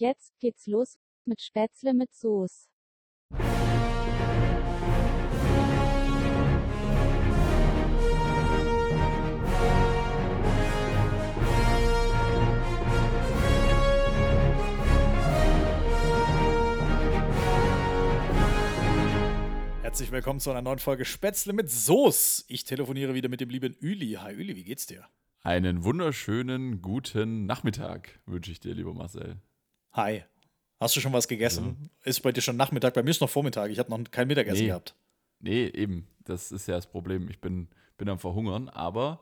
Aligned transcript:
Jetzt 0.00 0.38
geht's 0.38 0.68
los 0.68 0.96
mit 1.24 1.40
Spätzle 1.40 1.92
mit 1.92 2.14
Soße. 2.14 2.68
Herzlich 19.82 20.12
willkommen 20.12 20.38
zu 20.38 20.52
einer 20.52 20.62
neuen 20.62 20.78
Folge 20.78 21.04
Spätzle 21.04 21.52
mit 21.52 21.68
Soße. 21.72 22.44
Ich 22.46 22.62
telefoniere 22.62 23.14
wieder 23.14 23.28
mit 23.28 23.40
dem 23.40 23.50
lieben 23.50 23.74
Üli. 23.80 24.12
Hi 24.12 24.32
Üli, 24.32 24.54
wie 24.54 24.62
geht's 24.62 24.86
dir? 24.86 25.08
Einen 25.42 25.82
wunderschönen 25.82 26.82
guten 26.82 27.46
Nachmittag 27.46 28.20
wünsche 28.26 28.52
ich 28.52 28.60
dir, 28.60 28.74
lieber 28.74 28.94
Marcel. 28.94 29.42
Hi. 29.98 30.22
Hast 30.78 30.94
du 30.94 31.00
schon 31.00 31.12
was 31.12 31.26
gegessen? 31.26 31.90
Ist 32.04 32.20
bei 32.20 32.30
dir 32.30 32.40
schon 32.40 32.56
Nachmittag? 32.56 32.94
Bei 32.94 33.02
mir 33.02 33.10
ist 33.10 33.20
noch 33.20 33.28
Vormittag. 33.28 33.72
Ich 33.72 33.80
habe 33.80 33.90
noch 33.90 33.98
kein 34.12 34.28
Mittagessen 34.28 34.60
Nee. 34.60 34.66
gehabt. 34.68 34.94
Nee, 35.40 35.66
eben. 35.66 36.06
Das 36.22 36.52
ist 36.52 36.68
ja 36.68 36.76
das 36.76 36.86
Problem. 36.86 37.28
Ich 37.28 37.40
bin, 37.40 37.66
bin 37.96 38.08
am 38.08 38.20
Verhungern, 38.20 38.68
aber 38.68 39.18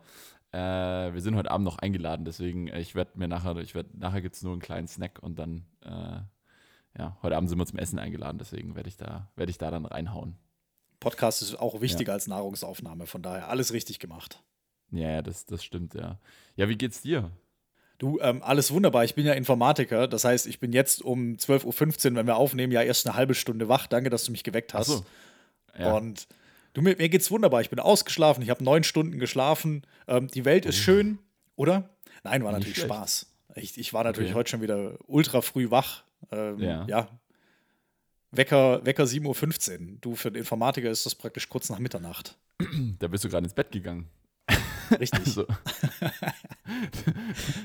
äh, 0.53 0.59
wir 0.59 1.23
sind 1.23 1.35
heute 1.35 1.51
Abend 1.51 1.65
noch 1.65 1.79
eingeladen, 1.79 2.27
deswegen 2.27 2.69
äh, 2.69 2.79
ich 2.81 2.95
werde 2.95 3.13
mir 3.15 3.27
nachher, 3.27 3.57
ich 3.57 3.75
werde, 3.75 3.89
nachher 3.99 4.21
gibt 4.21 4.35
es 4.35 4.43
nur 4.43 4.53
einen 4.53 4.61
kleinen 4.61 4.87
Snack 4.87 5.19
und 5.23 5.39
dann, 5.39 5.65
äh, 5.83 6.21
ja, 6.99 7.17
heute 7.23 7.39
Abend 7.39 7.49
sind 7.49 7.59
wir 7.59 7.65
zum 7.65 7.79
Essen 7.79 7.99
eingeladen, 7.99 8.37
deswegen 8.37 8.77
werde 8.77 8.91
ich 8.91 8.99
da, 8.99 9.33
werde 9.35 9.49
ich 9.49 9.57
da 9.57 9.71
dann 9.71 9.87
reinhauen. 9.87 10.37
Podcast 11.01 11.41
ist 11.41 11.59
auch 11.59 11.81
wichtiger 11.81 12.13
als 12.13 12.27
Nahrungsaufnahme. 12.27 13.07
Von 13.07 13.23
daher 13.23 13.49
alles 13.49 13.73
richtig 13.73 13.99
gemacht. 13.99 14.43
Ja, 14.91 15.09
ja, 15.11 15.23
das, 15.23 15.47
das 15.47 15.65
stimmt, 15.65 15.95
ja. 15.95 16.19
Ja, 16.55 16.69
wie 16.69 16.77
geht's 16.77 17.01
dir? 17.01 17.31
Du, 17.99 18.19
ähm, 18.21 18.43
alles 18.43 18.71
wunderbar. 18.73 19.05
Ich 19.05 19.15
bin 19.15 19.25
ja 19.27 19.33
Informatiker. 19.33 20.07
Das 20.07 20.25
heißt, 20.25 20.47
ich 20.47 20.61
bin 20.61 20.73
jetzt 20.73 21.03
um 21.03 21.37
12.15 21.37 22.11
Uhr, 22.11 22.17
wenn 22.17 22.27
wir 22.27 22.37
aufnehmen, 22.37 22.73
ja 22.73 22.83
erst 22.83 23.07
eine 23.07 23.17
halbe 23.17 23.35
Stunde 23.35 23.69
wach. 23.69 23.87
Danke, 23.87 24.11
dass 24.11 24.25
du 24.25 24.33
mich 24.33 24.45
geweckt 24.45 24.75
hast. 24.75 24.89
So. 24.89 25.07
Ja. 25.79 25.95
Und 25.95 26.27
du, 26.75 26.83
mir, 26.83 26.97
mir 26.97 27.09
geht's 27.09 27.31
wunderbar. 27.31 27.61
Ich 27.63 27.71
bin 27.71 27.79
ausgeschlafen. 27.81 28.43
Ich 28.43 28.51
habe 28.51 28.63
neun 28.63 28.85
Stunden 28.85 29.19
geschlafen. 29.19 29.83
Ähm, 30.09 30.29
die 30.29 30.45
Welt 30.45 30.67
ist 30.67 30.77
schön, 30.77 31.19
oder? 31.57 31.89
Nein, 32.23 32.45
war 32.45 32.53
natürlich. 32.53 32.77
Spaß. 32.79 33.27
Ich, 33.55 33.79
ich 33.79 33.95
war 33.95 34.05
natürlich 34.05 34.31
Okay. 34.31 34.39
heute 34.39 34.51
schon 34.51 34.61
wieder 34.63 34.99
ultra 35.07 35.41
früh 35.41 35.71
wach. 35.71 36.03
Ähm, 36.31 36.59
Ja. 36.59 36.85
ja. 36.87 37.09
Wecker, 38.33 38.85
Wecker 38.85 39.05
7.15 39.05 39.25
Uhr. 39.93 39.99
Du, 40.03 40.15
für 40.17 40.31
den 40.31 40.41
Informatiker 40.41 40.91
ist 40.91 41.07
das 41.07 41.15
praktisch 41.15 41.49
kurz 41.49 41.71
nach 41.71 41.79
Mitternacht. 41.79 42.37
Da 42.99 43.09
bist 43.09 43.25
du 43.25 43.29
gerade 43.31 43.45
ins 43.45 43.55
Bett 43.55 43.71
gegangen. 43.73 44.09
Richtig. 45.01 45.25
So. 45.27 45.47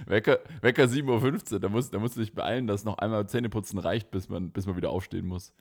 Wecker, 0.06 0.40
Wecker 0.62 0.84
7.15 0.84 1.54
Uhr, 1.54 1.60
da 1.60 1.70
musst, 1.70 1.94
da 1.94 2.00
musst 2.00 2.16
du 2.16 2.22
dich 2.22 2.34
beeilen, 2.34 2.68
dass 2.68 2.84
noch 2.84 2.98
einmal 2.98 3.28
Zähneputzen 3.28 3.80
reicht, 3.80 4.12
bis 4.12 4.30
man, 4.30 4.52
bis 4.52 4.66
man 4.66 4.76
wieder 4.76 4.90
aufstehen 4.90 5.28
muss. 5.28 5.54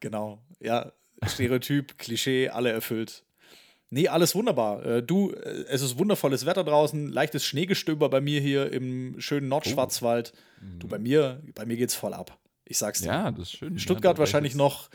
Genau. 0.00 0.42
Ja, 0.60 0.92
Stereotyp, 1.26 1.98
Klischee, 1.98 2.48
alle 2.48 2.70
erfüllt. 2.70 3.24
Nee, 3.90 4.08
alles 4.08 4.34
wunderbar. 4.34 4.84
Äh, 4.86 5.02
du, 5.02 5.32
äh, 5.32 5.64
es 5.68 5.82
ist 5.82 5.98
wundervolles 5.98 6.46
Wetter 6.46 6.62
draußen, 6.62 7.08
leichtes 7.08 7.44
Schneegestöber 7.44 8.08
bei 8.08 8.20
mir 8.20 8.40
hier 8.40 8.72
im 8.72 9.20
schönen 9.20 9.48
Nordschwarzwald. 9.48 10.32
Du, 10.78 10.86
bei 10.86 10.98
mir, 10.98 11.42
bei 11.54 11.66
mir 11.66 11.76
geht's 11.76 11.94
voll 11.94 12.14
ab. 12.14 12.38
Ich 12.64 12.78
sag's 12.78 13.00
dir. 13.00 13.08
Ja, 13.08 13.30
das 13.30 13.44
ist 13.44 13.56
schön. 13.56 13.78
Stuttgart 13.78 14.16
ja, 14.16 14.20
wahrscheinlich 14.20 14.54
noch 14.54 14.90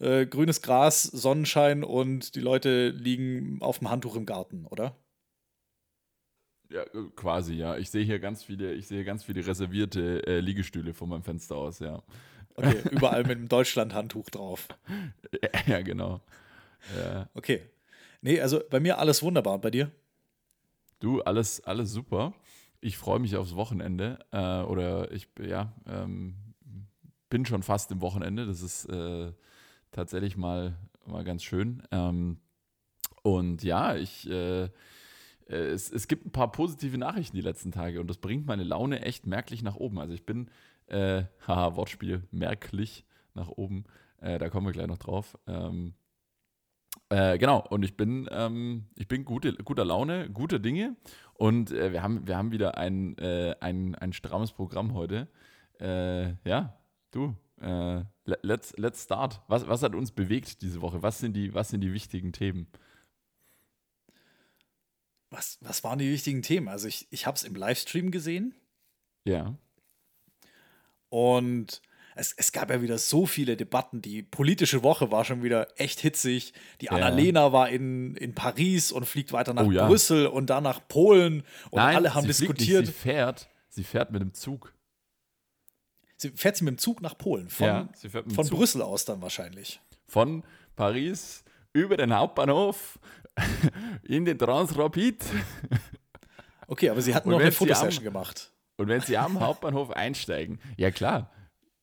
äh, 0.00 0.26
grünes 0.26 0.62
Gras, 0.62 1.02
Sonnenschein 1.04 1.84
und 1.84 2.34
die 2.34 2.40
Leute 2.40 2.88
liegen 2.88 3.58
auf 3.60 3.78
dem 3.78 3.90
Handtuch 3.90 4.16
im 4.16 4.26
Garten, 4.26 4.66
oder? 4.66 4.96
Ja, 6.70 6.82
äh, 6.82 7.10
quasi, 7.16 7.54
ja. 7.54 7.76
Ich 7.76 7.90
sehe 7.90 8.04
hier 8.04 8.18
ganz 8.18 8.44
viele, 8.44 8.72
ich 8.72 8.86
sehe 8.86 9.04
ganz 9.04 9.24
viele 9.24 9.46
reservierte 9.46 10.26
äh, 10.26 10.40
Liegestühle 10.40 10.94
vor 10.94 11.08
meinem 11.08 11.22
Fenster 11.22 11.56
aus, 11.56 11.80
ja. 11.80 12.02
Okay, 12.54 12.82
überall 12.90 13.22
mit 13.22 13.38
einem 13.38 13.48
Deutschland-Handtuch 13.48 14.30
drauf. 14.30 14.68
ja, 15.66 15.82
genau. 15.82 16.20
Ja. 16.96 17.28
Okay. 17.34 17.62
Nee, 18.22 18.40
also 18.40 18.60
bei 18.70 18.80
mir 18.80 18.98
alles 18.98 19.22
wunderbar. 19.22 19.54
Und 19.54 19.62
bei 19.62 19.70
dir? 19.70 19.90
Du, 21.00 21.22
alles, 21.22 21.60
alles 21.64 21.92
super. 21.92 22.34
Ich 22.80 22.96
freue 22.96 23.18
mich 23.18 23.36
aufs 23.36 23.56
Wochenende. 23.56 24.18
Äh, 24.30 24.62
oder 24.62 25.10
ich, 25.10 25.28
ja, 25.40 25.72
ähm, 25.88 26.34
bin 27.30 27.46
schon 27.46 27.62
fast 27.62 27.90
im 27.90 28.00
Wochenende. 28.00 28.46
Das 28.46 28.62
ist 28.62 28.84
äh, 28.86 29.32
tatsächlich 29.90 30.36
mal, 30.36 30.76
mal 31.06 31.24
ganz 31.24 31.42
schön. 31.42 31.82
Ähm, 31.90 32.38
und 33.22 33.62
ja, 33.62 33.96
ich, 33.96 34.28
äh, 34.28 34.68
es, 35.54 35.90
es 35.90 36.08
gibt 36.08 36.26
ein 36.26 36.30
paar 36.32 36.52
positive 36.52 36.96
Nachrichten 36.98 37.36
die 37.36 37.42
letzten 37.42 37.72
Tage 37.72 38.00
und 38.00 38.08
das 38.08 38.18
bringt 38.18 38.46
meine 38.46 38.64
Laune 38.64 39.02
echt 39.02 39.26
merklich 39.26 39.62
nach 39.62 39.76
oben. 39.76 39.98
Also 39.98 40.14
ich 40.14 40.24
bin, 40.24 40.48
äh, 40.86 41.24
haha, 41.46 41.76
Wortspiel, 41.76 42.22
merklich 42.30 43.04
nach 43.34 43.48
oben. 43.48 43.84
Äh, 44.20 44.38
da 44.38 44.48
kommen 44.48 44.66
wir 44.66 44.72
gleich 44.72 44.86
noch 44.86 44.98
drauf. 44.98 45.38
Ähm, 45.46 45.94
äh, 47.08 47.38
genau, 47.38 47.64
und 47.70 47.84
ich 47.84 47.96
bin, 47.96 48.28
ähm, 48.30 48.86
ich 48.96 49.08
bin 49.08 49.24
gute, 49.24 49.54
guter 49.54 49.84
Laune, 49.84 50.30
guter 50.30 50.58
Dinge. 50.58 50.96
Und 51.34 51.72
äh, 51.72 51.92
wir, 51.92 52.02
haben, 52.02 52.26
wir 52.26 52.36
haben 52.36 52.52
wieder 52.52 52.76
ein, 52.78 53.16
äh, 53.18 53.54
ein, 53.60 53.94
ein 53.94 54.12
strammes 54.12 54.52
Programm 54.52 54.94
heute. 54.94 55.28
Äh, 55.80 56.34
ja, 56.48 56.76
du, 57.10 57.34
äh, 57.60 57.96
le- 58.24 58.38
let's, 58.42 58.76
let's 58.76 59.04
start. 59.04 59.40
Was, 59.48 59.66
was 59.66 59.82
hat 59.82 59.94
uns 59.94 60.12
bewegt 60.12 60.62
diese 60.62 60.82
Woche? 60.82 61.02
Was 61.02 61.18
sind 61.18 61.34
die, 61.34 61.54
was 61.54 61.70
sind 61.70 61.80
die 61.80 61.92
wichtigen 61.92 62.32
Themen? 62.32 62.66
Was, 65.30 65.58
was 65.60 65.84
waren 65.84 65.98
die 65.98 66.10
wichtigen 66.10 66.42
Themen? 66.42 66.68
Also 66.68 66.88
ich, 66.88 67.06
ich 67.10 67.26
habe 67.26 67.36
es 67.36 67.44
im 67.44 67.54
Livestream 67.54 68.10
gesehen. 68.10 68.54
Ja. 69.24 69.54
Und 71.08 71.82
es, 72.16 72.32
es 72.36 72.52
gab 72.52 72.70
ja 72.70 72.82
wieder 72.82 72.98
so 72.98 73.26
viele 73.26 73.56
Debatten. 73.56 74.02
Die 74.02 74.22
politische 74.22 74.82
Woche 74.82 75.10
war 75.10 75.24
schon 75.24 75.42
wieder 75.42 75.68
echt 75.78 76.00
hitzig. 76.00 76.52
Die 76.80 76.86
Ja. 76.86 76.92
Annalena 76.92 77.52
war 77.52 77.68
in, 77.68 78.14
in 78.16 78.34
Paris 78.34 78.92
und 78.92 79.06
fliegt 79.06 79.32
weiter 79.32 79.54
nach 79.54 79.66
Oh 79.66 79.70
ja. 79.70 79.86
Brüssel 79.86 80.26
und 80.26 80.50
dann 80.50 80.64
nach 80.64 80.86
Polen. 80.88 81.44
Und 81.70 81.76
Nein, 81.78 81.96
alle 81.96 82.14
haben 82.14 82.26
diskutiert. 82.26 82.86
Nicht, 82.86 82.94
sie 82.96 83.00
fährt, 83.00 83.48
sie 83.68 83.84
fährt 83.84 84.10
mit 84.10 84.22
dem 84.22 84.34
Zug. 84.34 84.74
sie 86.16 86.30
fährt 86.30 86.56
sie 86.56 86.64
mit 86.64 86.74
dem 86.74 86.78
Zug 86.78 87.00
nach 87.02 87.16
Polen. 87.16 87.48
Von, 87.48 87.66
Ja, 87.66 87.88
von 88.34 88.46
Zug. 88.46 88.50
Brüssel 88.58 88.82
aus 88.82 89.04
dann 89.04 89.22
wahrscheinlich. 89.22 89.80
Von 90.08 90.42
Paris 90.76 91.44
über 91.72 91.96
den 91.96 92.14
Hauptbahnhof 92.14 92.98
in 94.04 94.24
den 94.24 94.38
Transrapid. 94.38 95.22
Okay, 96.66 96.90
aber 96.90 97.00
sie 97.02 97.14
hatten 97.14 97.30
noch 97.30 97.40
eine 97.40 97.52
Fotosession 97.52 98.06
am- 98.06 98.12
gemacht. 98.12 98.52
Und 98.76 98.88
wenn 98.88 99.00
sie 99.00 99.16
am 99.18 99.40
Hauptbahnhof 99.40 99.90
einsteigen, 99.96 100.58
ja 100.76 100.90
klar. 100.90 101.30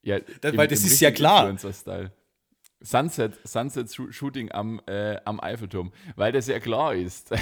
Ja, 0.02 0.20
Das- 0.42 0.56
weil 0.58 0.68
das 0.68 0.84
ist 0.84 1.00
ja 1.00 1.12
klar. 1.12 1.56
Sunset, 2.80 3.40
Sunset 3.44 3.88
Shoo- 3.90 4.12
Shooting 4.12 4.52
am, 4.52 4.80
äh, 4.88 5.18
am 5.26 5.40
Eiffelturm, 5.40 5.92
weil 6.16 6.32
das 6.32 6.48
ja 6.48 6.60
klar 6.60 6.94
ist. 6.96 7.32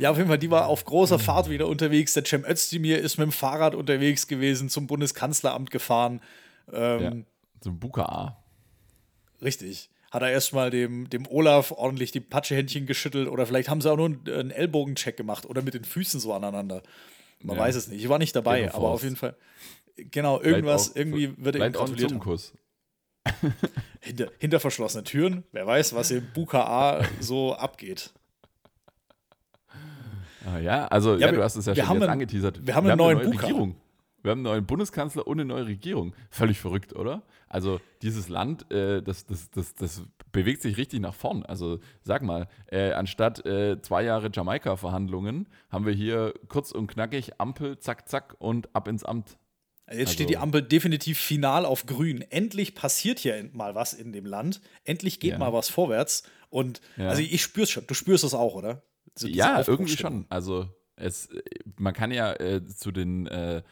Ja, 0.00 0.12
auf 0.12 0.16
jeden 0.16 0.28
Fall, 0.28 0.38
die 0.38 0.50
war 0.50 0.68
auf 0.68 0.84
großer 0.84 1.18
Fahrt 1.18 1.50
wieder 1.50 1.66
unterwegs. 1.66 2.12
Der 2.14 2.24
Cem 2.24 2.44
Özdemir 2.44 3.00
ist 3.00 3.18
mit 3.18 3.24
dem 3.26 3.32
Fahrrad 3.32 3.74
unterwegs 3.74 4.28
gewesen, 4.28 4.68
zum 4.68 4.86
Bundeskanzleramt 4.86 5.72
gefahren. 5.72 6.20
Ähm, 6.72 7.02
ja, 7.02 7.12
zum 7.60 7.80
Buka. 7.80 8.36
Richtig. 9.42 9.90
Hat 10.10 10.22
er 10.22 10.30
erstmal 10.30 10.70
dem, 10.70 11.10
dem 11.10 11.26
Olaf 11.26 11.70
ordentlich 11.70 12.12
die 12.12 12.20
Patschehändchen 12.20 12.86
geschüttelt 12.86 13.28
oder 13.28 13.44
vielleicht 13.46 13.68
haben 13.68 13.80
sie 13.82 13.90
auch 13.90 13.96
nur 13.96 14.06
einen, 14.06 14.28
einen 14.28 14.50
Ellbogencheck 14.50 15.16
gemacht 15.16 15.44
oder 15.44 15.60
mit 15.62 15.74
den 15.74 15.84
Füßen 15.84 16.18
so 16.20 16.32
aneinander. 16.32 16.82
Man 17.42 17.56
Ja. 17.56 17.62
weiß 17.62 17.76
es 17.76 17.88
nicht. 17.88 18.02
Ich 18.02 18.08
war 18.08 18.18
nicht 18.18 18.34
dabei, 18.34 18.60
Gegen 18.62 18.72
aber 18.72 18.88
auf 18.88 19.02
jeden 19.02 19.16
Fall. 19.16 19.36
Genau, 19.96 20.40
irgendwas, 20.40 20.92
auch- 20.92 20.96
irgendwie 20.96 21.32
wird 21.36 21.56
er 21.56 21.66
ihm 21.66 21.72
Vielleicht 21.72 21.76
auch. 21.76 21.94
Zungenkuss. 21.96 22.52
Hinter, 24.00 24.30
hinter 24.38 24.60
verschlossenen 24.60 25.04
Türen. 25.04 25.44
Wer 25.52 25.66
weiß, 25.66 25.94
was 25.94 26.10
im 26.10 26.26
BUKA 26.32 27.04
so 27.20 27.54
abgeht. 27.54 28.12
Ah, 30.46 30.58
ja, 30.58 30.86
also 30.86 31.14
ja, 31.14 31.20
Ja, 31.26 31.26
wir- 31.32 31.38
du 31.38 31.42
hast 31.44 31.56
es 31.56 31.66
ja 31.66 31.76
wir 31.76 31.84
schon 31.84 31.94
jetzt 31.96 32.02
einen- 32.04 32.10
angeteasert. 32.12 32.66
wir 32.66 32.74
haben 32.74 32.86
einen 32.86 32.96
neuen 32.96 33.18
eine 33.18 33.26
neue 33.26 33.34
Buka. 33.34 33.46
Regierung. 33.46 33.76
Wir 34.22 34.32
haben 34.32 34.38
einen 34.38 34.42
neuen 34.44 34.66
Bundeskanzler 34.66 35.26
und 35.26 35.38
eine 35.40 35.44
neue 35.44 35.66
Regierung. 35.66 36.14
Völlig 36.30 36.58
verrückt, 36.58 36.94
oder? 36.94 37.22
Also 37.48 37.80
dieses 38.02 38.28
Land, 38.28 38.70
äh, 38.72 39.00
das, 39.02 39.26
das, 39.26 39.50
das, 39.50 39.74
das 39.74 40.02
bewegt 40.32 40.62
sich 40.62 40.76
richtig 40.76 41.00
nach 41.00 41.14
vorn. 41.14 41.44
Also 41.44 41.78
sag 42.02 42.22
mal, 42.22 42.48
äh, 42.66 42.92
anstatt 42.92 43.46
äh, 43.46 43.80
zwei 43.80 44.02
Jahre 44.02 44.30
Jamaika-Verhandlungen 44.32 45.48
haben 45.70 45.86
wir 45.86 45.92
hier 45.92 46.34
kurz 46.48 46.72
und 46.72 46.88
knackig 46.88 47.40
Ampel, 47.40 47.78
zack, 47.78 48.08
zack 48.08 48.34
und 48.38 48.74
ab 48.74 48.88
ins 48.88 49.04
Amt. 49.04 49.38
Jetzt 49.90 50.12
steht 50.12 50.26
Also- 50.26 50.32
die 50.32 50.36
Ampel 50.36 50.62
definitiv 50.62 51.18
final 51.18 51.64
auf 51.64 51.86
grün. 51.86 52.20
Endlich 52.22 52.74
passiert 52.74 53.18
hier 53.20 53.48
mal 53.52 53.74
was 53.74 53.94
in 53.94 54.12
dem 54.12 54.26
Land. 54.26 54.60
Endlich 54.84 55.18
geht 55.20 55.32
Ja. 55.32 55.38
mal 55.38 55.52
was 55.52 55.70
vorwärts. 55.70 56.24
Und 56.50 56.80
Ja. 56.96 57.08
also 57.08 57.22
ich 57.22 57.40
spür's 57.42 57.70
schon. 57.70 57.86
Du 57.86 57.94
spürst 57.94 58.24
es 58.24 58.34
auch, 58.34 58.54
oder? 58.54 58.82
So 59.14 59.26
Ja, 59.28 59.62
irgendwie 59.66 59.96
schon. 59.96 60.26
Also 60.28 60.68
es, 60.96 61.28
man 61.78 61.94
kann 61.94 62.10
ja 62.10 62.34
äh, 62.34 62.62
zu 62.66 62.92
den 62.92 63.26
äh, 63.28 63.62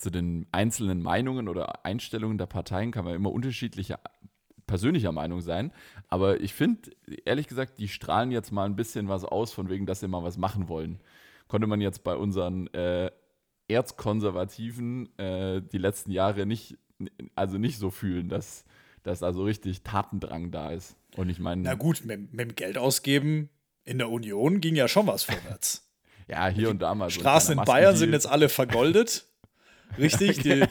zu 0.00 0.10
den 0.10 0.46
einzelnen 0.52 1.02
Meinungen 1.02 1.48
oder 1.48 1.84
Einstellungen 1.84 2.38
der 2.38 2.46
Parteien 2.46 2.90
kann 2.90 3.04
man 3.04 3.14
immer 3.14 3.32
unterschiedlicher 3.32 4.00
persönlicher 4.70 5.10
Meinung 5.10 5.40
sein. 5.40 5.72
Aber 6.08 6.40
ich 6.40 6.54
finde, 6.54 6.90
ehrlich 7.24 7.48
gesagt, 7.48 7.78
die 7.78 7.88
strahlen 7.88 8.30
jetzt 8.30 8.52
mal 8.52 8.66
ein 8.66 8.76
bisschen 8.76 9.08
was 9.08 9.24
aus, 9.24 9.52
von 9.52 9.68
wegen, 9.68 9.84
dass 9.84 10.00
sie 10.00 10.08
mal 10.08 10.22
was 10.22 10.38
machen 10.38 10.68
wollen. 10.68 11.00
Konnte 11.48 11.66
man 11.66 11.80
jetzt 11.80 12.04
bei 12.04 12.14
unseren 12.14 12.72
äh, 12.72 13.10
Erzkonservativen 13.68 15.18
äh, 15.18 15.60
die 15.60 15.78
letzten 15.78 16.12
Jahre 16.12 16.46
nicht, 16.46 16.78
also 17.34 17.58
nicht 17.58 17.78
so 17.78 17.90
fühlen, 17.90 18.28
dass, 18.28 18.64
dass 19.02 19.24
also 19.24 19.44
richtig 19.44 19.82
Tatendrang 19.82 20.52
da 20.52 20.70
ist. 20.70 20.96
Und 21.16 21.28
ich 21.28 21.40
meine. 21.40 21.62
Na 21.62 21.74
gut, 21.74 22.04
mit, 22.04 22.32
mit 22.32 22.50
dem 22.50 22.54
Geld 22.54 22.78
ausgeben 22.78 23.50
in 23.84 23.98
der 23.98 24.08
Union 24.08 24.60
ging 24.60 24.76
ja 24.76 24.86
schon 24.86 25.08
was 25.08 25.24
vorwärts. 25.24 25.90
ja, 26.28 26.46
hier 26.46 26.70
und 26.70 26.80
da 26.80 26.94
mal. 26.94 27.10
So 27.10 27.20
Straßen 27.20 27.58
in 27.58 27.64
Bayern 27.64 27.96
sind 27.96 28.12
jetzt 28.12 28.28
alle 28.28 28.48
vergoldet. 28.48 29.26
Richtig, 29.98 30.38
die 30.42 30.64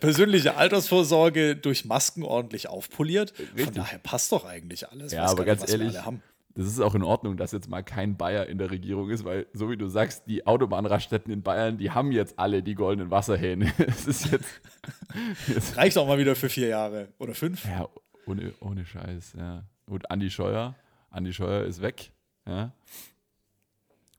persönliche 0.00 0.56
Altersvorsorge 0.56 1.56
durch 1.56 1.84
Masken 1.84 2.22
ordentlich 2.22 2.68
aufpoliert. 2.68 3.32
Richtig. 3.38 3.64
Von 3.64 3.74
daher 3.74 3.98
passt 3.98 4.32
doch 4.32 4.44
eigentlich 4.44 4.88
alles. 4.88 5.12
Ja, 5.12 5.24
aber 5.24 5.44
ganz 5.44 5.62
nicht, 5.62 5.70
ehrlich, 5.70 5.96
das 6.54 6.66
ist 6.66 6.80
auch 6.80 6.94
in 6.94 7.02
Ordnung, 7.02 7.36
dass 7.36 7.52
jetzt 7.52 7.68
mal 7.68 7.82
kein 7.82 8.16
Bayer 8.16 8.46
in 8.46 8.58
der 8.58 8.70
Regierung 8.70 9.08
ist, 9.10 9.24
weil, 9.24 9.46
so 9.52 9.70
wie 9.70 9.76
du 9.76 9.88
sagst, 9.88 10.24
die 10.26 10.46
Autobahnraststätten 10.46 11.32
in 11.32 11.42
Bayern, 11.42 11.78
die 11.78 11.90
haben 11.90 12.12
jetzt 12.12 12.38
alle 12.38 12.62
die 12.62 12.74
goldenen 12.74 13.10
Wasserhähne. 13.10 13.72
Es 13.86 14.06
ist 14.06 14.30
jetzt, 14.30 14.60
jetzt 15.48 15.76
Reicht 15.76 15.96
auch 15.98 16.06
mal 16.06 16.18
wieder 16.18 16.36
für 16.36 16.48
vier 16.48 16.68
Jahre 16.68 17.08
oder 17.18 17.34
fünf. 17.34 17.64
Ja, 17.64 17.88
ohne, 18.26 18.52
ohne 18.60 18.84
Scheiß, 18.84 19.34
ja. 19.38 19.64
Gut, 19.86 20.10
Andi 20.10 20.30
Scheuer, 20.30 20.74
Andi 21.10 21.32
Scheuer 21.32 21.64
ist 21.64 21.80
weg, 21.80 22.12
ja. 22.46 22.72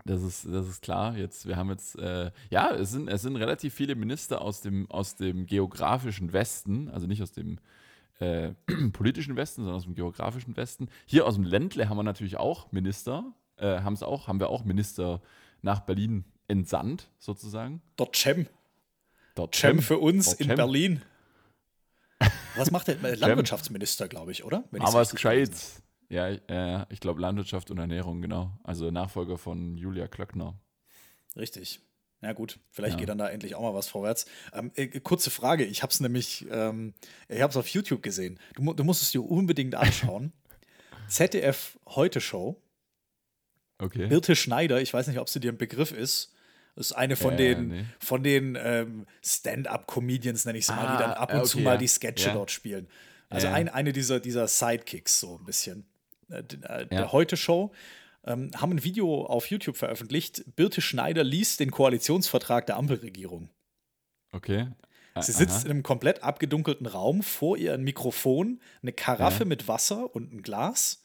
Das 0.06 0.22
ist, 0.22 0.46
das 0.46 0.68
ist 0.68 0.82
klar. 0.82 1.16
Jetzt, 1.18 1.48
wir 1.48 1.56
haben 1.56 1.70
jetzt, 1.70 1.98
äh, 1.98 2.32
ja, 2.50 2.72
es 2.72 2.92
sind, 2.92 3.08
es 3.08 3.22
sind 3.22 3.36
relativ 3.38 3.74
viele 3.74 3.96
Minister 3.96 4.42
aus 4.42 4.62
dem, 4.62 4.90
aus 4.92 5.16
dem 5.16 5.46
geografischen 5.46 6.34
Westen, 6.34 6.90
also 6.90 7.08
nicht 7.08 7.22
aus 7.22 7.32
dem 7.32 7.60
äh, 8.20 8.52
politischen 8.92 9.36
Westen, 9.36 9.62
sondern 9.62 9.78
aus 9.78 9.84
dem 9.84 9.96
geografischen 9.96 10.58
Westen. 10.58 10.90
Hier 11.06 11.26
aus 11.26 11.36
dem 11.36 11.44
Ländle 11.46 11.88
haben 11.88 11.98
wir 11.98 12.04
natürlich 12.04 12.38
auch 12.38 12.72
Minister, 12.72 13.34
äh, 13.58 13.80
haben 13.82 13.94
es 13.94 14.04
auch, 14.04 14.28
haben 14.28 14.40
wir 14.40 14.50
auch 14.50 14.66
Minister 14.66 15.22
nach 15.62 15.80
Berlin 15.82 16.26
entsandt, 16.48 17.10
sozusagen. 17.20 17.82
Dort 17.96 18.16
Cem. 18.18 18.48
Dort 19.36 19.56
Cem 19.56 19.80
für 19.82 20.00
uns 20.00 20.26
Dort 20.26 20.42
in 20.42 20.48
Cem. 20.48 20.56
Berlin. 20.58 21.02
Was 22.56 22.72
macht 22.72 22.88
der 22.88 22.98
Landwirtschaftsminister, 22.98 24.08
glaube 24.08 24.32
ich, 24.32 24.44
oder? 24.44 24.66
Aber 24.80 25.02
es 25.02 25.12
gescheit. 25.12 25.52
Ja, 26.14 26.28
äh, 26.28 26.86
ich 26.90 27.00
glaube 27.00 27.20
Landwirtschaft 27.22 27.72
und 27.72 27.80
Ernährung, 27.80 28.22
genau. 28.22 28.52
Also 28.64 28.92
Nachfolger 28.92 29.40
von 29.40 29.78
Julia 29.78 30.08
Klöckner. 30.08 30.54
Richtig. 31.36 31.82
Ja 32.22 32.34
gut, 32.34 32.60
vielleicht 32.70 32.94
ja. 32.94 33.00
geht 33.00 33.10
dann 33.10 33.18
da 33.18 33.28
endlich 33.30 33.56
auch 33.56 33.64
mal 33.64 33.74
was 33.74 33.88
vorwärts. 33.88 34.28
Ähm, 34.54 34.72
äh, 34.76 35.00
kurze 35.00 35.32
Frage, 35.32 35.66
ich 35.66 35.82
habe 35.82 35.92
es 35.92 36.00
nämlich, 36.00 36.46
ähm, 36.52 36.94
ich 37.28 37.42
habe 37.42 37.50
es 37.50 37.58
auf 37.58 37.68
YouTube 37.68 38.04
gesehen. 38.04 38.40
Du, 38.54 38.74
du, 38.74 38.84
musst 38.84 39.02
es 39.02 39.12
dir 39.12 39.24
unbedingt 39.24 39.74
anschauen. 39.74 40.34
ZDF 41.08 41.80
Heute 41.88 42.22
Show. 42.22 42.62
Okay. 43.80 44.06
Birte 44.06 44.36
Schneider, 44.36 44.80
ich 44.82 44.94
weiß 44.94 45.08
nicht, 45.08 45.18
ob 45.18 45.30
sie 45.30 45.40
dir 45.40 45.52
ein 45.52 45.58
Begriff 45.58 45.92
ist. 45.92 46.32
Das 46.76 46.92
ist 46.92 46.94
eine 46.94 47.16
von 47.16 47.34
äh, 47.34 47.38
den, 47.38 47.68
nee. 47.70 47.86
von 48.00 48.22
den 48.22 48.56
ähm, 48.62 49.08
Stand-up-Comedians, 49.26 50.46
nenne 50.46 50.60
ich 50.60 50.68
sie 50.68 50.74
ah, 50.74 50.76
mal, 50.76 50.92
die 50.96 51.04
dann 51.04 51.12
ab 51.12 51.34
und 51.34 51.40
okay, 51.40 51.48
zu 51.48 51.60
mal 51.60 51.80
die 51.80 51.88
Sketche 51.88 52.28
ja. 52.28 52.34
dort 52.36 52.52
spielen. 52.52 52.88
Also 53.30 53.48
ein, 53.48 53.68
eine 53.68 53.94
dieser, 53.94 54.20
dieser 54.20 54.48
Sidekicks, 54.48 55.20
so 55.20 55.40
ein 55.40 55.46
bisschen. 55.46 55.88
Äh, 56.30 56.40
äh 56.40 56.88
der 56.88 57.12
Heute 57.12 57.38
Show 57.38 57.72
ähm, 58.26 58.52
haben 58.56 58.74
ein 58.74 58.84
Video 58.84 59.26
auf 59.26 59.48
YouTube 59.48 59.78
veröffentlicht. 59.78 60.56
Birte 60.56 60.82
Schneider 60.82 61.24
liest 61.24 61.60
den 61.60 61.72
Koalitionsvertrag 61.72 62.66
der 62.66 62.78
Ampelregierung. 62.78 63.50
Okay. 64.32 64.68
Sie 65.22 65.32
sitzt 65.32 65.58
Aha. 65.58 65.66
in 65.66 65.72
einem 65.72 65.84
komplett 65.84 66.24
abgedunkelten 66.24 66.88
Raum, 66.88 67.22
vor 67.22 67.56
ihr 67.58 67.74
ein 67.74 67.84
Mikrofon, 67.84 68.60
eine 68.82 68.94
Karaffe 68.94 69.44
ja. 69.44 69.46
mit 69.46 69.68
Wasser 69.68 70.16
und 70.16 70.34
ein 70.34 70.42
Glas 70.42 71.04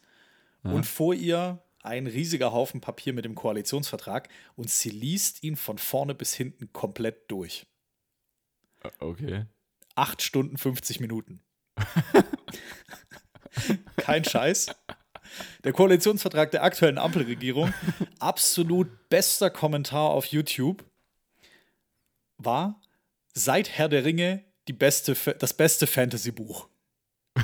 Aha. 0.63 0.73
und 0.73 0.85
vor 0.85 1.13
ihr 1.13 1.61
ein 1.83 2.07
riesiger 2.07 2.51
Haufen 2.51 2.81
Papier 2.81 3.13
mit 3.13 3.25
dem 3.25 3.35
Koalitionsvertrag 3.35 4.29
und 4.55 4.69
sie 4.69 4.89
liest 4.89 5.43
ihn 5.43 5.55
von 5.55 5.77
vorne 5.77 6.15
bis 6.15 6.33
hinten 6.33 6.73
komplett 6.73 7.29
durch. 7.29 7.67
Okay. 8.99 9.45
Acht 9.95 10.21
Stunden 10.21 10.57
50 10.57 10.99
Minuten. 10.99 11.41
Kein 13.97 14.23
Scheiß. 14.23 14.67
Der 15.63 15.73
Koalitionsvertrag 15.73 16.51
der 16.51 16.63
aktuellen 16.63 16.97
Ampelregierung, 16.97 17.73
absolut 18.19 19.09
bester 19.09 19.49
Kommentar 19.49 20.09
auf 20.11 20.25
YouTube, 20.25 20.83
war 22.37 22.81
seit 23.33 23.69
Herr 23.69 23.89
der 23.89 24.05
Ringe 24.05 24.43
die 24.67 24.73
beste, 24.73 25.15
das 25.39 25.53
beste 25.53 25.87
Fantasy-Buch. 25.87 26.67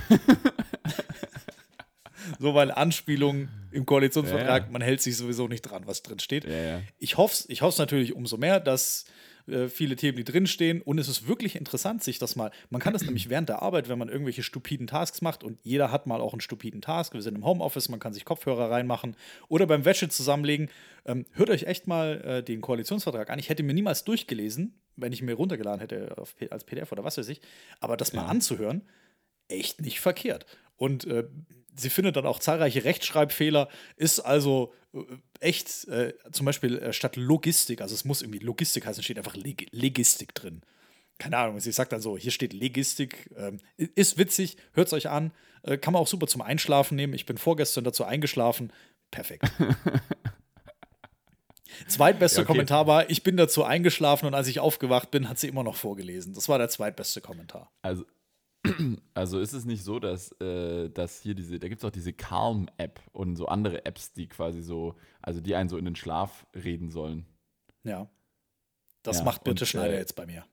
so, 2.40 2.54
weil 2.54 2.72
Anspielung 2.72 3.50
im 3.72 3.86
Koalitionsvertrag, 3.86 4.62
ja, 4.64 4.66
ja. 4.68 4.72
man 4.72 4.82
hält 4.82 5.02
sich 5.02 5.18
sowieso 5.18 5.48
nicht 5.48 5.62
dran, 5.62 5.84
was 5.86 6.02
drin 6.02 6.20
steht. 6.20 6.46
Ja, 6.46 6.82
ich 6.98 7.18
hoffe 7.18 7.34
es 7.34 7.50
ich 7.50 7.62
natürlich 7.62 8.14
umso 8.16 8.38
mehr, 8.38 8.60
dass 8.60 9.06
äh, 9.48 9.68
viele 9.70 9.96
Themen, 9.96 10.18
die 10.18 10.24
drinstehen. 10.24 10.82
Und 10.82 10.98
es 10.98 11.08
ist 11.08 11.28
wirklich 11.28 11.56
interessant, 11.56 12.04
sich 12.04 12.20
das 12.20 12.36
mal. 12.36 12.52
Man 12.70 12.82
kann 12.82 12.94
das 12.94 13.04
nämlich 13.04 13.30
während 13.30 13.50
der 13.50 13.62
Arbeit, 13.62 13.90
wenn 13.90 14.00
man 14.00 14.10
irgendwelche 14.10 14.44
stupiden 14.44 14.88
Tasks 14.88 15.22
macht, 15.22 15.44
und 15.44 15.60
jeder 15.64 15.92
hat 15.92 16.08
mal 16.08 16.22
auch 16.22 16.34
einen 16.34 16.42
stupiden 16.42 16.82
Task. 16.82 17.14
Wir 17.14 17.22
sind 17.22 17.36
im 17.36 17.46
Homeoffice, 17.46 17.90
man 17.90 18.00
kann 18.00 18.14
sich 18.14 18.26
Kopfhörer 18.26 18.72
reinmachen 18.72 19.16
oder 19.48 19.68
beim 19.68 19.86
Wäsche 19.86 20.10
zusammenlegen. 20.10 20.70
Ähm, 21.06 21.26
hört 21.34 21.50
euch 21.50 21.64
echt 21.64 21.88
mal 21.88 22.22
äh, 22.22 22.44
den 22.44 22.62
Koalitionsvertrag 22.62 23.30
an. 23.30 23.40
Ich 23.40 23.50
hätte 23.50 23.64
mir 23.64 23.74
niemals 23.74 24.04
durchgelesen, 24.04 24.80
wenn 24.96 25.14
ich 25.14 25.22
mir 25.22 25.36
runtergeladen 25.36 25.80
hätte 25.80 26.18
auf, 26.18 26.36
als 26.50 26.64
PDF 26.64 26.92
oder 26.92 27.04
was 27.04 27.18
weiß 27.18 27.30
ich. 27.30 27.42
Aber 27.80 27.98
das 27.98 28.14
mal 28.14 28.26
anzuhören, 28.26 28.82
echt 29.48 29.82
nicht 29.82 30.00
verkehrt. 30.00 30.46
Und 30.78 31.06
äh, 31.06 31.26
sie 31.76 31.90
findet 31.90 32.16
dann 32.16 32.26
auch 32.26 32.40
zahlreiche 32.40 32.84
Rechtschreibfehler, 32.84 33.70
ist 33.96 34.20
also 34.20 34.74
äh, 34.94 35.00
echt, 35.40 35.88
äh, 35.88 36.14
zum 36.32 36.46
Beispiel 36.46 36.78
äh, 36.78 36.94
statt 36.94 37.16
Logistik, 37.16 37.82
also 37.82 37.94
es 37.94 38.06
muss 38.06 38.22
irgendwie 38.22 38.40
Logistik 38.40 38.86
heißen, 38.86 39.04
steht 39.04 39.18
einfach 39.18 39.36
Leg 39.36 39.68
Legistik 39.72 40.34
drin. 40.36 40.62
Keine 41.18 41.38
Ahnung, 41.38 41.60
sie 41.60 41.72
sagt 41.72 41.94
dann 41.94 42.02
so, 42.02 42.18
hier 42.18 42.32
steht 42.32 42.54
Legistik, 42.54 43.30
ähm, 43.38 43.60
ist 43.78 44.18
witzig, 44.18 44.58
hört 44.74 44.88
es 44.88 44.94
euch 44.94 45.10
an, 45.10 45.32
äh, 45.64 45.78
kann 45.78 45.94
man 45.94 46.02
auch 46.02 46.08
super 46.08 46.28
zum 46.28 46.42
Einschlafen 46.42 46.96
nehmen. 46.96 47.14
Ich 47.14 47.26
bin 47.26 47.38
vorgestern 47.38 47.84
dazu 47.84 48.04
eingeschlafen, 48.04 48.74
perfekt. 49.12 49.52
Zweitbester 51.88 52.40
ja, 52.40 52.44
okay. 52.44 52.54
Kommentar 52.54 52.88
war, 52.88 53.10
ich 53.10 53.24
bin 53.24 53.38
dazu 53.38 53.64
eingeschlafen 53.64 54.26
und 54.26 54.34
als 54.34 54.48
ich 54.48 54.60
aufgewacht 54.60 55.12
bin, 55.12 55.30
hat 55.30 55.40
sie 55.40 55.48
immer 55.48 55.64
noch 55.64 55.76
vorgelesen. 55.76 56.34
Das 56.34 56.50
war 56.50 56.58
der 56.58 56.70
zweitbeste 56.70 57.22
Kommentar. 57.22 57.72
Also, 57.82 58.06
also 59.14 59.40
ist 59.40 59.54
es 59.54 59.66
nicht 59.66 59.84
so, 59.84 60.00
dass, 60.00 60.32
äh, 60.42 60.90
dass 60.90 61.22
hier 61.22 61.36
diese, 61.36 61.60
da 61.60 61.68
gibt 61.68 61.82
es 61.82 61.86
auch 61.86 61.92
diese 61.92 62.14
Calm-App 62.14 63.02
und 63.12 63.36
so 63.36 63.48
andere 63.48 63.86
Apps, 63.86 64.14
die 64.14 64.28
quasi 64.28 64.62
so, 64.62 64.96
also 65.22 65.42
die 65.42 65.56
einen 65.56 65.70
so 65.70 65.78
in 65.78 65.86
den 65.86 65.96
Schlaf 65.96 66.46
reden 66.54 66.90
sollen. 66.90 67.26
Ja. 67.84 68.10
Das 69.04 69.20
ja, 69.20 69.24
macht 69.24 69.44
Birte 69.44 69.66
Schneider 69.66 69.94
äh, 69.94 70.00
jetzt 70.00 70.16
bei 70.16 70.26
mir. 70.26 70.46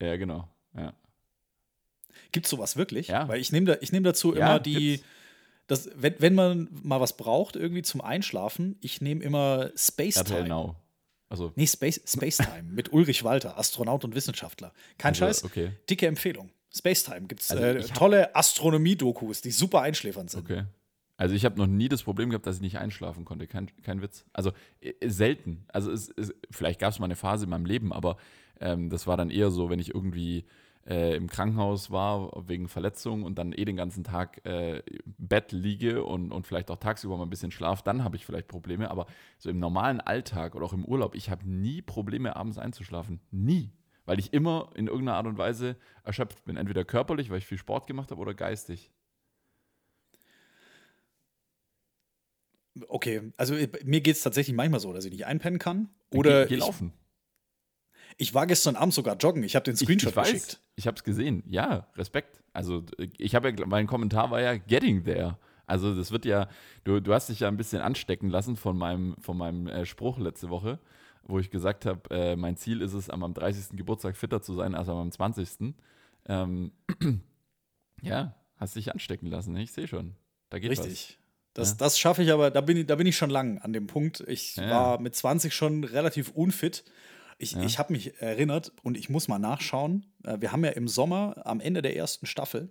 Ja, 0.00 0.16
genau. 0.16 0.48
Ja. 0.76 0.94
Gibt 2.32 2.46
es 2.46 2.50
sowas 2.50 2.76
wirklich? 2.76 3.08
Ja. 3.08 3.28
Weil 3.28 3.40
ich 3.40 3.52
nehme 3.52 3.66
da, 3.66 3.76
nehm 3.90 4.04
dazu 4.04 4.34
ja, 4.34 4.46
immer 4.46 4.60
die, 4.60 5.02
das, 5.66 5.90
wenn, 5.94 6.14
wenn 6.18 6.34
man 6.34 6.68
mal 6.82 7.00
was 7.00 7.16
braucht, 7.16 7.56
irgendwie 7.56 7.82
zum 7.82 8.00
Einschlafen, 8.00 8.76
ich 8.80 9.00
nehme 9.00 9.22
immer 9.22 9.70
Space 9.76 10.22
Time. 10.24 10.48
Now. 10.48 10.76
Also. 11.28 11.52
Nee, 11.56 11.66
Space, 11.66 12.00
Space 12.06 12.36
Time 12.36 12.64
mit 12.64 12.92
Ulrich 12.92 13.24
Walter, 13.24 13.56
Astronaut 13.56 14.04
und 14.04 14.14
Wissenschaftler. 14.14 14.74
Kein 14.98 15.10
also, 15.10 15.24
Scheiß. 15.24 15.44
Okay. 15.44 15.72
Dicke 15.88 16.06
Empfehlung. 16.06 16.50
Spacetime 16.74 17.26
gibt 17.26 17.42
es 17.42 17.50
also 17.50 17.62
äh, 17.62 17.82
tolle 17.82 18.34
Astronomie-Dokus, 18.34 19.42
die 19.42 19.50
super 19.50 19.82
einschläfernd 19.82 20.30
sind. 20.30 20.50
Okay. 20.50 20.64
Also 21.18 21.34
ich 21.34 21.44
habe 21.44 21.58
noch 21.58 21.66
nie 21.66 21.88
das 21.88 22.02
Problem 22.02 22.30
gehabt, 22.30 22.46
dass 22.46 22.56
ich 22.56 22.62
nicht 22.62 22.78
einschlafen 22.78 23.24
konnte. 23.24 23.46
Kein, 23.46 23.70
kein 23.82 24.02
Witz. 24.02 24.24
Also 24.32 24.52
äh, 24.80 24.92
selten. 25.08 25.64
Also 25.68 25.92
es, 25.92 26.08
es, 26.16 26.34
vielleicht 26.50 26.80
gab 26.80 26.92
es 26.92 26.98
mal 26.98 27.04
eine 27.04 27.16
Phase 27.16 27.44
in 27.44 27.50
meinem 27.50 27.66
Leben, 27.66 27.92
aber 27.92 28.16
ähm, 28.60 28.88
das 28.88 29.06
war 29.06 29.16
dann 29.16 29.30
eher 29.30 29.50
so, 29.50 29.68
wenn 29.68 29.78
ich 29.78 29.94
irgendwie 29.94 30.46
äh, 30.86 31.14
im 31.14 31.28
Krankenhaus 31.28 31.90
war 31.90 32.48
wegen 32.48 32.68
Verletzung 32.68 33.22
und 33.22 33.36
dann 33.36 33.52
eh 33.52 33.64
den 33.64 33.76
ganzen 33.76 34.02
Tag 34.02 34.44
äh, 34.46 34.78
im 34.78 35.14
Bett 35.18 35.52
liege 35.52 36.02
und, 36.04 36.32
und 36.32 36.46
vielleicht 36.46 36.70
auch 36.70 36.78
tagsüber 36.78 37.16
mal 37.18 37.24
ein 37.24 37.30
bisschen 37.30 37.52
schlaf, 37.52 37.82
dann 37.82 38.02
habe 38.02 38.16
ich 38.16 38.24
vielleicht 38.24 38.48
Probleme. 38.48 38.90
Aber 38.90 39.06
so 39.38 39.50
im 39.50 39.58
normalen 39.58 40.00
Alltag 40.00 40.54
oder 40.54 40.64
auch 40.64 40.72
im 40.72 40.84
Urlaub, 40.84 41.14
ich 41.14 41.30
habe 41.30 41.48
nie 41.48 41.82
Probleme, 41.82 42.34
abends 42.34 42.58
einzuschlafen. 42.58 43.20
Nie 43.30 43.70
weil 44.04 44.18
ich 44.18 44.32
immer 44.32 44.70
in 44.74 44.86
irgendeiner 44.86 45.16
Art 45.16 45.26
und 45.26 45.38
Weise 45.38 45.76
erschöpft 46.04 46.44
bin. 46.44 46.56
Entweder 46.56 46.84
körperlich, 46.84 47.30
weil 47.30 47.38
ich 47.38 47.46
viel 47.46 47.58
Sport 47.58 47.86
gemacht 47.86 48.10
habe, 48.10 48.20
oder 48.20 48.34
geistig. 48.34 48.90
Okay, 52.88 53.32
also 53.36 53.54
äh, 53.54 53.68
mir 53.84 54.00
geht 54.00 54.16
es 54.16 54.22
tatsächlich 54.22 54.56
manchmal 54.56 54.80
so, 54.80 54.92
dass 54.92 55.04
ich 55.04 55.12
nicht 55.12 55.26
einpennen 55.26 55.58
kann. 55.58 55.90
Oder 56.10 56.46
geh, 56.46 56.54
geh 56.54 56.60
laufen. 56.60 56.92
Ich, 58.16 58.28
ich, 58.28 58.34
war 58.34 58.46
gestern 58.46 58.76
Abend 58.76 58.94
sogar 58.94 59.16
joggen. 59.16 59.42
Ich 59.42 59.54
habe 59.56 59.64
den 59.64 59.76
Screenshot 59.76 60.10
ich, 60.10 60.10
ich 60.10 60.16
weiß, 60.16 60.32
geschickt. 60.32 60.60
Ich 60.76 60.86
habe 60.86 60.96
es 60.96 61.04
gesehen. 61.04 61.42
Ja, 61.46 61.88
Respekt. 61.96 62.42
Also 62.52 62.84
ich 63.18 63.34
habe 63.34 63.50
ja, 63.50 63.66
mein 63.66 63.86
Kommentar 63.86 64.30
war 64.30 64.40
ja 64.40 64.56
getting 64.56 65.04
there. 65.04 65.38
Also 65.66 65.94
das 65.94 66.12
wird 66.12 66.24
ja, 66.24 66.48
du, 66.84 67.00
du 67.00 67.12
hast 67.12 67.28
dich 67.28 67.40
ja 67.40 67.48
ein 67.48 67.56
bisschen 67.56 67.80
anstecken 67.80 68.28
lassen 68.28 68.56
von 68.56 68.76
meinem, 68.76 69.16
von 69.20 69.36
meinem 69.36 69.66
äh, 69.66 69.86
Spruch 69.86 70.18
letzte 70.18 70.48
Woche 70.48 70.78
wo 71.24 71.38
ich 71.38 71.50
gesagt 71.50 71.86
habe, 71.86 72.10
äh, 72.10 72.36
mein 72.36 72.56
Ziel 72.56 72.80
ist 72.82 72.92
es, 72.94 73.10
am 73.10 73.32
30. 73.34 73.76
Geburtstag 73.76 74.16
fitter 74.16 74.42
zu 74.42 74.54
sein 74.54 74.74
als 74.74 74.88
am 74.88 75.10
20. 75.10 75.74
Ähm, 76.26 76.72
ja, 78.02 78.34
hast 78.56 78.76
dich 78.76 78.92
anstecken 78.92 79.28
lassen, 79.28 79.56
ich 79.56 79.72
sehe 79.72 79.88
schon. 79.88 80.14
Da 80.50 80.58
geht 80.58 80.70
Richtig. 80.70 81.18
Was. 81.18 81.22
Das, 81.54 81.70
ja. 81.70 81.76
das 81.78 81.98
schaffe 81.98 82.22
ich 82.22 82.32
aber, 82.32 82.50
da 82.50 82.60
bin 82.62 82.78
ich, 82.78 82.86
da 82.86 82.96
bin 82.96 83.06
ich 83.06 83.16
schon 83.16 83.30
lang 83.30 83.58
an 83.58 83.72
dem 83.72 83.86
Punkt. 83.86 84.20
Ich 84.26 84.56
ja. 84.56 84.70
war 84.70 85.00
mit 85.00 85.14
20 85.14 85.52
schon 85.54 85.84
relativ 85.84 86.30
unfit. 86.30 86.84
Ich, 87.38 87.52
Ja. 87.52 87.62
ich 87.62 87.78
habe 87.78 87.92
mich 87.92 88.20
erinnert 88.22 88.72
und 88.82 88.96
ich 88.96 89.10
muss 89.10 89.28
mal 89.28 89.38
nachschauen. 89.38 90.06
Äh, 90.24 90.40
Wir 90.40 90.52
haben 90.52 90.64
ja 90.64 90.70
im 90.70 90.88
Sommer 90.88 91.42
am 91.44 91.60
Ende 91.60 91.82
der 91.82 91.94
ersten 91.96 92.24
Staffel 92.26 92.70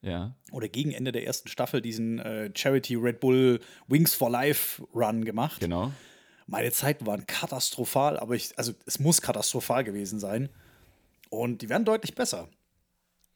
Ja. 0.00 0.36
oder 0.52 0.68
gegen 0.68 0.92
Ende 0.92 1.12
der 1.12 1.26
ersten 1.26 1.48
Staffel 1.48 1.82
diesen 1.82 2.18
äh, 2.18 2.50
Charity 2.54 2.94
Red 2.94 3.20
Bull 3.20 3.60
Wings 3.88 4.14
for 4.14 4.30
Life 4.30 4.82
Run 4.94 5.24
gemacht. 5.24 5.60
Genau. 5.60 5.92
Meine 6.46 6.70
Zeiten 6.72 7.06
waren 7.06 7.26
katastrophal, 7.26 8.18
aber 8.18 8.34
ich, 8.34 8.56
also 8.58 8.72
es 8.86 8.98
muss 8.98 9.22
katastrophal 9.22 9.84
gewesen 9.84 10.18
sein. 10.20 10.48
Und 11.30 11.62
die 11.62 11.68
werden 11.68 11.84
deutlich 11.84 12.14
besser. 12.14 12.48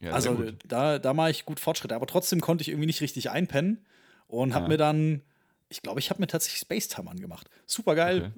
Ja, 0.00 0.12
also 0.12 0.52
da, 0.66 0.98
da 0.98 1.14
mache 1.14 1.30
ich 1.30 1.44
gut 1.44 1.58
Fortschritte. 1.58 1.94
Aber 1.94 2.06
trotzdem 2.06 2.40
konnte 2.40 2.62
ich 2.62 2.68
irgendwie 2.68 2.86
nicht 2.86 3.00
richtig 3.00 3.30
einpennen 3.30 3.84
und 4.26 4.54
habe 4.54 4.64
Ja. 4.64 4.68
mir 4.68 4.76
dann, 4.76 5.22
ich 5.68 5.82
glaube, 5.82 6.00
ich 6.00 6.10
habe 6.10 6.20
mir 6.20 6.26
tatsächlich 6.28 6.60
Space 6.60 6.88
Time 6.88 7.10
angemacht. 7.10 7.48
Super 7.66 7.94
geil. 7.94 8.32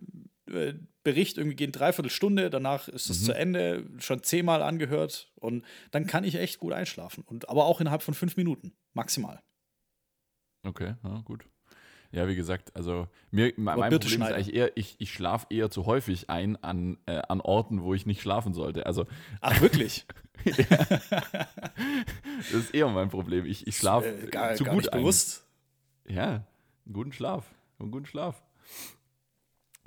Äh, 0.47 0.75
Bericht 1.03 1.39
irgendwie 1.39 1.57
gehen 1.57 1.73
dreiviertel 1.73 2.11
Stunde, 2.11 2.51
danach 2.51 2.89
ist 2.89 3.09
Mhm. 3.09 3.13
es 3.13 3.25
zu 3.25 3.33
Ende, 3.33 3.87
schon 3.99 4.23
zehnmal 4.23 4.63
angehört 4.63 5.31
und 5.37 5.65
dann 5.91 6.07
kann 6.07 6.25
ich 6.25 6.35
echt 6.37 6.59
gut 6.59 6.73
einschlafen. 6.73 7.25
Und 7.25 7.49
aber 7.49 7.65
auch 7.67 7.81
innerhalb 7.81 8.03
von 8.03 8.15
fünf 8.15 8.37
Minuten, 8.37 8.73
maximal. 8.93 9.41
Okay, 10.63 10.95
ja, 11.03 11.21
gut. 11.25 11.45
Ja, 12.13 12.27
wie 12.27 12.35
gesagt, 12.35 12.75
also 12.75 13.07
mir, 13.31 13.53
mein 13.57 13.79
Problem 13.79 14.23
ist 14.23 14.33
eigentlich 14.33 14.55
eher, 14.55 14.77
ich, 14.77 14.97
ich 14.99 15.13
schlafe 15.13 15.47
eher 15.51 15.71
zu 15.71 15.87
häufig 15.87 16.29
ein 16.29 16.57
an, 16.63 16.99
äh, 17.07 17.23
an 17.29 17.41
Orten, 17.41 17.83
wo 17.83 17.95
ich 17.95 18.05
nicht 18.05 18.21
schlafen 18.21 18.53
sollte. 18.53 18.87
Also 18.87 19.07
Ach, 19.41 19.61
wirklich? 19.61 20.07
das 20.45 20.59
ist 22.53 22.75
eher 22.75 22.89
mein 22.89 23.11
Problem. 23.11 23.47
Ich, 23.47 23.67
ich 23.67 23.77
schlafe 23.77 24.09
äh, 24.09 24.55
zu 24.57 24.65
gar 24.65 24.75
gut 24.75 24.83
nicht 24.83 24.93
ein. 24.93 25.01
bewusst. 25.01 25.47
Ja, 26.09 26.45
einen 26.85 26.93
guten 26.93 27.13
Schlaf. 27.13 27.45
Einen 27.79 27.93
guten 27.93 28.07
Schlaf. 28.07 28.43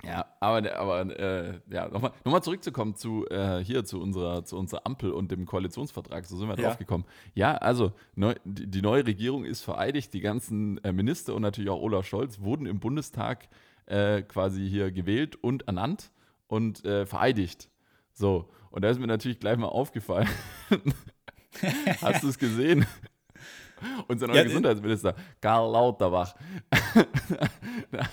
Ja, 0.06 0.26
aber, 0.40 0.76
aber 0.76 1.18
äh, 1.18 1.60
ja, 1.70 1.88
nochmal 1.88 2.12
noch 2.24 2.32
mal 2.32 2.42
zurückzukommen 2.42 2.94
zu 2.96 3.26
äh, 3.28 3.58
hier 3.64 3.84
zu 3.84 4.00
unserer, 4.00 4.44
zu 4.44 4.56
unserer 4.58 4.86
Ampel 4.86 5.10
und 5.12 5.30
dem 5.30 5.46
Koalitionsvertrag, 5.46 6.26
so 6.26 6.36
sind 6.36 6.48
wir 6.48 6.58
Ja. 6.58 6.68
drauf 6.68 6.78
gekommen. 6.78 7.04
Ja, 7.34 7.54
also 7.56 7.92
neu, 8.14 8.34
die, 8.44 8.66
die 8.66 8.82
neue 8.82 9.06
Regierung 9.06 9.44
ist 9.44 9.62
vereidigt, 9.62 10.12
die 10.14 10.20
ganzen 10.20 10.82
äh, 10.84 10.92
Minister 10.92 11.34
und 11.34 11.42
natürlich 11.42 11.70
auch 11.70 11.80
Olaf 11.80 12.06
Scholz 12.06 12.40
wurden 12.40 12.66
im 12.66 12.80
Bundestag 12.80 13.48
äh, 13.86 14.22
quasi 14.22 14.68
hier 14.68 14.90
gewählt 14.92 15.36
und 15.36 15.66
ernannt 15.66 16.10
und 16.46 16.84
äh, 16.84 17.06
vereidigt. 17.06 17.68
So, 18.12 18.48
und 18.70 18.82
da 18.82 18.90
ist 18.90 18.98
mir 19.00 19.06
natürlich 19.06 19.40
gleich 19.40 19.56
mal 19.58 19.66
aufgefallen. 19.68 20.28
Hast 22.00 22.22
du 22.22 22.28
es 22.28 22.38
gesehen? 22.38 22.86
Unser 24.08 24.28
neuer 24.28 24.36
Ja, 24.36 24.44
Gesundheitsminister, 24.44 25.14
Karl 25.40 25.70
Lauterbach. 25.70 26.34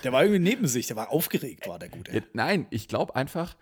Der 0.03 0.11
war 0.11 0.23
irgendwie 0.23 0.39
neben 0.39 0.67
sich, 0.67 0.87
der 0.87 0.95
war 0.95 1.11
aufgeregt, 1.11 1.67
war 1.67 1.79
der 1.79 1.89
Gute. 1.89 2.13
Ja, 2.15 2.21
nein, 2.33 2.67
ich 2.69 2.87
glaube 2.87 3.15
einfach, 3.15 3.55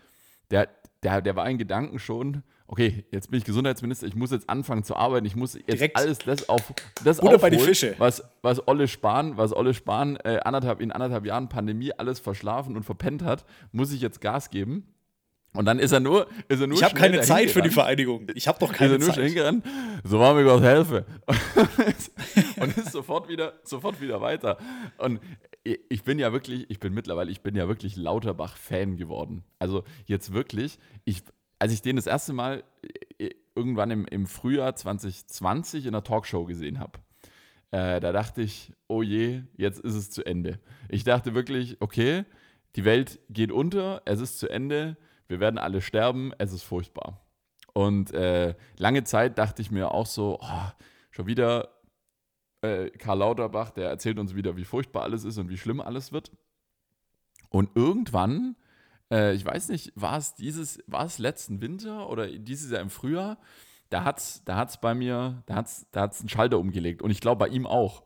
der, 0.52 0.68
der, 1.04 1.22
der 1.22 1.36
war 1.36 1.50
in 1.50 1.58
Gedanken 1.58 2.00
schon, 2.00 2.44
okay, 2.68 3.06
jetzt 3.12 3.32
bin 3.32 3.40
ich 3.40 3.46
Gesundheitsminister, 3.46 4.06
ich 4.08 4.16
muss 4.16 4.32
jetzt 4.32 4.50
anfangen 4.50 4.84
zu 4.84 4.96
arbeiten, 4.96 5.26
ich 5.26 5.36
muss 5.36 5.54
jetzt 5.56 5.68
Direkt 5.72 5.98
alles 5.98 6.20
das 6.20 6.50
auf 6.50 6.74
das 7.04 7.20
Butter 7.20 7.38
bei 7.40 7.50
die 7.50 7.58
Fische. 7.60 7.96
was 7.98 8.24
was 8.42 8.68
Olle 8.68 8.88
Spahn, 8.88 9.38
was 9.38 9.54
Olle 9.56 9.74
Spahn 9.74 10.18
äh, 10.18 10.40
anderthalb, 10.44 10.80
in 10.82 10.92
anderthalb 10.92 11.26
Jahren 11.26 11.50
Pandemie 11.50 11.92
alles 11.98 12.20
verschlafen 12.20 12.76
und 12.76 12.84
verpennt 12.84 13.24
hat, 13.24 13.46
muss 13.72 13.92
ich 13.92 14.02
jetzt 14.02 14.22
Gas 14.22 14.50
geben. 14.50 14.94
Und 15.54 15.66
dann 15.66 15.80
ist 15.80 15.92
er 15.92 16.00
nur, 16.00 16.28
ist 16.48 16.62
er 16.62 16.68
nur 16.68 16.78
Ich 16.78 16.84
habe 16.84 16.94
keine 16.94 17.22
Zeit 17.22 17.50
für 17.50 17.54
die 17.64 17.70
gerannt. 17.70 17.74
Vereidigung. 17.74 18.28
Ich 18.36 18.48
habe 18.48 18.60
doch 18.60 18.72
Ist 18.72 18.78
keine 18.78 18.94
er 18.94 19.00
nur 19.00 19.08
Zeit. 19.08 19.24
hingerannt, 19.26 19.66
so 20.04 20.20
war 20.20 20.36
mir 20.36 20.44
Gott 20.44 20.62
helfe. 20.62 21.06
und 22.60 22.78
ist 22.78 22.92
sofort 22.92 23.28
wieder, 23.30 23.54
sofort 23.64 24.00
wieder 24.00 24.22
weiter. 24.22 24.58
Und 25.00 25.20
ich 25.64 26.04
bin 26.04 26.20
ja 26.20 26.32
wirklich, 26.32 26.70
ich 26.70 26.80
bin 26.80 26.94
mittlerweile, 26.94 27.32
ich 27.32 27.42
bin 27.42 27.56
ja 27.56 27.68
wirklich 27.68 27.96
Lauterbach-Fan 27.96 28.98
geworden. 28.98 29.44
Also 29.60 29.84
jetzt 30.06 30.34
wirklich, 30.34 30.80
ich, 31.06 31.24
als 31.60 31.74
ich 31.74 31.82
den 31.82 31.98
das 31.98 32.08
erste 32.08 32.34
Mal 32.34 32.64
äh, 33.18 33.32
irgendwann 33.56 33.92
im, 33.92 34.06
im 34.06 34.26
Frühjahr 34.26 34.76
2020 34.76 35.86
in 35.86 35.94
einer 35.94 36.04
Talkshow 36.04 36.46
gesehen 36.46 36.80
habe, 36.80 37.00
äh, 37.72 38.00
da 38.00 38.12
dachte 38.12 38.42
ich, 38.42 38.74
oh 38.88 39.04
je, 39.04 39.44
jetzt 39.58 39.80
ist 39.80 39.96
es 39.96 40.10
zu 40.10 40.26
Ende. 40.26 40.60
Ich 40.88 41.04
dachte 41.04 41.36
wirklich, 41.36 41.78
okay, 41.82 42.26
die 42.76 42.86
Welt 42.86 43.20
geht 43.30 43.52
unter, 43.52 44.02
es 44.06 44.22
ist 44.22 44.40
zu 44.40 44.48
Ende, 44.48 44.98
wir 45.28 45.40
werden 45.40 45.58
alle 45.58 45.82
sterben, 45.82 46.32
es 46.38 46.54
ist 46.54 46.64
furchtbar. 46.64 47.22
Und 47.74 48.12
äh, 48.14 48.56
lange 48.78 49.04
Zeit 49.04 49.38
dachte 49.38 49.62
ich 49.62 49.70
mir 49.70 49.92
auch 49.92 50.08
so, 50.08 50.40
oh, 50.42 50.72
schon 51.12 51.28
wieder 51.28 51.79
äh, 52.62 52.90
Karl 52.92 53.20
Lauterbach, 53.20 53.72
der 53.72 53.90
erzählt 53.90 54.20
uns 54.20 54.36
wieder, 54.36 54.58
wie 54.58 54.66
furchtbar 54.66 55.04
alles 55.04 55.24
ist 55.24 55.38
und 55.38 55.50
wie 55.50 55.58
schlimm 55.58 55.82
alles 55.82 56.12
wird. 56.12 56.32
Und 57.50 57.72
irgendwann, 57.76 58.56
äh, 59.12 59.34
ich 59.34 59.46
weiß 59.46 59.70
nicht, 59.70 59.92
war 59.96 60.18
es 60.18 60.36
dieses, 60.36 60.84
war 60.88 61.06
es 61.06 61.18
letzten 61.18 61.62
Winter 61.62 62.10
oder 62.10 62.28
dieses 62.28 62.72
Jahr 62.72 62.82
im 62.82 62.90
Frühjahr, 62.90 63.38
da 63.90 64.04
hat 64.04 64.20
es 64.20 64.44
da 64.46 64.56
hat's 64.56 64.80
bei 64.80 64.94
mir, 64.94 65.42
da 65.48 65.56
hat 65.56 65.66
es 65.66 65.88
da 65.92 66.02
hat's 66.02 66.20
einen 66.20 66.30
Schalter 66.30 66.60
umgelegt. 66.60 67.02
Und 67.02 67.12
ich 67.12 67.22
glaube 67.22 67.40
bei 67.40 67.48
ihm 67.48 67.66
auch. 67.66 68.04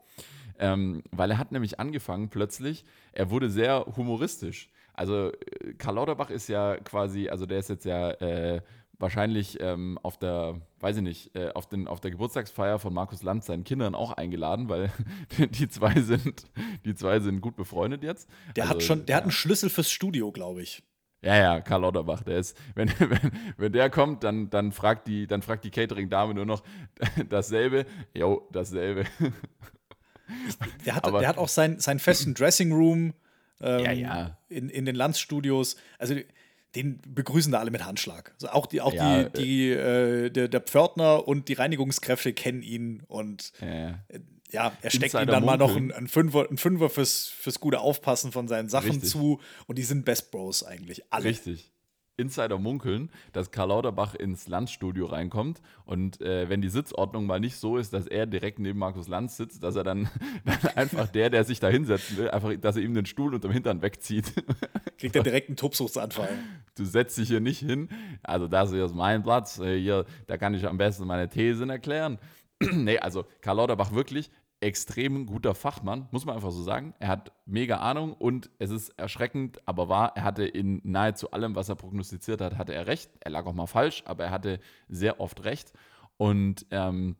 Ähm, 0.59 1.03
weil 1.11 1.31
er 1.31 1.39
hat 1.39 1.51
nämlich 1.51 1.79
angefangen 1.79 2.29
plötzlich, 2.29 2.85
er 3.11 3.31
wurde 3.31 3.49
sehr 3.49 3.85
humoristisch. 3.97 4.69
Also 4.93 5.31
äh, 5.31 5.73
Karl 5.77 5.95
Lauterbach 5.95 6.29
ist 6.29 6.47
ja 6.47 6.77
quasi, 6.77 7.27
also 7.27 7.45
der 7.45 7.59
ist 7.59 7.69
jetzt 7.69 7.85
ja 7.85 8.11
äh, 8.11 8.61
wahrscheinlich 8.99 9.57
ähm, 9.61 9.97
auf 10.03 10.17
der, 10.17 10.61
weiß 10.79 10.97
ich 10.97 11.03
nicht, 11.03 11.35
äh, 11.35 11.51
auf, 11.53 11.67
den, 11.67 11.87
auf 11.87 11.99
der 11.99 12.11
Geburtstagsfeier 12.11 12.79
von 12.79 12.93
Markus 12.93 13.23
Lanz 13.23 13.45
seinen 13.47 13.63
Kindern 13.63 13.95
auch 13.95 14.11
eingeladen, 14.13 14.69
weil 14.69 14.91
die 15.51 15.67
zwei 15.67 15.99
sind, 16.01 16.45
die 16.85 16.95
zwei 16.95 17.19
sind 17.19 17.41
gut 17.41 17.55
befreundet 17.55 18.03
jetzt. 18.03 18.29
Der 18.55 18.63
Also, 18.65 18.75
hat 18.75 18.83
schon, 18.83 19.05
der 19.05 19.15
hat 19.17 19.21
ja. 19.21 19.25
einen 19.25 19.31
Schlüssel 19.31 19.69
fürs 19.69 19.91
Studio, 19.91 20.31
glaube 20.31 20.61
ich. 20.61 20.83
Ja, 21.21 21.37
ja, 21.37 21.61
Karl 21.61 21.81
Lauterbach, 21.81 22.23
der 22.23 22.37
ist, 22.39 22.57
wenn, 22.75 22.89
wenn, 22.99 23.31
wenn 23.57 23.71
der 23.71 23.89
kommt, 23.89 24.23
dann, 24.23 24.49
dann 24.49 24.71
fragt 24.73 25.07
die, 25.07 25.25
dann 25.25 25.41
fragt 25.41 25.63
die 25.63 25.71
Catering-Dame 25.71 26.33
nur 26.33 26.45
noch 26.45 26.63
dasselbe. 27.29 27.85
Jo, 28.13 28.47
dasselbe. 28.51 29.05
Der 30.85 30.95
hat, 30.95 31.05
Aber- 31.05 31.19
der 31.19 31.29
hat 31.29 31.37
auch 31.37 31.47
sein, 31.47 31.79
seinen 31.79 31.99
festen 31.99 32.33
Dressing 32.33 32.71
Room 32.71 33.13
ähm, 33.61 33.79
Ja, 33.85 33.91
ja. 33.91 34.37
In, 34.49 34.69
in 34.69 34.85
den 34.85 34.95
Landsstudios. 34.95 35.77
Also 35.97 36.15
den 36.75 36.99
begrüßen 37.07 37.51
da 37.51 37.59
alle 37.59 37.71
mit 37.71 37.85
Handschlag. 37.85 38.33
Also 38.35 38.49
auch 38.49 38.65
die, 38.65 38.81
auch 38.81 38.93
Ja, 38.93 39.23
die, 39.23 39.43
die 39.43 39.69
äh, 39.69 40.29
der, 40.29 40.47
der 40.47 40.61
Pförtner 40.61 41.27
und 41.27 41.49
die 41.49 41.53
Reinigungskräfte 41.53 42.33
kennen 42.33 42.63
ihn 42.63 43.03
und 43.07 43.53
Ja, 43.61 43.99
ja, 44.53 44.71
er 44.81 44.89
steckt 44.91 45.15
ihm 45.15 45.25
dann 45.25 45.43
mal 45.43 45.57
noch 45.57 45.75
einen, 45.75 45.91
einen 45.91 46.07
Fünfer, 46.07 46.47
einen 46.47 46.59
Fünfer 46.59 46.89
fürs, 46.89 47.27
fürs 47.27 47.59
gute 47.59 47.79
Aufpassen 47.79 48.31
von 48.31 48.47
seinen 48.47 48.69
Sachen 48.69 48.91
Richtig. 48.91 49.09
zu 49.09 49.41
und 49.65 49.77
die 49.77 49.83
sind 49.83 50.05
Best 50.05 50.29
Bros 50.31 50.63
eigentlich. 50.63 51.03
Alle. 51.09 51.25
Richtig. 51.25 51.72
Insider 52.17 52.59
munkeln, 52.59 53.09
dass 53.31 53.51
Karl 53.51 53.69
Lauterbach 53.69 54.13
ins 54.15 54.47
Lanzstudio 54.47 55.05
reinkommt 55.05 55.61
und 55.85 56.21
äh, 56.21 56.47
wenn 56.49 56.61
die 56.61 56.69
Sitzordnung 56.69 57.25
mal 57.25 57.39
nicht 57.39 57.57
so 57.57 57.77
ist, 57.77 57.93
dass 57.93 58.07
er 58.07 58.25
direkt 58.27 58.59
neben 58.59 58.79
Markus 58.79 59.07
Lanz 59.07 59.37
sitzt, 59.37 59.63
dass 59.63 59.75
er 59.75 59.83
dann, 59.83 60.09
dann 60.45 60.57
einfach 60.75 61.07
der, 61.07 61.29
der 61.29 61.43
sich 61.43 61.59
da 61.59 61.69
hinsetzen 61.69 62.17
will, 62.17 62.29
einfach, 62.29 62.51
dass 62.59 62.75
er 62.75 62.83
ihm 62.83 62.93
den 62.93 63.05
Stuhl 63.05 63.33
unterm 63.33 63.51
Hintern 63.51 63.81
wegzieht. 63.81 64.33
Kriegt 64.97 65.15
er 65.15 65.23
direkt 65.23 65.49
einen 65.49 65.57
Tobsuchtsanfall. 65.57 66.29
du 66.75 66.85
setzt 66.85 67.17
dich 67.17 67.27
hier 67.27 67.39
nicht 67.39 67.59
hin. 67.59 67.89
Also 68.21 68.47
das 68.47 68.71
hier 68.71 68.85
ist 68.85 68.95
mein 68.95 69.23
Platz. 69.23 69.59
Äh, 69.59 69.79
Hier, 69.79 70.05
da 70.27 70.37
kann 70.37 70.53
ich 70.53 70.65
am 70.67 70.77
besten 70.77 71.05
meine 71.07 71.29
Thesen 71.29 71.69
erklären. 71.69 72.19
nee, 72.71 72.99
also 72.99 73.25
Karl 73.41 73.57
Lauterbach 73.57 73.91
wirklich 73.91 74.29
extrem 74.63 75.25
guter 75.25 75.53
Fachmann, 75.53 76.07
muss 76.11 76.25
man 76.25 76.35
einfach 76.35 76.51
so 76.51 76.63
sagen. 76.63 76.93
Er 76.99 77.09
hat 77.09 77.31
mega 77.45 77.77
Ahnung 77.77 78.13
und 78.13 78.49
es 78.59 78.71
ist 78.71 78.89
erschreckend, 78.97 79.59
aber 79.67 79.89
wahr, 79.89 80.13
er 80.15 80.23
hatte 80.23 80.45
in 80.45 80.81
nahezu 80.83 81.31
allem, 81.31 81.55
was 81.55 81.69
er 81.69 81.75
prognostiziert 81.75 82.41
hat, 82.41 82.57
hatte 82.57 82.73
er 82.73 82.87
recht. 82.87 83.11
Er 83.19 83.31
lag 83.31 83.45
auch 83.45 83.53
mal 83.53 83.67
falsch, 83.67 84.03
aber 84.05 84.25
er 84.25 84.31
hatte 84.31 84.59
sehr 84.87 85.19
oft 85.19 85.43
recht. 85.43 85.73
Und 86.17 86.65
ähm, 86.71 87.15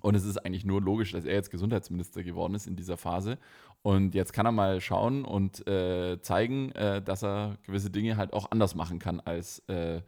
und 0.00 0.14
es 0.14 0.24
ist 0.24 0.38
eigentlich 0.38 0.64
nur 0.64 0.80
logisch, 0.80 1.12
dass 1.12 1.26
er 1.26 1.34
jetzt 1.34 1.50
Gesundheitsminister 1.50 2.22
geworden 2.22 2.54
ist 2.54 2.66
in 2.66 2.76
dieser 2.76 2.96
Phase. 2.96 3.36
Und 3.82 4.14
jetzt 4.14 4.32
kann 4.32 4.46
er 4.46 4.52
mal 4.52 4.80
schauen 4.80 5.24
und 5.24 5.66
äh, 5.66 6.18
zeigen, 6.22 6.72
äh, 6.72 7.02
dass 7.02 7.22
er 7.22 7.58
gewisse 7.64 7.90
Dinge 7.90 8.16
halt 8.16 8.32
auch 8.32 8.50
anders 8.50 8.74
machen 8.74 8.98
kann 8.98 9.20
als 9.20 9.58
äh, 9.68 10.00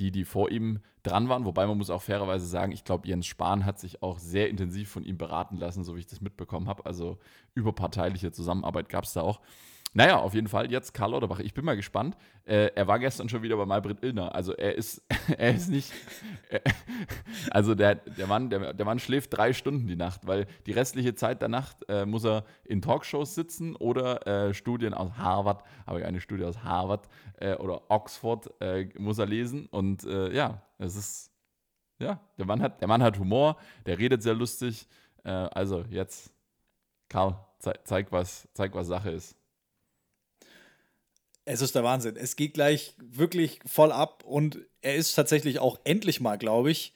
die, 0.00 0.10
die 0.10 0.24
vor 0.24 0.50
ihm 0.50 0.80
dran 1.02 1.28
waren. 1.28 1.44
Wobei 1.44 1.66
man 1.66 1.78
muss 1.78 1.90
auch 1.90 2.02
fairerweise 2.02 2.46
sagen, 2.46 2.72
ich 2.72 2.84
glaube, 2.84 3.06
Jens 3.06 3.26
Spahn 3.26 3.64
hat 3.64 3.78
sich 3.78 4.02
auch 4.02 4.18
sehr 4.18 4.48
intensiv 4.48 4.90
von 4.90 5.04
ihm 5.04 5.18
beraten 5.18 5.56
lassen, 5.56 5.84
so 5.84 5.94
wie 5.94 6.00
ich 6.00 6.06
das 6.06 6.20
mitbekommen 6.20 6.68
habe. 6.68 6.86
Also 6.86 7.18
überparteiliche 7.54 8.32
Zusammenarbeit 8.32 8.88
gab 8.88 9.04
es 9.04 9.12
da 9.12 9.22
auch. 9.22 9.40
Naja, 9.92 10.18
auf 10.18 10.34
jeden 10.34 10.46
Fall 10.46 10.70
jetzt 10.70 10.94
Karl 10.94 11.10
Lauterbach. 11.10 11.40
Ich 11.40 11.52
bin 11.52 11.64
mal 11.64 11.74
gespannt. 11.74 12.16
Äh, 12.44 12.70
er 12.76 12.86
war 12.86 13.00
gestern 13.00 13.28
schon 13.28 13.42
wieder 13.42 13.56
bei 13.56 13.66
Maybrit 13.66 14.04
Illner. 14.04 14.34
Also 14.36 14.52
er 14.52 14.76
ist, 14.76 15.02
er 15.36 15.52
ist 15.52 15.68
nicht. 15.68 15.92
äh, 16.48 16.60
also 17.50 17.74
der, 17.74 17.96
der, 17.96 18.28
Mann, 18.28 18.50
der, 18.50 18.72
der 18.72 18.86
Mann 18.86 19.00
schläft 19.00 19.36
drei 19.36 19.52
Stunden 19.52 19.88
die 19.88 19.96
Nacht, 19.96 20.28
weil 20.28 20.46
die 20.66 20.72
restliche 20.72 21.16
Zeit 21.16 21.42
der 21.42 21.48
Nacht 21.48 21.78
äh, 21.88 22.06
muss 22.06 22.24
er 22.24 22.44
in 22.64 22.82
Talkshows 22.82 23.34
sitzen 23.34 23.74
oder 23.74 24.26
äh, 24.26 24.54
Studien 24.54 24.94
aus 24.94 25.10
Harvard, 25.18 25.64
habe 25.88 26.00
ich 26.00 26.06
eine 26.06 26.20
Studie 26.20 26.44
aus 26.44 26.62
Harvard 26.62 27.08
äh, 27.40 27.54
oder 27.54 27.90
Oxford 27.90 28.48
äh, 28.60 28.88
muss 28.96 29.18
er 29.18 29.26
lesen. 29.26 29.66
Und 29.66 30.04
äh, 30.04 30.32
ja, 30.32 30.62
es 30.78 30.94
ist. 30.94 31.30
Ja, 31.98 32.18
der 32.38 32.46
Mann 32.46 32.62
hat, 32.62 32.80
der 32.80 32.88
Mann 32.88 33.02
hat 33.02 33.18
Humor, 33.18 33.58
der 33.84 33.98
redet 33.98 34.22
sehr 34.22 34.32
lustig. 34.32 34.88
Also 35.22 35.84
jetzt, 35.90 36.32
Karl, 37.10 37.36
zei 37.58 37.74
zeig 37.84 38.10
was, 38.10 38.48
zeig, 38.54 38.74
was 38.74 38.86
Sache 38.86 39.10
ist. 39.10 39.36
Es 41.44 41.60
ist 41.62 41.74
der 41.74 41.82
Wahnsinn. 41.84 42.16
Es 42.16 42.36
geht 42.36 42.54
gleich 42.54 42.94
wirklich 42.98 43.60
voll 43.66 43.92
ab 43.92 44.22
und 44.24 44.58
er 44.82 44.94
ist 44.94 45.14
tatsächlich 45.14 45.58
auch 45.58 45.78
endlich 45.84 46.20
mal, 46.20 46.36
glaube 46.36 46.70
ich, 46.70 46.94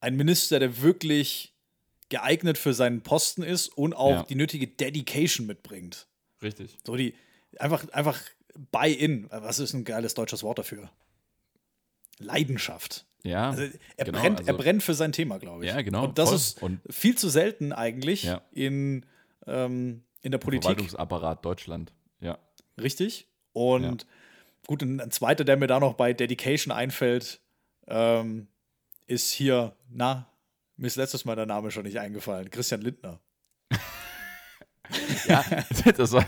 ein 0.00 0.16
Minister, 0.16 0.58
der 0.58 0.80
wirklich 0.82 1.54
geeignet 2.08 2.58
für 2.58 2.74
seinen 2.74 3.02
Posten 3.02 3.42
ist 3.42 3.68
und 3.68 3.94
auch 3.94 4.10
Ja. 4.10 4.22
die 4.24 4.34
nötige 4.36 4.66
Dedication 4.66 5.46
mitbringt. 5.46 6.06
Richtig. 6.42 6.76
So 6.86 6.96
die 6.96 7.14
einfach 7.58 7.88
einfach 7.90 8.20
Buy-in. 8.70 9.26
Was 9.30 9.58
ist 9.58 9.72
ein 9.72 9.84
geiles 9.84 10.14
deutsches 10.14 10.42
Wort 10.42 10.58
dafür? 10.58 10.90
Leidenschaft. 12.18 13.06
Ja. 13.24 13.50
Also 13.50 13.62
er, 13.96 14.04
genau, 14.04 14.20
brennt, 14.20 14.40
er 14.40 14.48
also- 14.48 14.58
brennt 14.58 14.82
für 14.82 14.94
sein 14.94 15.12
Thema, 15.12 15.38
glaube 15.38 15.64
ich. 15.64 15.70
Ja, 15.72 15.80
genau, 15.82 16.04
Und 16.04 16.18
das 16.18 16.28
voll. 16.28 16.36
ist 16.36 16.62
Und- 16.62 16.80
viel 16.90 17.16
zu 17.16 17.28
selten 17.28 17.72
eigentlich 17.72 18.24
Ja. 18.24 18.42
in, 18.52 19.06
ähm, 19.46 20.04
in 20.20 20.30
der 20.30 20.38
Politik. 20.38 20.64
Verwaltungsapparat 20.64 21.44
Deutschland. 21.44 21.92
Ja. 22.20 22.38
Richtig. 22.80 23.26
Und 23.54 24.06
gut, 24.66 24.82
ein, 24.82 25.00
ein 25.00 25.10
zweiter, 25.10 25.44
der 25.44 25.56
mir 25.56 25.66
da 25.66 25.80
noch 25.80 25.94
bei 25.94 26.12
Dedication 26.12 26.72
einfällt, 26.72 27.40
ähm, 27.86 28.48
ist 29.06 29.30
hier, 29.30 29.74
na, 29.88 30.30
mir 30.76 30.88
ist 30.88 30.96
letztes 30.96 31.24
Mal 31.24 31.36
der 31.36 31.46
Name 31.46 31.70
schon 31.70 31.84
nicht 31.84 31.98
eingefallen, 31.98 32.50
Christian 32.50 32.82
Lindner. 32.82 33.20
Ja, 35.26 35.42
das 35.96 36.12
war, 36.12 36.26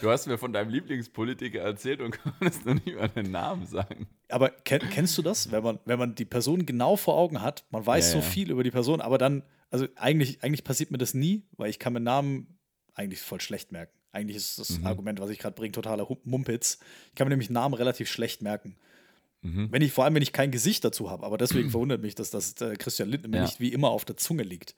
du 0.00 0.10
hast 0.10 0.26
mir 0.26 0.36
von 0.36 0.52
deinem 0.52 0.68
Lieblingspolitiker 0.68 1.60
erzählt 1.60 2.00
und 2.00 2.20
konntest 2.22 2.66
noch 2.66 2.74
nicht 2.74 2.96
mal 2.96 3.08
den 3.08 3.30
Namen 3.30 3.66
sagen. 3.66 4.08
Aber 4.28 4.50
kenn, 4.50 4.80
kennst 4.90 5.16
du 5.16 5.22
das, 5.22 5.52
wenn 5.52 5.62
man, 5.62 5.78
wenn 5.84 5.98
man 5.98 6.14
die 6.16 6.24
Person 6.24 6.66
genau 6.66 6.96
vor 6.96 7.16
Augen 7.16 7.40
hat, 7.40 7.64
man 7.70 7.86
weiß 7.86 8.06
Ja, 8.06 8.12
so 8.14 8.18
ja. 8.18 8.24
viel 8.24 8.50
über 8.50 8.64
die 8.64 8.72
Person, 8.72 9.00
aber 9.00 9.16
dann, 9.16 9.44
also 9.70 9.86
eigentlich, 9.94 10.42
eigentlich 10.42 10.64
passiert 10.64 10.90
mir 10.90 10.98
das 10.98 11.14
nie, 11.14 11.44
weil 11.56 11.70
ich 11.70 11.78
kann 11.78 11.92
mir 11.92 12.00
Namen 12.00 12.58
eigentlich 12.94 13.20
voll 13.20 13.40
schlecht 13.40 13.70
merken. 13.70 13.96
Eigentlich 14.14 14.36
ist 14.36 14.58
das 14.58 14.78
Mhm. 14.78 14.86
Argument, 14.86 15.20
was 15.20 15.30
ich 15.30 15.38
gerade 15.38 15.54
bringe, 15.54 15.72
totaler 15.72 16.06
Mumpitz. 16.24 16.78
Ich 17.08 17.14
kann 17.16 17.26
mir 17.26 17.30
nämlich 17.30 17.50
Namen 17.50 17.74
relativ 17.74 18.08
schlecht 18.08 18.42
merken. 18.42 18.76
Mhm. 19.42 19.68
Wenn 19.70 19.82
ich, 19.82 19.92
vor 19.92 20.04
allem, 20.04 20.14
wenn 20.14 20.22
ich 20.22 20.32
kein 20.32 20.50
Gesicht 20.50 20.84
dazu 20.84 21.10
habe. 21.10 21.26
Aber 21.26 21.36
deswegen 21.36 21.70
verwundert 21.70 22.00
mich, 22.00 22.14
dass 22.14 22.30
das 22.30 22.60
äh, 22.60 22.76
Christian 22.76 23.08
Lindner 23.08 23.28
mir 23.28 23.36
Ja. 23.38 23.42
nicht 23.42 23.60
wie 23.60 23.72
immer 23.72 23.90
auf 23.90 24.04
der 24.04 24.16
Zunge 24.16 24.42
liegt. 24.44 24.74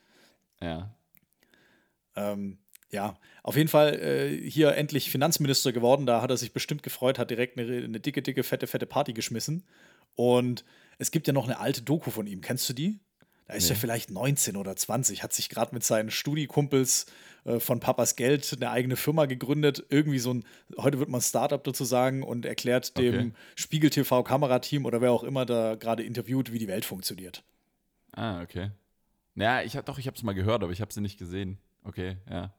Ja. 0.60 0.94
Ähm, 2.16 2.58
ja, 2.90 3.18
auf 3.42 3.56
jeden 3.56 3.68
Fall 3.68 3.94
äh, 4.00 4.48
hier 4.50 4.74
endlich 4.74 5.10
Finanzminister 5.10 5.72
geworden. 5.72 6.06
Da 6.06 6.22
hat 6.22 6.30
er 6.30 6.36
sich 6.36 6.52
bestimmt 6.52 6.82
gefreut, 6.82 7.18
hat 7.18 7.30
direkt 7.30 7.58
eine, 7.58 7.84
eine 7.84 8.00
dicke, 8.00 8.22
dicke, 8.22 8.42
fette, 8.42 8.66
fette 8.66 8.86
Party 8.86 9.12
geschmissen. 9.12 9.64
Und 10.14 10.64
es 10.98 11.10
gibt 11.10 11.26
ja 11.26 11.32
noch 11.32 11.44
eine 11.44 11.58
alte 11.58 11.82
Doku 11.82 12.10
von 12.10 12.26
ihm. 12.26 12.40
Kennst 12.40 12.68
du 12.68 12.72
die? 12.72 13.00
Da 13.48 13.54
ist 13.54 13.64
Nee. 13.64 13.70
er 13.74 13.76
vielleicht 13.76 14.10
19 14.10 14.56
oder 14.56 14.74
20, 14.74 15.22
hat 15.22 15.32
sich 15.32 15.48
gerade 15.48 15.74
mit 15.74 15.84
seinen 15.84 16.10
Studikumpels 16.10 17.06
äh, 17.44 17.60
von 17.60 17.78
Papas 17.80 18.16
Geld 18.16 18.52
eine 18.56 18.70
eigene 18.70 18.96
Firma 18.96 19.26
gegründet. 19.26 19.84
Irgendwie 19.88 20.18
so 20.18 20.34
ein, 20.34 20.44
heute 20.78 20.98
wird 20.98 21.08
man 21.08 21.20
Startup 21.20 21.62
dazu 21.62 21.84
sagen 21.84 22.22
und 22.22 22.44
erklärt 22.44 22.98
dem 22.98 23.14
Okay. 23.14 23.32
Spiegel 23.54 23.90
TV 23.90 24.22
Kamerateam 24.24 24.84
oder 24.84 25.00
wer 25.00 25.12
auch 25.12 25.22
immer 25.22 25.46
da 25.46 25.76
gerade 25.76 26.02
interviewt, 26.02 26.52
wie 26.52 26.58
die 26.58 26.68
Welt 26.68 26.84
funktioniert. 26.84 27.44
Ah, 28.12 28.42
okay. 28.42 28.70
Ja, 29.36 29.62
ich 29.62 29.76
hab, 29.76 29.84
doch, 29.86 29.98
ich 29.98 30.06
habe 30.06 30.16
es 30.16 30.22
mal 30.22 30.32
gehört, 30.32 30.62
aber 30.62 30.72
ich 30.72 30.80
habe 30.80 30.92
sie 30.92 31.00
nicht 31.00 31.18
gesehen. 31.18 31.58
Okay, 31.84 32.16
ja. 32.28 32.52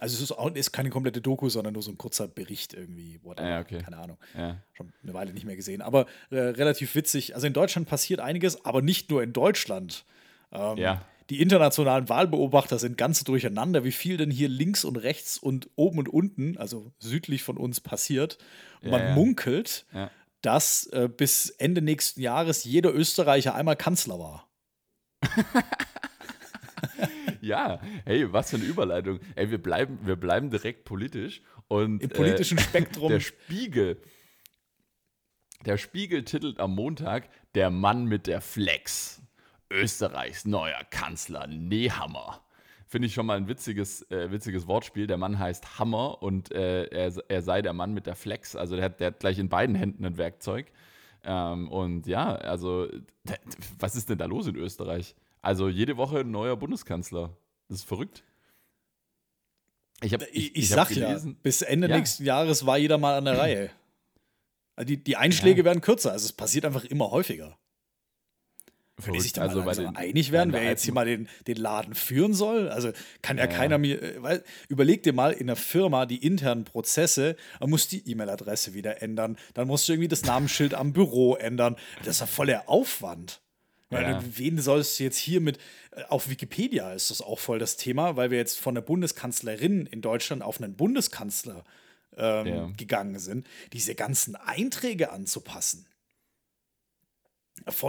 Also 0.00 0.16
es 0.16 0.22
ist, 0.22 0.32
auch, 0.32 0.52
ist 0.52 0.72
keine 0.72 0.90
komplette 0.90 1.20
Doku, 1.20 1.48
sondern 1.48 1.72
nur 1.72 1.82
so 1.82 1.92
ein 1.92 1.96
kurzer 1.96 2.26
Bericht 2.26 2.74
irgendwie. 2.74 3.20
Whatever. 3.22 3.48
Ja, 3.48 3.60
okay. 3.60 3.78
Keine 3.78 3.96
Ahnung. 3.98 4.18
Ja. 4.36 4.60
Schon 4.72 4.92
eine 5.04 5.14
Weile 5.14 5.32
nicht 5.32 5.46
mehr 5.46 5.54
gesehen. 5.54 5.80
Aber 5.82 6.06
äh, 6.30 6.36
relativ 6.38 6.96
witzig. 6.96 7.36
Also 7.36 7.46
in 7.46 7.52
Deutschland 7.52 7.88
passiert 7.88 8.18
einiges, 8.18 8.64
aber 8.64 8.82
nicht 8.82 9.08
nur 9.10 9.22
in 9.22 9.32
Deutschland. 9.32 10.04
Ähm, 10.54 10.78
Ja. 10.78 11.04
Die 11.30 11.40
internationalen 11.40 12.10
Wahlbeobachter 12.10 12.78
sind 12.78 12.98
ganz 12.98 13.24
durcheinander, 13.24 13.82
wie 13.82 13.92
viel 13.92 14.18
denn 14.18 14.30
hier 14.30 14.50
links 14.50 14.84
und 14.84 14.96
rechts 14.96 15.38
und 15.38 15.70
oben 15.74 15.98
und 15.98 16.08
unten, 16.10 16.58
also 16.58 16.92
südlich 16.98 17.42
von 17.42 17.56
uns, 17.56 17.80
passiert. 17.80 18.36
Ja, 18.82 18.90
man 18.90 19.00
ja. 19.00 19.14
munkelt, 19.14 19.86
dass 20.42 20.84
äh, 20.88 21.08
bis 21.08 21.48
Ende 21.48 21.80
nächsten 21.80 22.20
Jahres 22.20 22.64
jeder 22.64 22.92
Österreicher 22.92 23.54
einmal 23.54 23.74
Kanzler 23.74 24.18
war. 24.18 24.50
Ja, 27.44 27.78
hey, 28.06 28.32
was 28.32 28.50
für 28.50 28.56
eine 28.56 28.64
Überleitung. 28.64 29.20
Ey, 29.34 29.50
wir 29.50 29.58
bleiben, 29.58 29.98
wir 30.04 30.16
bleiben 30.16 30.50
direkt 30.50 30.84
politisch. 30.84 31.42
Und, 31.68 32.02
Im 32.02 32.08
politischen 32.08 32.56
äh, 32.56 32.62
Spektrum. 32.62 33.08
Der 33.12 33.20
Spiegel. 33.20 34.00
Der 35.66 35.76
Spiegel 35.76 36.24
titelt 36.24 36.58
am 36.58 36.74
Montag 36.74 37.28
Der 37.54 37.70
Mann 37.70 38.06
mit 38.06 38.26
der 38.26 38.40
Flex. 38.40 39.22
Österreichs 39.70 40.44
neuer 40.44 40.82
Kanzler 40.90 41.46
Nehammer. 41.46 42.40
Finde 42.86 43.06
ich 43.08 43.14
schon 43.14 43.26
mal 43.26 43.36
ein 43.36 43.48
witziges, 43.48 44.02
äh, 44.10 44.30
witziges 44.30 44.66
Wortspiel. 44.66 45.06
Der 45.06 45.16
Mann 45.16 45.38
heißt 45.38 45.78
Hammer 45.78 46.22
und 46.22 46.52
äh, 46.52 46.84
er, 46.84 47.12
er 47.28 47.42
sei 47.42 47.62
der 47.62 47.72
Mann 47.72 47.92
mit 47.94 48.06
der 48.06 48.14
Flex. 48.14 48.54
Also 48.56 48.76
der 48.76 48.84
hat, 48.84 49.00
der 49.00 49.08
hat 49.08 49.20
gleich 49.20 49.38
in 49.38 49.48
beiden 49.48 49.74
Händen 49.74 50.04
ein 50.04 50.16
Werkzeug. 50.16 50.70
Ähm, 51.24 51.68
und 51.70 52.06
ja, 52.06 52.34
also 52.34 52.88
was 53.78 53.96
ist 53.96 54.10
denn 54.10 54.18
da 54.18 54.26
los 54.26 54.46
in 54.46 54.56
Österreich? 54.56 55.16
Also 55.42 55.68
jede 55.68 55.96
Woche 55.96 56.20
ein 56.20 56.30
neuer 56.30 56.56
Bundeskanzler. 56.56 57.36
Das 57.68 57.78
ist 57.78 57.84
verrückt. 57.84 58.22
Ich 60.02 60.12
habe 60.12 60.26
Ich, 60.32 60.54
ich, 60.54 60.70
hab 60.72 60.88
sag 60.88 60.96
ja, 60.96 61.08
gelesen, 61.08 61.36
bis 61.36 61.62
Ende 61.62 61.88
Ja. 61.88 61.96
nächsten 61.96 62.24
Jahres 62.24 62.66
war 62.66 62.76
jeder 62.78 62.98
mal 62.98 63.16
an 63.16 63.24
der 63.24 63.38
Reihe. 63.38 63.70
Also 64.76 64.86
Die, 64.88 65.02
die 65.02 65.16
Einschläge 65.16 65.62
Ja. 65.62 65.64
werden 65.64 65.80
kürzer, 65.80 66.12
also 66.12 66.26
es 66.26 66.32
passiert 66.32 66.64
einfach 66.64 66.84
immer 66.84 67.10
häufiger. 67.10 67.56
Wenn 68.96 69.14
die 69.14 69.20
sich 69.20 69.40
Also 69.40 69.62
mal 69.62 69.74
den, 69.74 69.96
einig 69.96 70.30
werden, 70.30 70.52
wer 70.52 70.62
jetzt 70.62 70.84
hier 70.84 70.94
mal 70.94 71.04
den, 71.06 71.28
den 71.48 71.56
Laden 71.56 71.94
führen 71.94 72.32
soll. 72.32 72.68
Also 72.68 72.92
kann 73.22 73.38
ja, 73.38 73.44
Ja, 73.44 73.50
keiner 73.50 73.76
mir, 73.78 74.00
äh, 74.00 74.22
weil, 74.22 74.44
überleg 74.68 75.02
dir 75.02 75.12
mal 75.12 75.32
in 75.32 75.48
der 75.48 75.56
Firma 75.56 76.06
die 76.06 76.24
internen 76.24 76.64
Prozesse, 76.64 77.36
man 77.58 77.70
muss 77.70 77.88
die 77.88 78.08
E-Mail-Adresse 78.08 78.72
wieder 78.72 79.02
ändern, 79.02 79.36
dann 79.54 79.66
musst 79.66 79.88
du 79.88 79.92
irgendwie 79.94 80.08
das 80.08 80.22
Namensschild 80.22 80.74
am 80.74 80.92
Büro 80.92 81.34
ändern. 81.34 81.76
Das 81.98 82.16
ist 82.16 82.20
ja 82.20 82.26
voll 82.26 82.46
der 82.46 82.68
Aufwand. 82.68 83.40
Ja. 83.90 84.22
Wen 84.36 84.60
sollst 84.60 84.98
du 84.98 85.04
jetzt 85.04 85.18
hier 85.18 85.40
mit, 85.40 85.58
äh, 85.92 86.02
auf 86.08 86.28
Wikipedia 86.28 86.92
ist 86.92 87.10
das 87.10 87.20
auch 87.20 87.38
voll 87.38 87.58
das 87.58 87.76
Thema, 87.76 88.16
weil 88.16 88.30
wir 88.30 88.38
jetzt 88.38 88.58
von 88.58 88.74
der 88.74 88.82
Bundeskanzlerin 88.82 89.86
in 89.86 90.00
Deutschland 90.02 90.42
auf 90.42 90.60
einen 90.60 90.74
Bundeskanzler 90.74 91.64
ähm, 92.16 92.46
Ja. 92.46 92.70
gegangen 92.76 93.18
sind, 93.18 93.46
diese 93.72 93.94
ganzen 93.94 94.36
Einträge 94.36 95.10
anzupassen. 95.12 95.86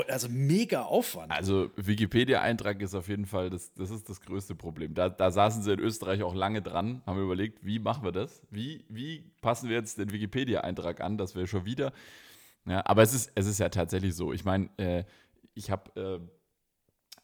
Also 0.08 0.30
mega 0.30 0.84
Aufwand. 0.84 1.32
Also 1.32 1.71
Wikipedia-Eintrag 1.75 2.82
ist 2.82 2.93
auf 2.93 3.08
jeden 3.08 3.25
Fall, 3.25 3.49
das, 3.49 3.73
das 3.73 3.89
ist 3.89 4.08
das 4.08 4.21
größte 4.21 4.56
Problem. 4.56 4.93
Da, 4.93 5.10
da 5.10 5.32
saßen 5.32 5.63
sie 5.63 5.73
in 5.73 5.80
Österreich 5.80 6.23
auch 6.23 6.36
lange 6.36 6.62
dran, 6.62 7.01
haben 7.06 7.21
überlegt, 7.21 7.65
wie 7.65 7.80
machen 7.80 8.04
wir 8.04 8.12
das? 8.12 8.41
Wie, 8.51 8.86
wie 8.89 9.23
passen 9.41 9.67
wir 9.67 9.75
jetzt 9.75 9.97
den 9.97 10.12
Wikipedia-Eintrag 10.12 11.01
an, 11.01 11.17
dass 11.17 11.36
wir 11.36 11.47
schon 11.47 11.65
wieder. 11.65 11.93
Ja, 12.65 12.84
aber 12.86 13.01
es 13.01 13.13
ist, 13.13 13.32
es 13.36 13.47
ist 13.47 13.60
ja 13.60 13.69
tatsächlich 13.69 14.15
so. 14.15 14.34
Ich 14.34 14.45
meine, 14.45 14.69
äh, 14.78 15.04
ich 15.56 15.71
habe 15.71 15.99
äh, 15.99 16.19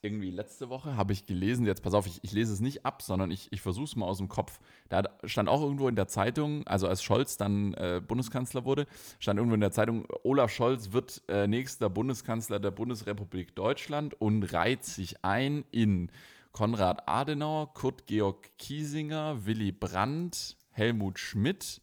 irgendwie 0.03 0.31
letzte 0.31 0.69
Woche 0.69 0.97
habe 0.97 1.13
ich 1.13 1.25
gelesen, 1.25 1.65
jetzt 1.65 1.83
pass 1.83 1.93
auf, 1.93 2.07
ich, 2.07 2.19
ich 2.23 2.31
lese 2.31 2.53
es 2.53 2.59
nicht 2.59 2.85
ab, 2.85 3.01
sondern 3.01 3.29
ich, 3.29 3.51
ich 3.51 3.61
versuche 3.61 3.85
es 3.85 3.95
mal 3.95 4.05
aus 4.05 4.17
dem 4.17 4.29
Kopf. 4.29 4.59
Da 4.89 5.03
stand 5.25 5.47
auch 5.47 5.61
irgendwo 5.61 5.87
in 5.87 5.95
der 5.95 6.07
Zeitung, 6.07 6.65
also 6.65 6.87
als 6.87 7.03
Scholz 7.03 7.37
dann 7.37 7.73
äh, 7.75 8.01
Bundeskanzler 8.05 8.65
wurde, 8.65 8.87
stand 9.19 9.37
irgendwo 9.37 9.55
in 9.55 9.61
der 9.61 9.71
Zeitung, 9.71 10.07
Olaf 10.23 10.51
Scholz 10.51 10.91
wird 10.91 11.21
äh, 11.27 11.47
nächster 11.47 11.89
Bundeskanzler 11.89 12.59
der 12.59 12.71
Bundesrepublik 12.71 13.55
Deutschland 13.55 14.19
und 14.19 14.43
reiht 14.53 14.85
sich 14.85 15.23
ein 15.23 15.65
in 15.71 16.11
Konrad 16.51 17.07
Adenauer, 17.07 17.73
Kurt 17.73 18.07
Georg 18.07 18.57
Kiesinger, 18.57 19.45
Willy 19.45 19.71
Brandt, 19.71 20.57
Helmut 20.71 21.19
Schmidt, 21.19 21.81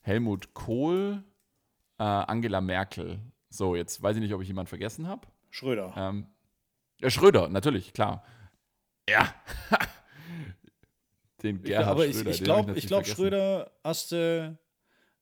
Helmut 0.00 0.54
Kohl, 0.54 1.22
äh, 1.98 2.04
Angela 2.04 2.60
Merkel. 2.60 3.20
So, 3.50 3.76
jetzt 3.76 4.02
weiß 4.02 4.16
ich 4.16 4.22
nicht, 4.22 4.32
ob 4.32 4.40
ich 4.40 4.48
jemanden 4.48 4.68
vergessen 4.68 5.06
habe. 5.06 5.26
Schröder. 5.50 5.92
Ähm, 5.96 6.26
ja, 7.00 7.10
Schröder, 7.10 7.48
natürlich, 7.48 7.92
klar. 7.92 8.24
Ja. 9.08 9.32
Den 11.42 11.62
Gerhard 11.62 11.86
aber 11.88 12.06
ich, 12.06 12.16
Schröder. 12.16 12.30
ich 12.30 12.44
glaube, 12.44 12.72
ich 12.74 12.86
glaub. 12.86 13.06
Schröder 13.06 13.70
hast 13.82 14.12
du. 14.12 14.58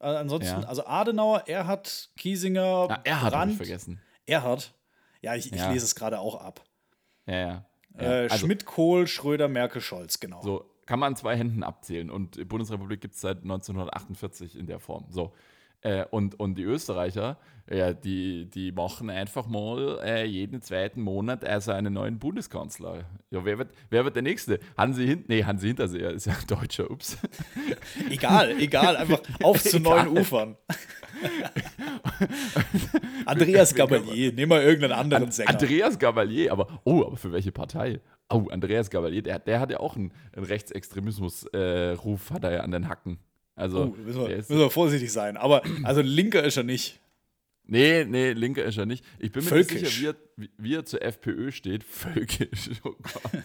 Äh, 0.00 0.04
ansonsten, 0.06 0.60
Ja. 0.62 0.68
also 0.68 0.86
Adenauer, 0.86 1.48
Erhard, 1.48 2.10
Kiesinger, 2.16 2.86
Ah, 2.90 3.00
Erhard 3.04 3.34
habe 3.34 3.50
ich 3.52 3.56
vergessen. 3.56 4.00
Erhard. 4.26 4.74
Ja, 5.22 5.34
ich, 5.34 5.52
ich 5.52 5.58
Ja. 5.58 5.70
lese 5.72 5.84
es 5.84 5.94
gerade 5.94 6.18
auch 6.20 6.36
ab. 6.40 6.64
Ja, 7.26 7.34
ja. 7.36 7.64
ja. 7.94 8.00
Äh, 8.00 8.22
also, 8.24 8.38
Schmidt, 8.38 8.64
Kohl, 8.64 9.06
Schröder, 9.06 9.48
Merkel, 9.48 9.80
Scholz, 9.80 10.20
genau. 10.20 10.40
So, 10.42 10.70
kann 10.86 10.98
man 11.00 11.08
an 11.12 11.16
zwei 11.16 11.36
Händen 11.36 11.62
abzählen. 11.62 12.10
Und 12.10 12.36
die 12.36 12.44
Bundesrepublik 12.44 13.00
gibt 13.00 13.14
es 13.14 13.20
seit 13.20 13.38
1948 13.42 14.56
in 14.56 14.66
der 14.66 14.78
Form. 14.80 15.06
So. 15.10 15.34
Äh, 15.80 16.04
und, 16.10 16.40
und 16.40 16.56
die 16.56 16.64
Österreicher, 16.64 17.38
ja, 17.70 17.92
die, 17.92 18.48
die 18.50 18.72
machen 18.72 19.10
einfach 19.10 19.46
mal 19.46 20.00
äh, 20.02 20.24
jeden 20.24 20.62
zweiten 20.62 21.02
Monat 21.02 21.44
also 21.44 21.72
einen 21.72 21.92
neuen 21.92 22.18
Bundeskanzler. 22.18 23.04
Ja, 23.30 23.44
wer 23.44 23.58
wird, 23.58 23.70
wer 23.90 24.04
wird 24.04 24.16
der 24.16 24.22
Nächste? 24.22 24.58
Hansi 24.76 25.06
Hin 25.06 25.24
nee, 25.28 25.44
Hansi 25.44 25.68
Hinterseher 25.68 26.12
ist 26.12 26.26
ja 26.26 26.32
ein 26.32 26.46
Deutscher, 26.46 26.90
ups. 26.90 27.18
Egal, 28.10 28.58
egal, 28.58 28.96
einfach 28.96 29.20
auf 29.42 29.62
zu 29.62 29.78
neuen 29.78 30.08
Egal. 30.08 30.22
Ufern. 30.22 30.56
Andreas 33.26 33.74
Gabalier, 33.74 34.32
nehmen 34.32 34.50
wir 34.50 34.62
irgendeinen 34.62 34.94
anderen 34.94 35.30
Sänger. 35.30 35.50
Andreas 35.50 35.98
Gabalier, 35.98 36.52
aber 36.52 36.80
oh, 36.84 37.04
aber 37.04 37.16
für 37.16 37.32
welche 37.32 37.52
Partei? 37.52 38.00
Oh, 38.30 38.46
Andreas 38.50 38.90
Gabalier, 38.90 39.22
der, 39.22 39.38
der 39.38 39.60
hat 39.60 39.70
ja 39.70 39.80
auch 39.80 39.96
einen, 39.96 40.12
einen 40.32 40.46
Rechtsextremismus-Ruf, 40.46 42.30
hat 42.30 42.44
er 42.44 42.52
ja 42.52 42.60
an 42.60 42.70
den 42.70 42.88
Hacken. 42.88 43.18
Also, 43.58 43.82
oh, 43.82 44.02
müssen 44.04 44.20
wir, 44.20 44.36
müssen 44.36 44.58
wir 44.58 44.70
vorsichtig 44.70 45.12
sein. 45.12 45.36
Aber 45.36 45.62
also 45.82 46.00
linker 46.00 46.44
ist 46.44 46.56
er 46.56 46.62
nicht. 46.62 47.00
nee, 47.64 48.04
nee, 48.04 48.32
linker 48.32 48.64
ist 48.64 48.78
er 48.78 48.86
nicht. 48.86 49.04
Ich 49.18 49.32
bin 49.32 49.42
mir 49.42 49.50
Völkisch. 49.50 49.82
nicht 49.82 49.90
sicher, 49.94 50.14
wie 50.36 50.46
er, 50.46 50.50
wie 50.56 50.74
er 50.74 50.84
zur 50.84 51.02
FPÖ 51.02 51.50
steht. 51.50 51.82
Völkisch, 51.82 52.70
oh 52.84 52.94
Gott. 53.02 53.42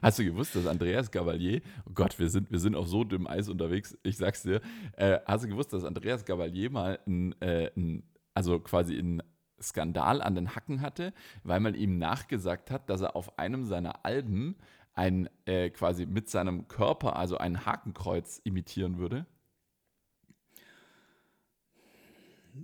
Hast 0.00 0.18
du 0.18 0.24
gewusst, 0.24 0.54
dass 0.56 0.66
Andreas 0.66 1.10
Gavalier, 1.10 1.60
oh 1.84 1.92
Gott, 1.94 2.18
wir 2.18 2.30
sind, 2.30 2.50
wir 2.50 2.58
sind 2.58 2.74
auf 2.74 2.86
so 2.86 3.04
dünnem 3.04 3.26
Eis 3.26 3.48
unterwegs, 3.48 3.98
ich 4.02 4.16
sag's 4.16 4.42
dir, 4.42 4.62
äh, 4.96 5.18
hast 5.26 5.44
du 5.44 5.48
gewusst, 5.48 5.72
dass 5.72 5.84
Andreas 5.84 6.24
Gavalier 6.24 6.70
mal 6.70 6.98
ein, 7.06 7.34
äh, 7.42 7.70
ein, 7.76 8.04
also 8.32 8.60
quasi 8.60 8.98
einen 8.98 9.22
Skandal 9.60 10.22
an 10.22 10.34
den 10.34 10.54
Hacken 10.54 10.80
hatte, 10.80 11.12
weil 11.44 11.60
man 11.60 11.74
ihm 11.74 11.98
nachgesagt 11.98 12.70
hat, 12.70 12.88
dass 12.88 13.02
er 13.02 13.14
auf 13.14 13.38
einem 13.38 13.64
seiner 13.64 14.04
Alben 14.04 14.56
ein 14.94 15.28
äh, 15.46 15.70
quasi 15.70 16.06
mit 16.06 16.28
seinem 16.28 16.68
Körper, 16.68 17.16
also 17.16 17.38
ein 17.38 17.64
Hakenkreuz 17.66 18.40
imitieren 18.44 18.98
würde? 18.98 19.26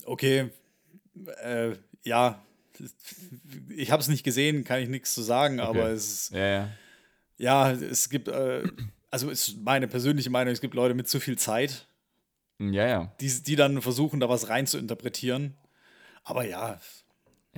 Okay, 0.05 0.51
äh, 1.43 1.73
ja, 2.05 2.43
ich 3.71 3.91
habe 3.91 4.01
es 4.03 4.09
nicht 4.09 4.23
gesehen, 4.25 4.65
kann 4.65 4.81
ich 4.81 4.89
nichts 4.89 5.15
zu 5.15 5.23
sagen, 5.23 5.61
Okay. 5.61 5.69
aber 5.69 5.89
es 5.91 6.13
ist, 6.13 6.33
Ja, 6.33 6.47
ja. 6.47 6.69
ja, 7.39 7.73
es 7.73 8.11
gibt, 8.11 8.29
äh, 8.29 8.65
also 9.11 9.31
ist 9.31 9.57
meine 9.63 9.89
persönliche 9.89 10.31
Meinung, 10.31 10.53
es 10.53 10.61
gibt 10.61 10.75
Leute 10.75 10.95
mit 10.95 11.09
zu 11.09 11.21
viel 11.21 11.39
Zeit, 11.39 11.89
Ja, 12.61 12.87
ja. 12.87 13.13
die, 13.21 13.43
die 13.43 13.57
dann 13.57 13.81
versuchen, 13.83 14.21
da 14.21 14.29
was 14.29 14.49
rein 14.49 14.67
zu 14.67 14.79
interpretieren. 14.79 15.57
Aber 16.25 16.45
ja, 16.45 16.79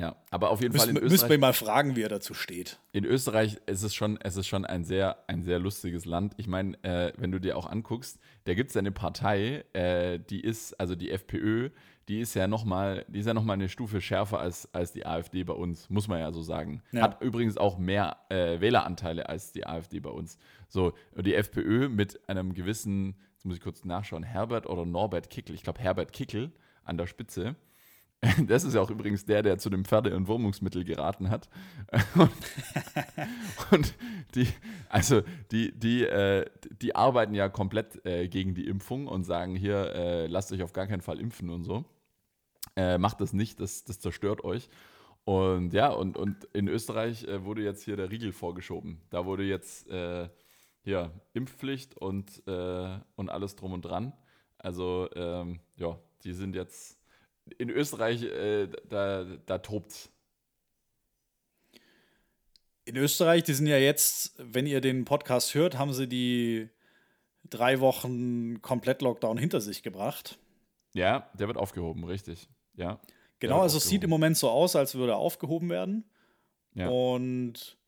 Ja, 0.01 0.17
aber 0.31 0.49
auf 0.49 0.63
jeden 0.63 0.75
Fall 0.75 0.87
müssen, 0.87 0.97
in 0.97 1.03
müssen 1.03 1.15
Österreich, 1.15 1.31
wir 1.31 1.37
ihn 1.37 1.41
mal 1.43 1.53
fragen, 1.53 1.95
wie 1.95 2.01
er 2.01 2.09
dazu 2.09 2.33
steht. 2.33 2.79
in 2.93 3.05
Österreich 3.05 3.59
ist 3.67 3.83
es 3.83 3.95
schon, 3.95 4.19
es 4.23 4.37
ist 4.37 4.47
schon 4.47 4.65
ein 4.65 4.83
sehr, 4.83 5.19
ein 5.27 5.43
sehr 5.43 5.59
lustiges 5.59 6.07
Land. 6.07 6.33
Ich 6.39 6.47
meine, 6.47 6.83
äh, 6.83 7.13
wenn 7.19 7.31
du 7.31 7.39
dir 7.39 7.59
auch 7.59 7.69
anguckst, 7.69 8.19
da 8.45 8.55
gibt 8.55 8.71
es 8.71 8.77
eine 8.79 8.93
Partei, 8.93 9.67
äh, 9.75 10.19
die 10.19 10.41
ist, 10.41 10.73
also 10.81 10.95
die 10.95 11.11
FPÖ, 11.11 11.69
die 12.09 12.21
ist 12.21 12.33
ja 12.33 12.49
nochmal, 12.49 13.05
die 13.09 13.19
ist 13.19 13.27
ja 13.27 13.35
noch 13.35 13.45
mal 13.45 13.53
eine 13.53 13.69
Stufe 13.69 14.01
schärfer 14.01 14.41
als, 14.41 14.73
als 14.73 14.93
die 14.93 15.05
AfD 15.05 15.45
bei 15.45 15.53
uns, 15.53 15.91
muss 15.91 16.09
man 16.09 16.19
ja 16.19 16.33
so 16.33 16.41
sagen. 16.41 16.83
Ja. 16.93 17.03
Hat 17.03 17.21
übrigens 17.21 17.59
auch 17.59 17.77
mehr 17.77 18.17
äh, 18.31 18.59
Wähleranteile 18.59 19.29
als 19.29 19.53
die 19.53 19.67
AfD 19.67 20.01
bei 20.01 20.11
uns. 20.11 20.39
So, 20.69 20.95
und 21.15 21.27
die 21.27 21.35
FPÖ 21.35 21.91
mit 21.91 22.27
einem 22.27 22.55
gewissen, 22.55 23.17
jetzt 23.35 23.45
muss 23.45 23.57
ich 23.57 23.63
kurz 23.63 23.85
nachschauen, 23.85 24.23
Herbert 24.23 24.67
oder 24.67 24.87
Norbert 24.87 25.29
Kickel, 25.29 25.55
ich 25.55 25.63
glaube 25.63 25.81
Herbert 25.81 26.15
Kickel 26.15 26.53
an 26.85 26.97
der 26.97 27.07
Spitze. 27.07 27.55
Das 28.47 28.65
ist 28.65 28.75
ja 28.75 28.81
auch 28.81 28.91
übrigens 28.91 29.25
der, 29.25 29.43
der 29.43 29.59
zu 29.59 29.71
dem 29.71 29.85
Pferde- 29.85 30.15
und 30.15 30.29
Wurmungsmittel 30.29 30.85
geraten 30.85 31.31
hat. 31.31 31.49
Und, 32.15 32.31
und 33.71 33.95
die, 34.35 34.47
also 34.89 35.23
die, 35.51 35.73
die, 35.73 36.05
äh, 36.05 36.45
die 36.81 36.95
arbeiten 36.95 37.35
ja 37.35 37.49
komplett 37.49 38.05
äh, 38.05 38.29
gegen 38.29 38.55
die 38.55 38.67
Impfung 38.67 39.07
und 39.07 39.25
sagen 39.25 39.57
hier, 39.57 39.93
äh, 39.95 40.27
lasst 40.27 40.53
euch 40.53 40.63
auf 40.63 40.73
gar 40.73 40.87
keinen 40.87 41.01
Fall 41.01 41.21
impfen 41.21 41.51
und 41.51 41.65
so. 41.65 41.85
Äh, 42.77 42.99
macht 42.99 43.21
das 43.21 43.33
nicht, 43.33 43.61
das, 43.61 43.85
das 43.85 44.01
zerstört 44.01 44.45
euch. 44.45 44.69
Und 45.25 45.73
ja, 45.73 45.91
und, 45.91 46.17
und 46.17 46.45
in 46.53 46.69
Österreich 46.69 47.25
äh, 47.25 47.45
wurde 47.45 47.63
jetzt 47.63 47.85
hier 47.85 47.97
der 47.97 48.11
Riegel 48.11 48.33
vorgeschoben. 48.33 49.01
Da 49.11 49.25
wurde 49.27 49.45
jetzt 49.45 49.89
äh, 49.89 50.29
hier 50.83 51.11
Impfpflicht 51.33 51.97
und, 51.97 52.47
äh, 52.47 52.99
und 53.17 53.31
alles 53.31 53.57
drum 53.57 53.73
und 53.73 53.83
dran. 53.83 54.13
Also 54.59 55.09
ähm, 55.15 55.61
ja, 55.77 55.99
die 56.25 56.33
sind 56.33 56.55
jetzt 56.55 57.00
in 57.59 57.71
Österreich, 57.71 58.23
äh, 58.23 58.69
da, 58.89 59.25
da 59.47 59.59
tobt's. 59.59 60.11
In 62.85 62.97
Österreich, 62.97 63.45
die 63.45 63.55
sind 63.55 63.67
ja 63.67 63.79
jetzt, 63.79 64.35
wenn 64.39 64.67
ihr 64.67 64.81
den 64.81 65.05
Podcast 65.05 65.55
hört, 65.55 65.79
haben 65.79 65.93
sie 65.93 66.09
die 66.09 66.69
drei 67.49 67.81
Wochen 67.81 68.61
Komplett-Lockdown 68.63 69.39
hinter 69.39 69.61
sich 69.61 69.83
gebracht. 69.83 70.39
Ja, 70.93 71.31
der 71.35 71.47
wird 71.47 71.57
aufgehoben, 71.57 72.05
richtig. 72.05 72.49
Ja. 72.75 73.01
Genau, 73.39 73.61
also 73.63 73.79
es 73.79 73.89
sieht 73.89 74.05
im 74.05 74.11
Moment 74.11 74.37
so 74.37 74.51
aus, 74.51 74.77
als 74.77 74.95
würde 74.95 75.13
er 75.13 75.19
aufgehoben 75.19 75.71
werden. 75.71 76.05
Ja. 76.75 76.89
Und 76.89 77.79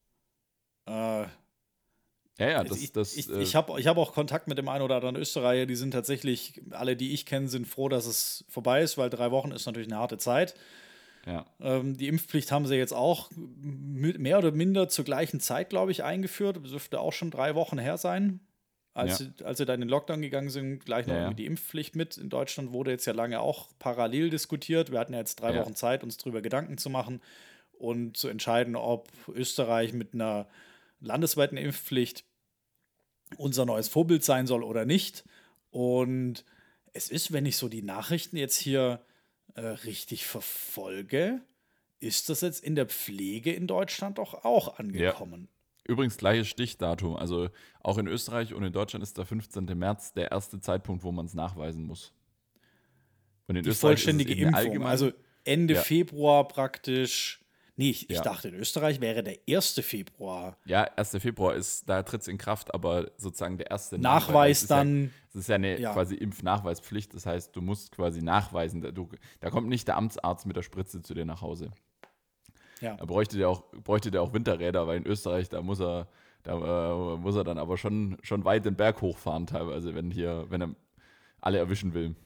äh, 0.87 1.27
Ja, 2.39 2.49
ja, 2.49 2.65
das, 2.65 2.81
ich, 2.83 2.93
das, 2.93 3.15
ich, 3.17 3.29
äh, 3.29 3.43
ich 3.43 3.55
habe 3.55 3.79
ich 3.79 3.87
hab 3.87 3.97
auch 3.99 4.13
Kontakt 4.15 4.49
mit 4.49 4.57
dem 4.59 4.69
einen 4.69 4.83
oder 4.83 4.97
anderen 4.97 5.17
Österreicher, 5.17 5.67
die 5.67 5.77
sind 5.77 5.91
tatsächlich, 5.91 6.61
alle, 6.71 6.97
die 6.97 7.13
ich 7.13 7.27
kenne, 7.27 7.49
sind 7.49 7.67
froh, 7.67 7.89
dass 7.89 8.07
es 8.07 8.45
vorbei 8.49 8.83
ist, 8.83 8.97
weil 8.97 9.11
drei 9.11 9.31
Wochen 9.31 9.51
ist 9.53 9.67
natürlich 9.67 9.89
eine 9.89 9.99
harte 9.99 10.17
Zeit. 10.19 10.55
ja, 11.27 11.45
Ähm, 11.61 11.97
die 11.97 12.09
Impfpflicht 12.09 12.51
haben 12.51 12.67
sie 12.67 12.75
jetzt 12.77 12.95
auch 12.95 13.31
mehr 13.37 14.39
oder 14.39 14.51
minder 14.51 14.89
zur 14.89 15.05
gleichen 15.05 15.41
Zeit, 15.41 15.69
glaube 15.71 15.93
ich, 15.93 16.03
eingeführt. 16.05 16.59
Das 16.63 16.71
dürfte 16.71 17.01
auch 17.01 17.13
schon 17.13 17.31
drei 17.31 17.55
Wochen 17.55 17.79
her 17.79 17.97
sein. 17.99 18.41
Als, 18.95 19.21
Ja. 19.21 19.27
sie, 19.27 19.45
als 19.45 19.59
sie 19.59 19.65
dann 19.65 19.77
in 19.77 19.81
den 19.83 19.89
Lockdown 19.89 20.21
gegangen 20.21 20.51
sind, 20.51 20.85
gleich 20.85 21.07
noch 21.07 21.15
Ja, 21.15 21.23
ja. 21.25 21.33
die 21.33 21.47
Impfpflicht 21.47 21.97
mit. 21.97 22.17
In 22.17 22.29
Deutschland 22.29 22.73
wurde 22.73 22.91
jetzt 22.91 23.07
ja 23.07 23.13
lange 23.13 23.41
auch 23.41 23.69
parallel 23.79 24.31
diskutiert. 24.31 24.91
Wir 24.91 24.99
hatten 24.99 25.13
ja 25.13 25.19
jetzt 25.19 25.37
drei. 25.41 25.57
Wochen 25.59 25.75
Zeit, 25.75 26.03
uns 26.03 26.17
darüber 26.17 26.43
Gedanken 26.43 26.77
zu 26.77 26.91
machen 26.91 27.21
und 27.73 28.17
zu 28.17 28.29
entscheiden, 28.29 28.75
ob 28.77 29.09
Österreich 29.29 29.93
mit 29.93 30.13
einer 30.15 30.47
landesweiten 31.03 31.59
Impfpflicht 31.59 32.25
unser 33.37 33.65
neues 33.65 33.89
Vorbild 33.89 34.25
sein 34.25 34.47
soll 34.47 34.63
oder 34.63 34.85
nicht. 34.85 35.25
Und 35.71 36.45
es 36.93 37.11
ist, 37.11 37.33
wenn 37.33 37.47
ich 37.47 37.57
so 37.57 37.69
die 37.69 37.83
Nachrichten 37.83 38.37
jetzt 38.37 38.57
hier 38.57 39.05
äh, 39.55 39.61
richtig 39.61 40.27
verfolge, 40.27 41.41
ist 42.01 42.29
das 42.29 42.41
jetzt 42.41 42.65
in 42.65 42.75
der 42.75 42.87
Pflege 42.87 43.53
in 43.53 43.67
Deutschland 43.67 44.19
doch 44.19 44.45
auch 44.45 44.79
angekommen. 44.79 45.49
Übrigens 45.85 46.17
gleiches 46.17 46.49
Stichdatum. 46.49 47.17
Also 47.17 47.49
auch 47.81 47.99
in 47.99 48.07
Österreich 48.07 48.55
und 48.55 48.63
in 48.63 48.73
Deutschland 48.73 49.03
ist 49.03 49.19
der 49.19 49.27
15. 49.27 49.65
März 49.77 50.13
der 50.13 50.31
erste 50.31 50.61
Zeitpunkt, 50.61 51.03
wo 51.03 51.13
man 51.13 51.27
es 51.27 51.35
nachweisen 51.35 51.85
muss. 51.85 52.13
Und 53.47 53.57
in 53.57 53.65
Die 53.65 53.71
Österreich 53.71 53.95
ist 53.95 54.01
es 54.01 54.05
vollständige 54.05 54.35
Impfung. 54.35 54.85
Also 54.85 55.13
Ende 55.45 55.75
Ja. 55.75 55.83
Februar 55.83 56.47
praktisch. 56.47 57.42
Nee, 57.77 57.91
ich, 57.91 58.11
ich 58.11 58.17
Ja. 58.17 58.23
dachte, 58.23 58.49
in 58.49 58.55
Österreich 58.55 59.01
wäre 59.01 59.23
der 59.23 59.39
1. 59.49 59.81
Februar. 59.83 60.59
ja, 60.67 60.83
1. 60.83 61.17
Februar 61.21 61.55
ist, 61.55 61.89
da 61.89 62.03
tritt 62.03 62.21
es 62.21 62.29
in 62.29 62.37
Kraft, 62.37 62.75
aber 62.75 63.11
sozusagen 63.17 63.57
der 63.57 63.71
erste 63.71 63.99
Nachweis 63.99 64.59
es 64.59 64.63
ist 64.65 64.71
Ja, 64.71 64.77
dann. 64.77 65.11
es 65.31 65.35
ist 65.37 65.49
ja 65.49 65.55
eine 65.55 65.81
Ja. 65.81 65.93
quasi 65.95 66.15
Impfnachweispflicht. 66.15 67.15
Das 67.15 67.25
heißt, 67.25 67.57
du 67.57 67.63
musst 67.63 67.93
quasi 67.93 68.21
nachweisen. 68.23 68.83
Da, 68.83 68.91
du, 68.91 69.09
da 69.41 69.49
kommt 69.51 69.69
nicht 69.69 69.89
der 69.89 69.97
Amtsarzt 69.97 70.45
mit 70.47 70.57
der 70.57 70.63
Spritze 70.63 71.01
zu 71.01 71.15
dir 71.15 71.25
nach 71.25 71.41
Hause. 71.41 71.71
Ja. 72.83 72.97
Da 72.97 73.05
bräuchte 73.07 73.39
der 73.39 73.49
auch, 73.49 73.63
bräuchte 73.85 74.11
der 74.11 74.21
auch 74.23 74.33
Winterräder, 74.35 74.87
weil 74.87 74.99
in 74.99 75.07
Österreich, 75.07 75.49
da 75.49 75.63
muss 75.63 75.81
er, 75.81 76.09
da 76.43 77.15
äh, 77.15 77.17
muss 77.17 77.37
er 77.37 77.45
dann 77.45 77.57
aber 77.57 77.79
schon, 77.79 78.19
schon 78.23 78.45
weit 78.45 78.65
den 78.67 78.75
Berg 78.75 79.01
hochfahren, 79.01 79.47
teilweise, 79.47 79.95
wenn 79.95 80.11
hier, 80.11 80.47
wenn 80.51 80.61
er 80.63 80.75
alle 81.41 81.59
erwischen 81.59 81.95
will. 81.95 82.17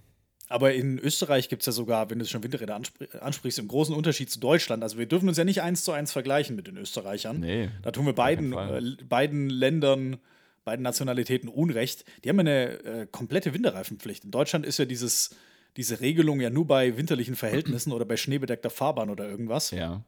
Aber 0.48 0.74
in 0.74 0.98
Österreich 0.98 1.48
gibt 1.48 1.62
es 1.62 1.66
ja 1.66 1.72
sogar, 1.72 2.08
wenn 2.10 2.18
du 2.18 2.24
schon 2.24 2.42
Winterräder 2.42 2.76
anspr 2.76 3.06
ansprichst, 3.20 3.58
einen 3.58 3.68
großen 3.68 3.94
Unterschied 3.94 4.30
zu 4.30 4.38
Deutschland. 4.38 4.82
Also 4.82 4.98
wir 4.98 5.06
dürfen 5.06 5.28
uns 5.28 5.38
ja 5.38 5.44
nicht 5.44 5.62
eins 5.62 5.82
zu 5.82 5.92
eins 5.92 6.12
vergleichen 6.12 6.54
mit 6.54 6.66
den 6.66 6.76
Österreichern. 6.76 7.40
Nee. 7.40 7.70
Da 7.82 7.90
tun 7.90 8.06
wir 8.06 8.12
beiden, 8.12 8.52
äh, 8.52 9.04
beiden 9.04 9.50
Ländern, 9.50 10.18
beiden 10.64 10.82
Nationalitäten 10.82 11.48
Unrecht. 11.48 12.04
Die 12.22 12.28
haben 12.28 12.36
ja 12.36 12.40
eine 12.40 12.84
äh, 12.84 13.06
komplette 13.10 13.54
Winterreifenpflicht. 13.54 14.24
In 14.24 14.30
Deutschland 14.30 14.64
ist 14.64 14.78
ja 14.78 14.84
dieses, 14.84 15.34
diese 15.76 16.00
Regelung 16.00 16.40
ja 16.40 16.50
nur 16.50 16.66
bei 16.66 16.96
winterlichen 16.96 17.34
Verhältnissen 17.34 17.92
oder 17.92 18.04
bei 18.04 18.16
schneebedeckter 18.16 18.70
Fahrbahn 18.70 19.10
oder 19.10 19.28
irgendwas. 19.28 19.72
Ja. 19.72 20.04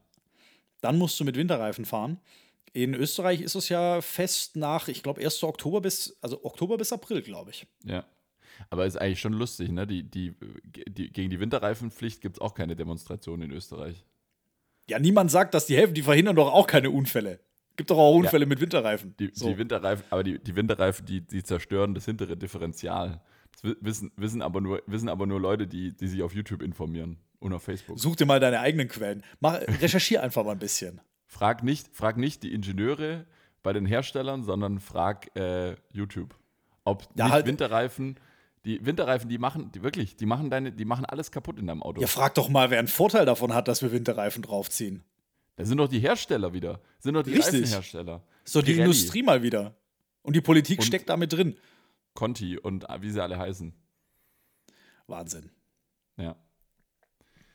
Dann 0.81 0.99
musst 0.99 1.19
du 1.19 1.25
mit 1.25 1.37
Winterreifen 1.37 1.85
fahren. 1.85 2.21
In 2.73 2.95
Österreich 2.95 3.41
ist 3.41 3.57
es 3.57 3.69
ja 3.69 4.01
fest 4.01 4.55
nach, 4.55 4.87
ich 4.89 5.03
glaube, 5.03 5.21
1. 5.21 5.43
Oktober 5.43 5.81
bis, 5.81 6.17
also 6.21 6.45
Oktober 6.45 6.77
bis 6.77 6.93
April, 6.93 7.23
glaube 7.23 7.51
ich. 7.51 7.67
Ja. 7.85 8.05
Aber 8.71 8.87
ist 8.87 8.97
eigentlich 9.01 9.21
schon 9.21 9.33
lustig, 9.33 9.71
ne? 9.71 9.87
Die, 9.87 10.03
die, 10.03 10.35
die, 10.89 11.11
gegen 11.13 11.31
die 11.31 11.41
Winterreifenpflicht 11.41 12.21
gibt 12.21 12.37
es 12.37 12.41
auch 12.41 12.55
keine 12.55 12.77
Demonstration 12.77 13.43
in 13.43 13.51
Österreich. 13.53 14.05
Ja, 14.89 14.99
niemand 14.99 15.31
sagt, 15.31 15.55
dass 15.55 15.67
die 15.67 15.77
helfen, 15.77 15.95
die 15.95 16.03
verhindern 16.03 16.37
doch 16.37 16.53
auch 16.53 16.67
keine 16.67 16.91
Unfälle. 16.91 17.41
Gibt 17.77 17.91
doch 17.91 17.99
auch 17.99 18.15
Unfälle 18.17 18.47
mit 18.47 18.61
Winterreifen. 18.61 19.15
Die, 19.21 19.31
so. 19.35 19.49
die 19.49 19.59
Winterreifen, 19.59 20.05
aber 20.11 20.25
die, 20.25 20.39
die 20.39 20.57
Winterreifen, 20.57 21.07
die, 21.07 21.21
die 21.21 21.43
zerstören 21.43 21.95
das 21.95 22.07
hintere 22.07 22.37
Differential. 22.37 23.21
Das 23.53 23.63
wi- 23.65 23.77
wissen, 23.81 24.11
wissen, 24.17 24.43
aber 24.43 24.61
nur, 24.61 24.83
wissen 24.87 25.09
aber 25.09 25.27
nur 25.27 25.41
Leute, 25.41 25.67
die, 25.67 25.97
die 25.97 26.09
sich 26.09 26.23
auf 26.23 26.35
YouTube 26.35 26.63
informieren 26.63 27.19
und 27.39 27.53
auf 27.53 27.63
Facebook. 27.63 27.99
Such 28.01 28.17
dir 28.17 28.27
mal 28.27 28.41
deine 28.41 28.61
eigenen 28.61 28.89
Quellen. 28.89 29.23
Mach, 29.41 29.61
recherchier 29.81 30.23
einfach 30.23 30.45
mal 30.45 30.53
ein 30.53 30.59
bisschen. 30.59 31.01
Frag 31.27 31.63
nicht, 31.63 31.89
frag 31.93 32.17
nicht 32.17 32.43
die 32.43 32.53
Ingenieure 32.53 33.27
bei 33.63 33.73
den 33.73 33.87
Herstellern, 33.87 34.43
sondern 34.43 34.81
frag 34.81 35.37
äh, 35.37 35.77
YouTube. 35.93 36.35
Ob 36.85 37.07
Ja, 37.15 37.29
halt- 37.31 37.47
Winterreifen, 37.47 38.17
die 38.69 38.85
Winterreifen, 38.87 39.29
die 39.29 39.39
machen, 39.39 39.73
die 39.73 39.83
wirklich, 39.83 40.15
die 40.17 40.27
machen 40.27 40.51
deine, 40.51 40.71
die 40.73 40.85
machen 40.85 41.05
alles 41.05 41.31
kaputt 41.33 41.59
in 41.59 41.67
deinem 41.67 41.83
Auto. 41.83 42.01
Ja, 42.01 42.07
frag 42.07 42.35
doch 42.35 42.49
mal, 42.49 42.71
wer 42.71 42.79
einen 42.79 42.87
Vorteil 42.89 43.25
davon 43.27 43.53
hat, 43.55 43.67
dass 43.67 43.83
wir 43.83 43.91
Winterreifen 43.91 44.43
draufziehen. 44.43 45.03
Das 45.57 45.67
sind 45.69 45.79
doch 45.79 45.89
die 45.89 45.99
Hersteller 45.99 46.53
wieder. 46.53 46.81
Sind 47.01 47.15
doch 47.15 47.23
die 47.25 47.33
Richtig. 47.35 47.63
Reifenhersteller. 47.63 48.23
Ist 48.45 48.55
doch 48.55 48.63
die 48.63 48.79
Industrie 48.79 49.23
mal 49.25 49.43
wieder. 49.43 49.75
Und 50.23 50.37
die 50.37 50.41
Politik 50.41 50.79
Und- 50.81 50.85
steckt 50.85 51.09
damit 51.09 51.33
drin. 51.33 51.57
Conti 52.15 52.59
und 52.59 52.89
äh, 52.89 53.01
wie 53.03 53.11
sie 53.11 53.23
alle 53.23 53.39
heißen. 53.39 53.73
Wahnsinn. 55.07 55.51
Ja. 56.17 56.37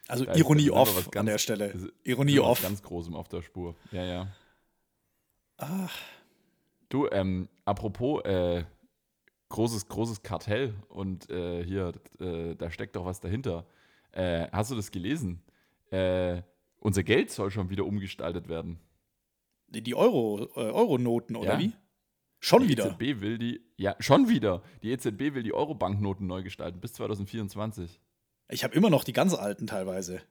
Also 0.08 0.26
Da 0.26 0.34
Ironie 0.36 0.68
da 0.68 0.74
off 0.74 0.98
was 0.98 1.06
an 1.06 1.12
ganz- 1.12 1.28
der 1.30 1.38
Stelle. 1.38 1.92
Ironie 2.04 2.40
off. 2.40 2.62
Ganz 2.62 2.82
großem 2.82 3.16
auf 3.16 3.28
der 3.30 3.42
Spur. 3.42 3.76
Ja, 3.92 4.04
ja. 4.04 4.28
Ach, 5.58 5.96
Du, 6.90 7.08
ähm, 7.10 7.50
apropos 7.66 8.24
äh, 8.24 8.66
großes, 9.54 9.88
großes 9.88 10.24
Kartell 10.24 10.74
und 10.90 11.30
äh, 11.30 11.64
hier, 11.64 11.94
äh, 12.20 12.56
da 12.56 12.72
steckt 12.72 12.96
doch 12.96 13.06
was 13.06 13.20
dahinter. 13.20 13.66
Äh, 14.12 14.48
hast 14.52 14.72
du 14.72 14.76
das 14.76 14.90
gelesen? 14.90 15.42
Äh, 15.92 16.42
unser 16.80 17.04
Geld 17.04 17.30
soll 17.30 17.52
schon 17.52 17.70
wieder 17.70 17.86
umgestaltet 17.86 18.50
werden. 18.50 18.80
Die 19.70 19.96
Euro, 19.96 20.50
äh, 20.56 20.60
Euronoten, 20.60 21.36
oder 21.36 21.54
Ja. 21.54 21.60
wie? 21.60 21.72
Schon 22.40 22.64
die 22.64 22.70
wieder. 22.70 22.88
EZB 22.88 23.22
will 23.22 23.38
die, 23.38 23.62
ja, 23.78 23.96
schon 24.00 24.28
wieder. 24.28 24.64
Die 24.82 24.92
EZB 24.92 25.34
will 25.36 25.44
die 25.44 25.54
Euro-Banknoten 25.54 26.26
neu 26.28 26.42
gestalten 26.44 26.82
bis 26.82 26.94
2024. 26.94 28.02
Ich 28.50 28.64
habe 28.64 28.74
immer 28.74 28.90
noch 28.90 29.04
die 29.04 29.14
ganz 29.14 29.34
alten 29.36 29.68
teilweise. 29.68 30.22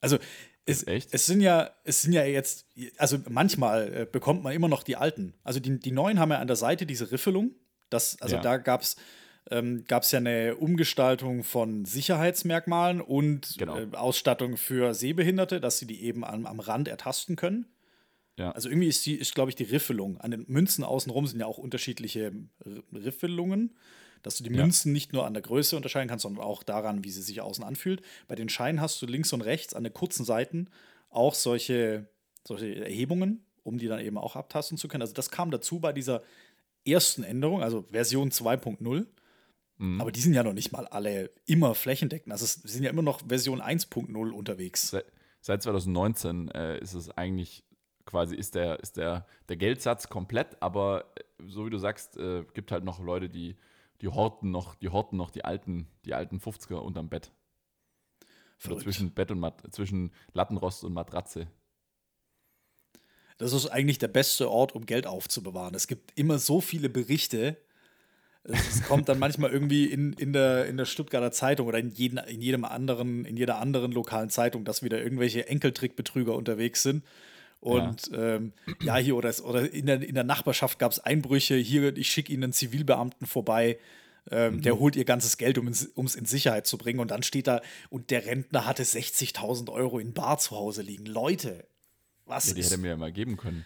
Also 0.00 0.18
es, 0.66 0.86
echt? 0.86 1.12
es 1.12 1.26
sind 1.26 1.40
ja, 1.40 1.70
es 1.84 2.02
sind 2.02 2.12
ja 2.12 2.24
jetzt, 2.24 2.66
also 2.98 3.16
manchmal 3.30 4.02
äh, 4.02 4.06
bekommt 4.10 4.42
man 4.44 4.52
immer 4.52 4.68
noch 4.68 4.82
die 4.82 4.96
alten. 4.96 5.34
Also 5.42 5.58
die, 5.58 5.80
die 5.80 5.90
neuen 5.90 6.20
haben 6.20 6.30
ja 6.30 6.38
an 6.38 6.46
der 6.46 6.56
Seite 6.56 6.84
diese 6.86 7.10
Riffelung. 7.10 7.52
Das, 7.90 8.20
also 8.20 8.36
Ja. 8.36 8.42
da 8.42 8.56
gab 8.58 8.82
es 8.82 8.96
ähm, 9.50 9.84
gab's 9.88 10.10
ja 10.12 10.18
eine 10.18 10.56
Umgestaltung 10.56 11.42
von 11.42 11.86
Sicherheitsmerkmalen 11.86 13.00
und 13.00 13.54
Genau. 13.58 13.78
äh, 13.78 13.88
Ausstattung 13.92 14.58
für 14.58 14.92
Sehbehinderte, 14.92 15.58
dass 15.60 15.78
sie 15.78 15.86
die 15.86 16.02
eben 16.02 16.22
am, 16.24 16.44
am 16.44 16.60
Rand 16.60 16.86
ertasten 16.86 17.34
können. 17.36 17.66
Ja. 18.36 18.50
Also 18.52 18.68
irgendwie 18.68 18.88
ist 18.88 19.06
die, 19.06 19.14
ist, 19.14 19.34
glaube 19.34 19.50
ich, 19.50 19.54
die 19.56 19.64
Riffelung. 19.64 20.18
An 20.20 20.30
den 20.32 20.44
Münzen 20.48 20.84
außenrum 20.84 21.26
sind 21.26 21.40
ja 21.40 21.46
auch 21.46 21.56
unterschiedliche 21.58 22.32
R- 22.64 22.82
Riffelungen, 22.92 23.74
dass 24.22 24.36
du 24.36 24.44
die 24.44 24.54
Ja. 24.54 24.60
Münzen 24.62 24.92
nicht 24.92 25.14
nur 25.14 25.24
an 25.26 25.32
der 25.32 25.42
Größe 25.42 25.76
unterscheiden 25.76 26.08
kannst, 26.10 26.24
sondern 26.24 26.44
auch 26.44 26.62
daran, 26.62 27.02
wie 27.04 27.10
sie 27.10 27.22
sich 27.22 27.40
außen 27.40 27.64
anfühlt. 27.64 28.02
Bei 28.26 28.34
den 28.34 28.50
Scheinen 28.50 28.82
hast 28.82 29.00
du 29.00 29.06
links 29.06 29.32
und 29.32 29.40
rechts 29.40 29.72
an 29.72 29.82
den 29.82 29.94
kurzen 29.94 30.24
Seiten 30.26 30.68
auch 31.08 31.34
solche, 31.34 32.06
solche 32.46 32.84
Erhebungen, 32.84 33.46
um 33.62 33.78
die 33.78 33.86
dann 33.88 34.00
eben 34.00 34.18
auch 34.18 34.36
abtasten 34.36 34.76
zu 34.76 34.88
können. 34.88 35.02
Also 35.02 35.14
das 35.14 35.30
kam 35.30 35.50
dazu 35.50 35.80
bei 35.80 35.92
dieser 35.94 36.22
ersten 36.90 37.22
Änderung, 37.22 37.62
also 37.62 37.82
Version 37.90 38.30
2.0. 38.30 39.06
Mhm. 39.78 40.00
Aber 40.00 40.12
die 40.12 40.20
sind 40.20 40.34
ja 40.34 40.42
noch 40.42 40.52
nicht 40.52 40.72
mal 40.72 40.86
alle 40.86 41.30
immer 41.46 41.74
flächendeckend. 41.74 42.32
Also 42.32 42.44
es 42.44 42.54
sind 42.54 42.84
ja 42.84 42.90
immer 42.90 43.02
noch 43.02 43.20
Version 43.26 43.60
1.0 43.60 44.30
unterwegs. 44.30 44.90
Seit, 44.90 45.06
seit 45.40 45.62
2019 45.62 46.50
äh, 46.50 46.78
ist 46.80 46.94
es 46.94 47.10
eigentlich 47.10 47.64
quasi, 48.04 48.34
ist 48.34 48.54
der, 48.54 48.80
ist 48.80 48.96
der, 48.96 49.26
der 49.48 49.56
Geldsatz 49.56 50.08
komplett, 50.08 50.60
aber 50.62 51.12
äh, 51.16 51.22
so 51.46 51.66
wie 51.66 51.70
du 51.70 51.78
sagst, 51.78 52.16
äh, 52.16 52.44
gibt 52.54 52.72
halt 52.72 52.84
noch 52.84 53.00
Leute, 53.00 53.28
die, 53.28 53.56
die 54.00 54.08
horten 54.08 54.50
noch, 54.50 54.74
die 54.74 54.88
horten 54.88 55.16
noch 55.16 55.30
die 55.30 55.44
alten, 55.44 55.86
die 56.04 56.14
alten 56.14 56.38
50er 56.38 56.76
unterm 56.76 57.08
Bett. 57.08 57.32
Oder 58.66 58.78
zwischen 58.78 59.12
Bett 59.12 59.30
und 59.30 59.38
Mat 59.38 59.62
zwischen 59.70 60.10
Lattenrost 60.32 60.82
und 60.82 60.92
Matratze. 60.92 61.46
Das 63.38 63.52
ist 63.52 63.68
eigentlich 63.68 63.98
der 63.98 64.08
beste 64.08 64.50
Ort, 64.50 64.74
um 64.74 64.84
Geld 64.84 65.06
aufzubewahren. 65.06 65.74
Es 65.74 65.86
gibt 65.86 66.18
immer 66.18 66.38
so 66.38 66.60
viele 66.60 66.88
Berichte. 66.88 67.56
Es 68.42 68.82
kommt 68.84 69.08
dann 69.08 69.18
manchmal 69.18 69.50
irgendwie 69.50 69.86
in, 69.86 70.12
in, 70.14 70.32
der, 70.32 70.66
in 70.66 70.76
der 70.76 70.86
Stuttgarter 70.86 71.32
Zeitung 71.32 71.66
oder 71.66 71.78
in, 71.78 71.90
jeden, 71.90 72.18
in, 72.18 72.40
jedem 72.40 72.64
anderen, 72.64 73.24
in 73.24 73.36
jeder 73.36 73.58
anderen 73.58 73.92
lokalen 73.92 74.30
Zeitung, 74.30 74.64
dass 74.64 74.82
wieder 74.82 75.00
irgendwelche 75.02 75.48
Enkeltrickbetrüger 75.48 76.34
unterwegs 76.34 76.82
sind. 76.82 77.04
Und 77.60 78.08
ja, 78.08 78.36
ähm, 78.36 78.52
ja 78.82 78.96
hier 78.96 79.16
oder, 79.16 79.32
oder 79.44 79.72
in, 79.72 79.86
der, 79.86 80.02
in 80.02 80.14
der 80.14 80.24
Nachbarschaft 80.24 80.78
gab 80.78 80.92
es 80.92 81.00
Einbrüche. 81.00 81.56
Hier, 81.56 81.96
ich 81.96 82.10
schicke 82.10 82.32
Ihnen 82.32 82.44
einen 82.44 82.52
Zivilbeamten 82.52 83.26
vorbei. 83.26 83.78
Ähm, 84.30 84.62
Der 84.62 84.78
holt 84.78 84.96
ihr 84.96 85.04
ganzes 85.04 85.38
Geld, 85.38 85.58
um 85.58 85.68
es 85.68 85.84
in 86.14 86.24
Sicherheit 86.24 86.66
zu 86.66 86.78
bringen. 86.78 87.00
Und 87.00 87.10
dann 87.10 87.22
steht 87.22 87.46
da, 87.46 87.60
und 87.90 88.10
der 88.10 88.26
Rentner 88.26 88.66
hatte 88.66 88.82
60.000 88.82 89.70
Euro 89.70 89.98
in 89.98 90.12
Bar 90.12 90.38
zu 90.38 90.56
Hause 90.56 90.82
liegen. 90.82 91.06
Leute, 91.06 91.64
was 92.28 92.48
Ja, 92.48 92.54
die 92.54 92.60
ist 92.60 92.70
hätte 92.70 92.80
mir 92.80 92.88
ja 92.88 92.96
mal 92.96 93.12
geben 93.12 93.36
können. 93.36 93.64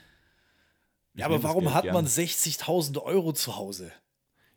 Ich 1.15 1.21
ja, 1.21 1.27
aber 1.27 1.43
warum 1.43 1.75
hat 1.75 1.83
gern. 1.85 1.95
man 1.95 2.07
60.000 2.07 3.03
Euro 3.03 3.33
zu 3.33 3.57
Hause? 3.57 3.93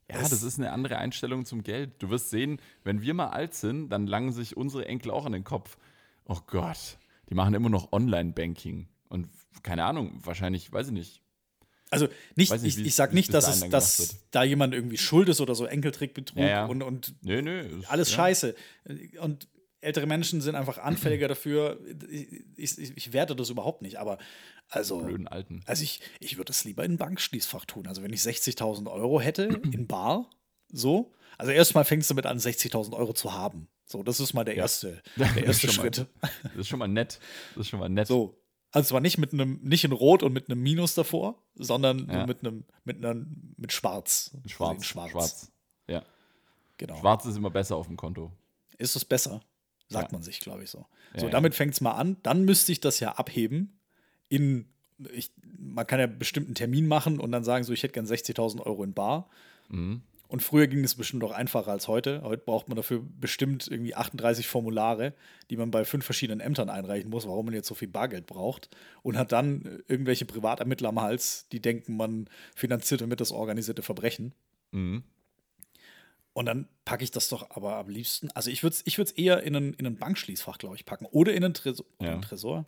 Ja, 0.09 0.19
Das- 0.19 0.29
das 0.29 0.43
ist 0.43 0.57
eine 0.59 0.71
andere 0.71 0.97
Einstellung 0.97 1.45
zum 1.45 1.63
Geld. 1.63 2.01
Du 2.01 2.09
wirst 2.09 2.29
sehen, 2.29 2.61
wenn 2.83 3.01
wir 3.01 3.13
mal 3.13 3.29
alt 3.29 3.53
sind, 3.55 3.89
dann 3.89 4.07
langen 4.07 4.31
sich 4.31 4.55
unsere 4.55 4.85
Enkel 4.85 5.11
auch 5.11 5.25
an 5.25 5.31
den 5.33 5.43
Kopf. 5.43 5.77
Oh 6.25 6.37
Gott, 6.47 6.97
die 7.29 7.33
machen 7.35 7.53
immer 7.55 7.69
noch 7.69 7.91
Online-Banking. 7.91 8.87
Und 9.09 9.27
keine 9.63 9.83
Ahnung, 9.85 10.19
wahrscheinlich, 10.23 10.71
weiß 10.71 10.87
ich 10.87 10.93
nicht. 10.93 11.21
Also 11.91 12.07
nicht, 12.35 12.51
nicht, 12.51 12.77
ich, 12.79 12.85
ich 12.85 12.95
sag 12.95 13.11
wie 13.11 13.15
nicht, 13.15 13.33
dass, 13.33 13.47
es, 13.47 13.69
dass 13.69 14.25
da 14.31 14.43
jemand 14.43 14.73
irgendwie 14.73 14.97
schuld 14.97 15.29
ist 15.29 15.39
oder 15.39 15.55
so 15.55 15.65
Enkeltrickbetrug 15.65 16.37
Ja, 16.39 16.47
ja. 16.47 16.65
Und, 16.65 16.81
und 16.83 17.15
Nö, 17.23 17.41
nö. 17.41 17.81
alles 17.87 18.09
ja. 18.11 18.15
scheiße. 18.17 18.55
Und 19.21 19.47
ältere 19.85 20.05
Menschen 20.07 20.41
sind 20.41 20.55
einfach 20.55 20.77
anfälliger 20.79 21.27
dafür. 21.27 21.79
Ich, 22.57 22.77
ich, 22.77 22.97
ich 22.97 23.13
werte 23.13 23.35
das 23.35 23.49
überhaupt 23.49 23.81
nicht, 23.81 23.97
aber 23.97 24.17
also, 24.69 24.99
Blöden 24.99 25.27
Alten. 25.27 25.61
also 25.65 25.83
ich, 25.83 26.01
ich 26.19 26.37
würde 26.37 26.51
es 26.51 26.63
lieber 26.63 26.83
in 26.83 26.93
ein 26.93 26.97
Bankschließfach 26.97 27.65
tun. 27.65 27.87
Also 27.87 28.01
wenn 28.03 28.11
ich 28.11 28.21
60.000 28.21 28.91
Euro 28.91 29.21
hätte 29.21 29.43
in 29.71 29.87
Bar, 29.87 30.29
so. 30.71 31.13
Also 31.37 31.51
erstmal 31.51 31.85
fängst 31.85 32.09
du 32.09 32.13
damit 32.13 32.25
an, 32.25 32.37
60.000 32.39 32.93
Euro 32.93 33.13
zu 33.13 33.33
haben. 33.33 33.67
So, 33.85 34.01
das 34.03 34.19
ist 34.19 34.33
mal 34.33 34.43
der 34.43 34.55
Ja. 34.55 34.63
erste, 34.63 35.01
der 35.17 35.45
erste 35.45 35.67
schon 35.67 35.75
mal- 35.85 35.93
Schritt. 35.93 36.07
Das 36.43 36.55
ist 36.55 36.67
schon 36.67 36.79
mal 36.79 36.87
nett. 36.87 37.19
Das 37.55 37.61
ist 37.61 37.69
schon 37.69 37.79
mal 37.79 37.89
nett. 37.89 38.07
So. 38.07 38.41
Also 38.71 38.89
zwar 38.89 38.99
nicht 39.01 39.17
mit 39.17 39.31
einem, 39.31 39.59
nicht 39.61 39.83
in 39.85 39.91
Rot 39.93 40.23
und 40.23 40.33
mit 40.33 40.49
einem 40.49 40.61
Minus 40.61 40.95
davor, 40.95 41.41
sondern 41.55 42.09
Ja. 42.09 42.25
mit 42.25 42.39
einem, 42.39 42.65
mit 42.83 42.97
einem, 43.05 43.53
mit 43.57 43.71
Schwarz. 43.71 44.31
Schwarz. 44.47 44.83
Schwarz. 44.85 45.11
Schwarz. 45.11 45.51
Ja. 45.87 46.03
Genau. 46.77 46.97
Schwarz 46.99 47.25
ist 47.25 47.37
immer 47.37 47.51
besser 47.51 47.75
auf 47.77 47.87
dem 47.87 47.95
Konto. 47.95 48.31
Ist 48.77 48.95
es 48.97 49.05
besser? 49.05 49.41
Sagt 49.89 50.11
Ja. 50.11 50.15
man 50.17 50.23
sich, 50.23 50.39
glaube 50.39 50.63
ich, 50.63 50.69
so. 50.69 50.85
Ja, 51.13 51.19
so, 51.19 51.25
ja. 51.27 51.31
damit 51.31 51.55
fängt 51.55 51.73
es 51.73 51.81
mal 51.81 51.91
an. 51.91 52.17
Dann 52.23 52.45
müsste 52.45 52.71
ich 52.71 52.79
das 52.79 52.99
ja 52.99 53.13
abheben 53.13 53.79
in, 54.29 54.65
ich, 55.11 55.31
man 55.57 55.85
kann 55.85 55.99
ja 55.99 56.07
bestimmt 56.07 56.47
einen 56.47 56.55
Termin 56.55 56.87
machen 56.87 57.19
und 57.19 57.31
dann 57.31 57.43
sagen 57.43 57.63
so, 57.63 57.73
ich 57.73 57.83
hätte 57.83 57.93
gern 57.93 58.05
60.000 58.05 58.61
Euro 58.61 58.83
in 58.83 58.93
Bar. 58.93 59.29
Mhm. 59.69 60.01
Und 60.27 60.41
früher 60.41 60.65
ging 60.65 60.83
es 60.83 60.95
bestimmt 60.95 61.23
auch 61.23 61.31
einfacher 61.31 61.71
als 61.71 61.87
heute. 61.87 62.23
Heute 62.23 62.43
braucht 62.43 62.67
man 62.67 62.75
dafür 62.75 63.03
bestimmt 63.21 63.67
irgendwie 63.67 63.93
38 63.93 64.47
Formulare, 64.47 65.13
die 65.51 65.57
man 65.57 65.69
bei 65.69 65.85
fünf 65.85 66.03
verschiedenen 66.03 66.39
Ämtern 66.39 66.69
einreichen 66.69 67.11
muss, 67.11 67.27
warum 67.27 67.45
man 67.45 67.53
jetzt 67.53 67.67
so 67.67 67.75
viel 67.75 67.87
Bargeld 67.87 68.25
braucht. 68.25 68.69
Und 69.03 69.17
hat 69.17 69.31
dann 69.31 69.63
äh, 69.65 69.83
irgendwelche 69.87 70.25
Privatermittler 70.25 70.89
am 70.89 70.99
Hals, 70.99 71.47
die 71.51 71.61
denken, 71.61 71.95
man 71.95 72.27
finanziert 72.55 73.01
damit 73.01 73.21
das 73.21 73.31
organisierte 73.31 73.83
Verbrechen. 73.83 74.33
Mhm. 74.71 75.03
Und 76.35 76.47
dann 76.47 76.67
packe 76.83 77.01
ich 77.01 77.11
das 77.11 77.29
doch 77.29 77.49
aber 77.51 77.77
am 77.77 77.87
liebsten. 77.87 78.29
Also 78.31 78.49
ich 78.49 78.61
würde 78.61 78.75
es 78.75 78.85
ich 78.85 78.97
würd's 78.97 79.11
eher 79.11 79.41
in 79.43 79.55
ein, 79.55 79.73
in 79.75 79.85
ein 79.85 79.95
Bankschließfach, 79.95 80.57
glaube 80.57 80.75
ich, 80.75 80.85
packen. 80.85 81.05
Oder 81.05 81.33
in 81.33 81.45
einen 81.45 81.53
Tresor. 81.53 81.85
Ja. 82.01 82.11
einen 82.11 82.21
Tresor. 82.23 82.65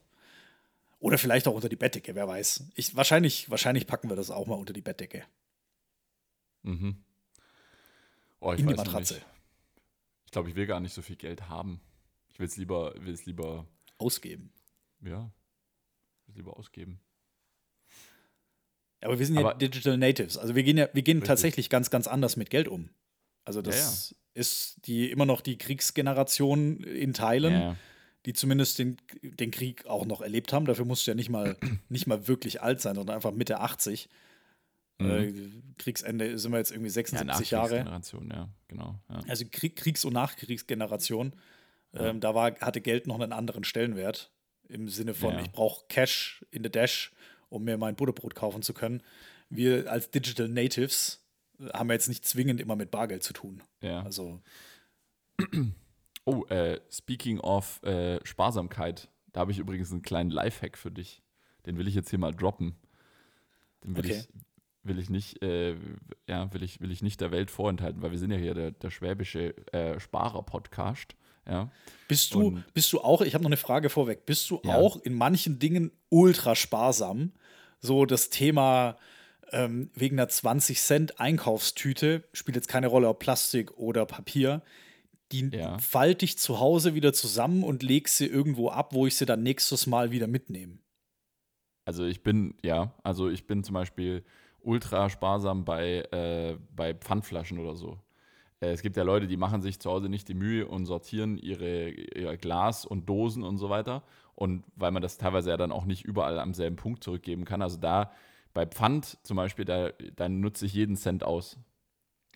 Oder 0.99 1.17
vielleicht 1.17 1.49
auch 1.49 1.53
unter 1.53 1.67
die 1.67 1.75
Bettdecke, 1.75 2.15
wer 2.15 2.29
weiß. 2.29 2.63
Ich, 2.75 2.95
wahrscheinlich, 2.95 3.49
wahrscheinlich 3.49 3.85
packen 3.85 4.07
wir 4.09 4.15
das 4.15 4.31
auch 4.31 4.47
mal 4.47 4.55
unter 4.55 4.71
die 4.71 4.81
Bettdecke. 4.81 5.25
Mhm. 6.63 7.03
Oh, 8.39 8.53
ich 8.53 8.61
in 8.61 8.67
die 8.67 8.73
Matratze. 8.73 9.21
Ich 10.25 10.31
glaube, 10.31 10.49
ich 10.49 10.55
will 10.55 10.65
gar 10.65 10.79
nicht 10.79 10.93
so 10.93 11.01
viel 11.01 11.17
Geld 11.17 11.49
haben. 11.49 11.81
Ich 12.29 12.39
will 12.39 12.47
es 12.47 12.55
lieber, 12.55 12.93
will 12.97 13.13
es 13.13 13.25
lieber, 13.25 13.67
Ausgeben. 13.97 14.53
ja, 15.01 15.29
will 16.27 16.35
lieber 16.35 16.55
ausgeben. 16.55 17.01
Aber 19.01 19.19
wir 19.19 19.25
sind 19.25 19.35
ja 19.35 19.41
Aber- 19.41 19.55
Digital 19.55 19.97
Natives. 19.97 20.37
Also 20.37 20.55
wir 20.55 20.63
gehen 20.63 20.77
ja, 20.77 20.87
wir 20.93 21.01
gehen 21.01 21.17
Richtig. 21.17 21.27
tatsächlich 21.27 21.69
ganz, 21.69 21.89
ganz 21.89 22.07
anders 22.07 22.37
mit 22.37 22.49
Geld 22.49 22.69
um. 22.69 22.89
Also 23.47 23.61
das 23.61 24.13
ist 24.33 24.85
die 24.85 25.09
immer 25.09 25.25
noch 25.25 25.41
die 25.41 25.57
Kriegsgeneration 25.57 26.83
in 26.83 27.13
Teilen, 27.13 27.53
Ja, 27.53 27.59
ja. 27.59 27.75
die 28.25 28.33
zumindest 28.33 28.77
den, 28.77 28.97
den 29.23 29.51
Krieg 29.51 29.85
auch 29.87 30.05
noch 30.05 30.21
erlebt 30.21 30.53
haben. 30.53 30.65
Dafür 30.65 30.85
musst 30.85 31.07
du 31.07 31.11
ja 31.11 31.15
nicht 31.15 31.29
mal, 31.29 31.55
nicht 31.89 32.07
mal 32.07 32.27
wirklich 32.27 32.61
alt 32.61 32.81
sein, 32.81 32.95
sondern 32.95 33.15
einfach 33.15 33.31
Mitte 33.31 33.59
80. 33.61 34.09
Mhm. 34.99 35.09
Äh, 35.09 35.33
Kriegsende 35.77 36.37
sind 36.37 36.51
wir 36.51 36.57
jetzt 36.57 36.71
irgendwie 36.71 36.89
ja, 36.89 36.93
76 36.93 37.51
Jahre. 37.51 37.67
Nachkriegsgeneration, 37.83 38.29
ja, 38.29 38.49
genau. 38.67 38.99
Ja. 39.09 39.21
Also 39.27 39.45
Krieg, 39.49 39.75
Kriegs- 39.75 40.05
und 40.05 40.13
Nachkriegsgeneration. 40.13 41.33
Ja. 41.93 42.07
Ähm, 42.07 42.19
da 42.19 42.35
war, 42.35 42.53
hatte 42.59 42.81
Geld 42.81 43.07
noch 43.07 43.19
einen 43.19 43.31
anderen 43.33 43.63
Stellenwert. 43.63 44.29
Im 44.67 44.89
Sinne 44.89 45.13
von, 45.13 45.33
Ja. 45.35 45.41
ich 45.41 45.51
brauche 45.51 45.85
Cash 45.87 46.45
in 46.51 46.63
the 46.63 46.69
Dash, 46.69 47.11
um 47.49 47.63
mir 47.63 47.77
mein 47.77 47.95
Butterbrot 47.95 48.35
kaufen 48.35 48.61
zu 48.61 48.73
können. 48.73 49.01
Wir 49.49 49.89
als 49.89 50.11
Digital 50.11 50.49
Natives 50.49 51.23
haben 51.73 51.89
ja 51.89 51.93
jetzt 51.93 52.07
nicht 52.09 52.25
zwingend 52.25 52.61
immer 52.61 52.75
mit 52.75 52.91
Bargeld 52.91 53.23
zu 53.23 53.33
tun. 53.33 53.61
ja. 53.81 54.01
Also, 54.03 54.41
Oh, 56.25 56.43
äh, 56.47 56.79
speaking 56.91 57.39
of 57.39 57.81
äh, 57.83 58.19
Sparsamkeit, 58.25 59.07
da 59.31 59.39
habe 59.41 59.51
ich 59.53 59.59
übrigens 59.59 59.91
einen 59.91 60.01
kleinen 60.01 60.29
Lifehack 60.29 60.77
für 60.77 60.91
dich. 60.91 61.21
Den 61.65 61.77
will 61.77 61.87
ich 61.87 61.95
jetzt 61.95 62.09
hier 62.09 62.19
mal 62.19 62.33
droppen. 62.33 62.75
Den 63.83 63.95
will 63.95 64.05
Okay. 64.05 64.19
ich 64.21 64.27
will 64.83 64.99
ich 64.99 65.09
nicht, 65.09 65.41
äh, 65.43 65.75
ja, 66.27 66.53
will 66.53 66.63
ich, 66.63 66.79
will 66.79 66.91
ich 66.91 67.01
nicht 67.01 67.19
der 67.19 67.31
Welt 67.31 67.51
vorenthalten, 67.51 68.01
weil 68.01 68.11
wir 68.11 68.17
sind 68.17 68.31
ja 68.31 68.37
hier 68.37 68.53
der, 68.53 68.71
der 68.71 68.89
schwäbische 68.89 69.55
äh, 69.73 69.99
Sparer-Podcast. 69.99 71.15
Ja. 71.49 71.71
bist 72.09 72.33
du, 72.33 72.47
Und- 72.47 72.73
bist 72.73 72.91
du 72.91 72.99
auch, 72.99 73.21
ich 73.21 73.33
habe 73.33 73.41
noch 73.43 73.49
eine 73.49 73.55
Frage 73.57 73.89
vorweg, 73.89 74.25
bist 74.25 74.49
du 74.49 74.59
Ja. 74.65 74.75
auch 74.75 74.97
in 74.97 75.13
manchen 75.13 75.59
Dingen 75.59 75.91
ultra 76.09 76.55
sparsam? 76.55 77.31
So 77.79 78.05
das 78.05 78.29
Thema 78.29 78.97
ähm, 79.51 79.89
wegen 79.95 80.17
einer 80.19 80.29
20 80.29 80.79
Cent 80.79 81.19
Einkaufstüte, 81.19 82.23
spielt 82.33 82.55
jetzt 82.55 82.67
keine 82.67 82.87
Rolle, 82.87 83.07
ob 83.09 83.19
Plastik 83.19 83.77
oder 83.77 84.05
Papier, 84.05 84.61
die 85.31 85.49
Ja. 85.51 85.77
falte 85.79 86.25
ich 86.25 86.37
zu 86.37 86.59
Hause 86.59 86.95
wieder 86.95 87.13
zusammen 87.13 87.63
und 87.63 87.83
lege 87.83 88.09
sie 88.09 88.27
irgendwo 88.27 88.69
ab, 88.69 88.93
wo 88.93 89.07
ich 89.07 89.15
sie 89.15 89.25
dann 89.25 89.43
nächstes 89.43 89.87
Mal 89.87 90.11
wieder 90.11 90.27
mitnehme. 90.27 90.79
Also 91.85 92.05
ich 92.05 92.21
bin, 92.23 92.55
ja, 92.63 92.93
also 93.03 93.29
ich 93.29 93.47
bin 93.47 93.63
zum 93.63 93.73
Beispiel 93.73 94.23
ultra 94.59 95.09
sparsam 95.09 95.63
bei, 95.63 95.99
äh, 96.11 96.57
bei 96.75 96.93
Pfandflaschen 96.93 97.59
oder 97.59 97.75
so. 97.75 97.99
Äh, 98.59 98.71
es 98.71 98.81
gibt 98.81 98.97
ja 98.97 99.03
Leute, 99.03 99.27
die 99.27 99.37
machen 99.37 99.61
sich 99.61 99.79
zu 99.79 99.89
Hause 99.89 100.09
nicht 100.09 100.27
die 100.27 100.33
Mühe 100.33 100.67
und 100.67 100.85
sortieren 100.85 101.37
ihre, 101.37 101.89
ihr 101.89 102.37
Glas 102.37 102.85
und 102.85 103.07
Dosen 103.07 103.43
und 103.43 103.57
so 103.57 103.69
weiter. 103.69 104.03
Und 104.35 104.65
weil 104.75 104.91
man 104.91 105.01
das 105.01 105.17
teilweise 105.17 105.49
ja 105.49 105.57
dann 105.57 105.71
auch 105.71 105.85
nicht 105.85 106.03
überall 106.03 106.39
am 106.39 106.53
selben 106.53 106.75
Punkt 106.75 107.03
zurückgeben 107.03 107.45
kann. 107.45 107.61
Also 107.61 107.77
da 107.77 108.11
bei 108.57 108.65
Pfand 108.65 109.19
zum 109.21 109.37
Beispiel, 109.37 109.65
da, 109.65 109.91
da 110.15 110.27
nutze 110.27 110.65
ich 110.65 110.73
jeden 110.73 110.95
Cent 110.95 111.23
aus. 111.23 111.59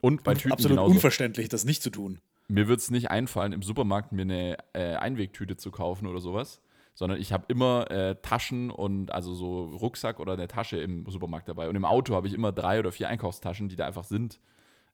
Und 0.02 0.24
bei 0.24 0.36
Tüten 0.36 0.52
Absolut 0.52 0.78
genauso. 0.78 0.94
unverständlich, 0.94 1.50
das 1.50 1.66
nicht 1.66 1.82
zu 1.82 1.90
tun. 1.90 2.20
Mir 2.48 2.68
wird 2.68 2.80
es 2.80 2.92
nicht 2.92 3.10
einfallen, 3.10 3.54
im 3.54 3.64
Supermarkt 3.64 4.12
mir 4.12 4.22
eine 4.22 4.58
äh, 4.74 4.94
Einwegtüte 4.98 5.58
zu 5.58 5.72
kaufen 5.72 6.06
oder 6.06 6.20
sowas, 6.20 6.62
sondern 6.94 7.20
ich 7.20 7.34
habe 7.34 7.46
immer 7.48 7.90
äh, 7.90 8.18
Taschen 8.22 8.70
und 8.70 9.12
also 9.12 9.34
so 9.34 9.64
Rucksack 9.64 10.20
oder 10.20 10.34
eine 10.34 10.48
Tasche 10.48 10.78
im 10.78 11.08
Supermarkt 11.08 11.50
dabei. 11.50 11.68
Und 11.68 11.76
im 11.76 11.86
Auto 11.86 12.14
habe 12.14 12.28
ich 12.28 12.36
immer 12.36 12.52
drei 12.52 12.80
oder 12.80 12.92
vier 12.92 13.08
Einkaufstaschen, 13.08 13.68
die 13.68 13.76
da 13.76 13.88
einfach 13.88 14.04
sind. 14.04 14.40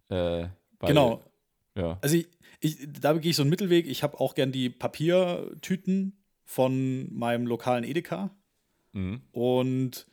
Äh, 0.07 0.47
weil, 0.79 0.87
Genau. 0.87 1.25
Ja. 1.75 1.97
Also 2.01 2.15
ich, 2.15 2.29
ich, 2.61 2.87
da 3.01 3.11
gehe 3.17 3.31
ich 3.31 3.35
so 3.35 3.43
einen 3.43 3.49
Mittelweg. 3.49 3.85
Ich 3.85 4.01
habe 4.01 4.17
auch 4.21 4.33
gern 4.33 4.53
die 4.53 4.69
Papiertüten 4.69 6.23
von 6.45 7.13
meinem 7.13 7.47
lokalen 7.47 7.83
Edeka. 7.83 8.31
Mhm. 8.93 9.23
Und 9.33 10.07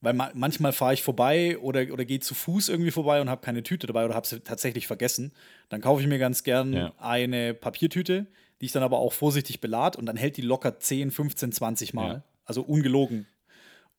weil 0.00 0.14
ma 0.14 0.30
manchmal 0.34 0.72
fahre 0.72 0.94
ich 0.94 1.02
vorbei 1.02 1.58
oder, 1.58 1.92
oder 1.92 2.04
gehe 2.04 2.20
zu 2.20 2.34
Fuß 2.34 2.68
irgendwie 2.68 2.90
vorbei 2.90 3.20
und 3.20 3.28
habe 3.28 3.42
keine 3.42 3.62
Tüte 3.62 3.86
dabei 3.86 4.04
oder 4.04 4.14
habe 4.14 4.26
sie 4.26 4.40
tatsächlich 4.40 4.86
vergessen. 4.86 5.32
Dann 5.68 5.80
kaufe 5.80 6.00
ich 6.00 6.08
mir 6.08 6.18
ganz 6.18 6.42
gern 6.42 6.72
Ja. 6.72 6.92
eine 6.98 7.54
Papiertüte, 7.54 8.26
die 8.60 8.66
ich 8.66 8.72
dann 8.72 8.82
aber 8.82 8.98
auch 8.98 9.12
vorsichtig 9.12 9.60
belad 9.60 9.96
und 9.96 10.06
dann 10.06 10.16
hält 10.16 10.36
die 10.36 10.42
locker 10.42 10.78
10, 10.78 11.10
15, 11.10 11.52
20 11.52 11.94
Mal. 11.94 12.08
Ja. 12.14 12.22
Also 12.44 12.62
ungelogen. 12.62 13.26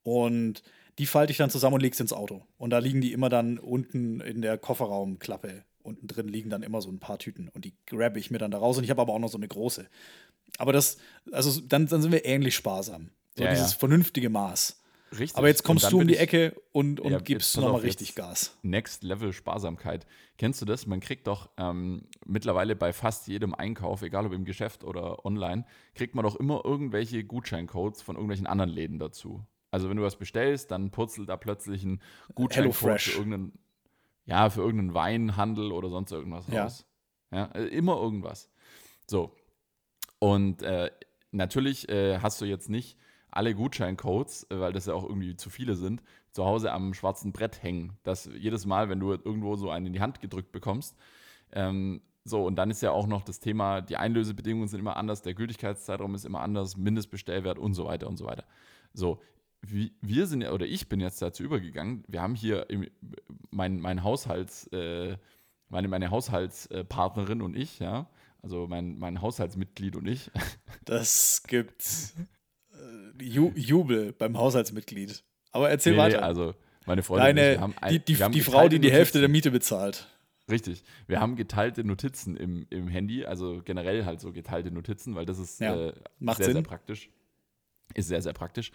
Und 0.03 0.63
die 0.97 1.05
falte 1.05 1.31
ich 1.31 1.37
dann 1.37 1.49
zusammen 1.49 1.75
und 1.75 1.81
lege 1.81 1.95
sie 1.95 2.03
ins 2.03 2.13
Auto. 2.13 2.43
Und 2.57 2.71
da 2.71 2.79
liegen 2.79 3.01
die 3.01 3.13
immer 3.13 3.29
dann 3.29 3.57
unten 3.57 4.19
in 4.21 4.41
der 4.41 4.57
Kofferraumklappe. 4.57 5.63
Unten 5.83 6.07
drin 6.07 6.27
liegen 6.27 6.49
dann 6.49 6.63
immer 6.63 6.81
so 6.81 6.89
ein 6.89 6.99
paar 6.99 7.17
Tüten. 7.17 7.47
Und 7.49 7.65
die 7.65 7.73
grabbe 7.87 8.19
ich 8.19 8.29
mir 8.29 8.37
dann 8.37 8.51
da 8.51 8.57
raus. 8.59 8.77
Und 8.77 8.83
ich 8.83 8.89
habe 8.89 9.01
aber 9.01 9.13
auch 9.13 9.19
noch 9.19 9.29
so 9.29 9.37
eine 9.37 9.47
große. 9.47 9.87
Aber 10.57 10.73
das, 10.73 10.97
also 11.31 11.61
dann, 11.61 11.87
dann 11.87 12.01
sind 12.01 12.11
wir 12.11 12.25
ähnlich 12.25 12.55
sparsam. 12.55 13.09
So 13.37 13.43
Ja, 13.43 13.51
dieses 13.51 13.73
vernünftige 13.73 14.29
Maß. 14.29 14.81
Richtig. 15.12 15.38
Aber 15.38 15.47
jetzt 15.50 15.63
kommst 15.63 15.91
du 15.91 16.00
um 16.00 16.08
die 16.08 16.15
Ecke 16.15 16.56
und, 16.71 17.02
und 17.02 17.12
Ja, 17.12 17.19
gibst 17.19 17.58
nochmal 17.58 17.82
richtig 17.82 18.15
Gas. 18.15 18.58
Next 18.62 19.04
Level 19.04 19.34
Sparsamkeit. 19.34 20.08
Kennst 20.38 20.62
du 20.62 20.65
das? 20.65 20.88
Man 20.88 21.02
kriegt 21.02 21.28
doch 21.28 21.50
ähm, 21.58 22.08
mittlerweile 22.26 22.76
bei 22.78 22.93
fast 22.93 23.28
jedem 23.28 23.54
Einkauf, 23.54 24.02
egal 24.04 24.26
ob 24.26 24.32
im 24.32 24.45
Geschäft 24.45 24.86
oder 24.86 25.26
online, 25.26 25.65
kriegt 25.95 26.15
man 26.15 26.24
doch 26.24 26.38
immer 26.38 26.63
irgendwelche 26.63 27.26
Gutscheincodes 27.26 28.02
von 28.02 28.15
irgendwelchen 28.15 28.47
anderen 28.47 28.69
Läden 28.71 29.00
dazu. 29.00 29.45
Also 29.69 29.89
wenn 29.89 29.97
du 29.97 30.04
was 30.04 30.15
bestellst, 30.17 30.71
dann 30.71 30.91
purzelt 30.91 31.28
da 31.28 31.36
plötzlich 31.38 31.84
ein 31.84 32.02
Gutscheincode 32.36 33.02
für 33.02 33.12
irgendeinen, 33.17 33.60
ja, 34.26 34.50
für 34.50 34.62
irgendeinen 34.62 34.93
Weinhandel 34.93 35.71
oder 35.74 35.89
sonst 35.89 36.12
irgendwas 36.12 36.47
Ja. 36.47 36.63
raus. 36.63 36.86
Ja, 37.32 37.45
äh, 37.54 37.65
immer 37.67 37.97
irgendwas. 37.97 38.50
So. 39.08 39.36
Und 40.19 40.62
äh, 40.63 40.89
natürlich 41.32 41.89
äh, 41.89 42.19
hast 42.19 42.39
du 42.39 42.45
jetzt 42.45 42.69
nicht 42.69 42.97
alle 43.32 43.56
Gutscheincodes, 43.56 44.48
äh, 44.50 44.60
weil 44.60 44.74
das 44.74 44.86
ja 44.86 44.94
auch 44.94 45.04
irgendwie 45.04 45.36
zu 45.36 45.50
viele 45.50 45.76
sind, 45.76 46.02
zu 46.32 46.46
Hause 46.46 46.72
am 46.72 46.94
schwarzen 46.94 47.32
Brett 47.32 47.63
hängen. 47.63 47.98
Dass 48.04 48.30
jedes 48.38 48.65
Mal, 48.65 48.89
wenn 48.89 49.00
du 49.00 49.12
irgendwo 49.12 49.56
so 49.56 49.70
einen 49.70 49.88
in 49.88 49.94
die 49.94 50.02
Hand 50.02 50.22
gedrückt 50.22 50.52
bekommst, 50.52 50.96
ähm, 51.52 52.02
so, 52.24 52.46
und 52.46 52.56
dann 52.56 52.70
ist 52.70 52.82
ja 52.82 52.91
auch 52.91 53.08
noch 53.08 53.24
das 53.24 53.39
Thema, 53.39 53.82
die 53.82 53.98
Einlösebedingungen 53.98 54.67
sind 54.67 54.80
immer 54.80 54.96
anders, 54.96 55.24
der 55.24 55.34
Gültigkeitszeitraum 55.34 56.13
ist 56.13 56.26
immer 56.26 56.41
anders, 56.41 56.78
Mindestbestellwert 56.78 57.58
und 57.58 57.74
so 57.74 57.86
weiter 57.86 58.08
und 58.08 58.17
so 58.17 58.26
weiter. 58.26 58.44
So, 58.94 59.20
wir 59.63 60.28
sind 60.28 60.41
ja, 60.41 60.52
oder 60.52 60.65
ich 60.65 60.88
bin 60.88 61.00
jetzt 61.00 61.22
dazu 61.22 61.44
übergegangen, 61.44 62.04
wir 62.08 62.22
haben 62.22 62.36
hier 62.36 62.70
im, 62.70 62.88
mein, 63.50 63.80
mein 63.80 64.04
Haushalts, 64.04 64.67
äh, 64.67 65.17
meine, 65.70 65.88
meine 65.88 66.12
Haushaltspartnerin 66.12 67.41
und 67.41 67.56
ich, 67.56 67.80
ja, 67.80 68.08
also 68.41 68.67
mein, 68.67 68.98
mein 68.98 69.22
Haushaltsmitglied 69.22 69.96
und 69.96 70.08
ich, 70.08 70.32
Das 70.86 71.44
gibt 71.48 71.84
äh, 71.84 72.26
Ju 73.21 73.51
Jubel 73.56 74.13
beim 74.13 74.38
Haushaltsmitglied. 74.38 75.23
Aber 75.51 75.69
erzähl 75.69 75.93
Nee, 75.93 75.99
weiter. 75.99 76.23
also 76.23 76.54
meine 76.86 77.01
ich, 77.01 77.08
Deine, 77.08 77.60
haben 77.60 77.73
ein, 77.80 77.91
die, 77.93 77.99
die, 77.99 78.23
haben 78.23 78.32
die 78.32 78.41
Frau, 78.41 78.67
die 78.67 78.80
die 78.80 78.91
Hälfte 78.91 79.19
der 79.19 79.27
Notizen. 79.27 79.32
Miete 79.32 79.51
bezahlt. 79.51 80.08
Richtig. 80.49 80.84
Wir 81.08 81.19
haben 81.21 81.36
geteilte 81.36 81.84
Notizen 81.84 82.36
im, 82.36 82.65
im 82.69 82.88
Handy, 82.88 83.25
also 83.25 83.62
generell 83.63 84.06
halt 84.06 84.19
so 84.19 84.32
geteilte 84.34 84.71
Notizen, 84.71 85.15
weil 85.15 85.25
das 85.25 85.39
ist 85.39 85.60
Ja, 85.62 85.75
äh, 85.75 85.93
sehr, 86.19 86.36
sehr 86.36 86.45
Sinn. 86.54 86.63
praktisch. 86.63 87.10
Ist 87.93 88.08
sehr, 88.08 88.21
sehr 88.21 88.34
praktisch. 88.34 88.71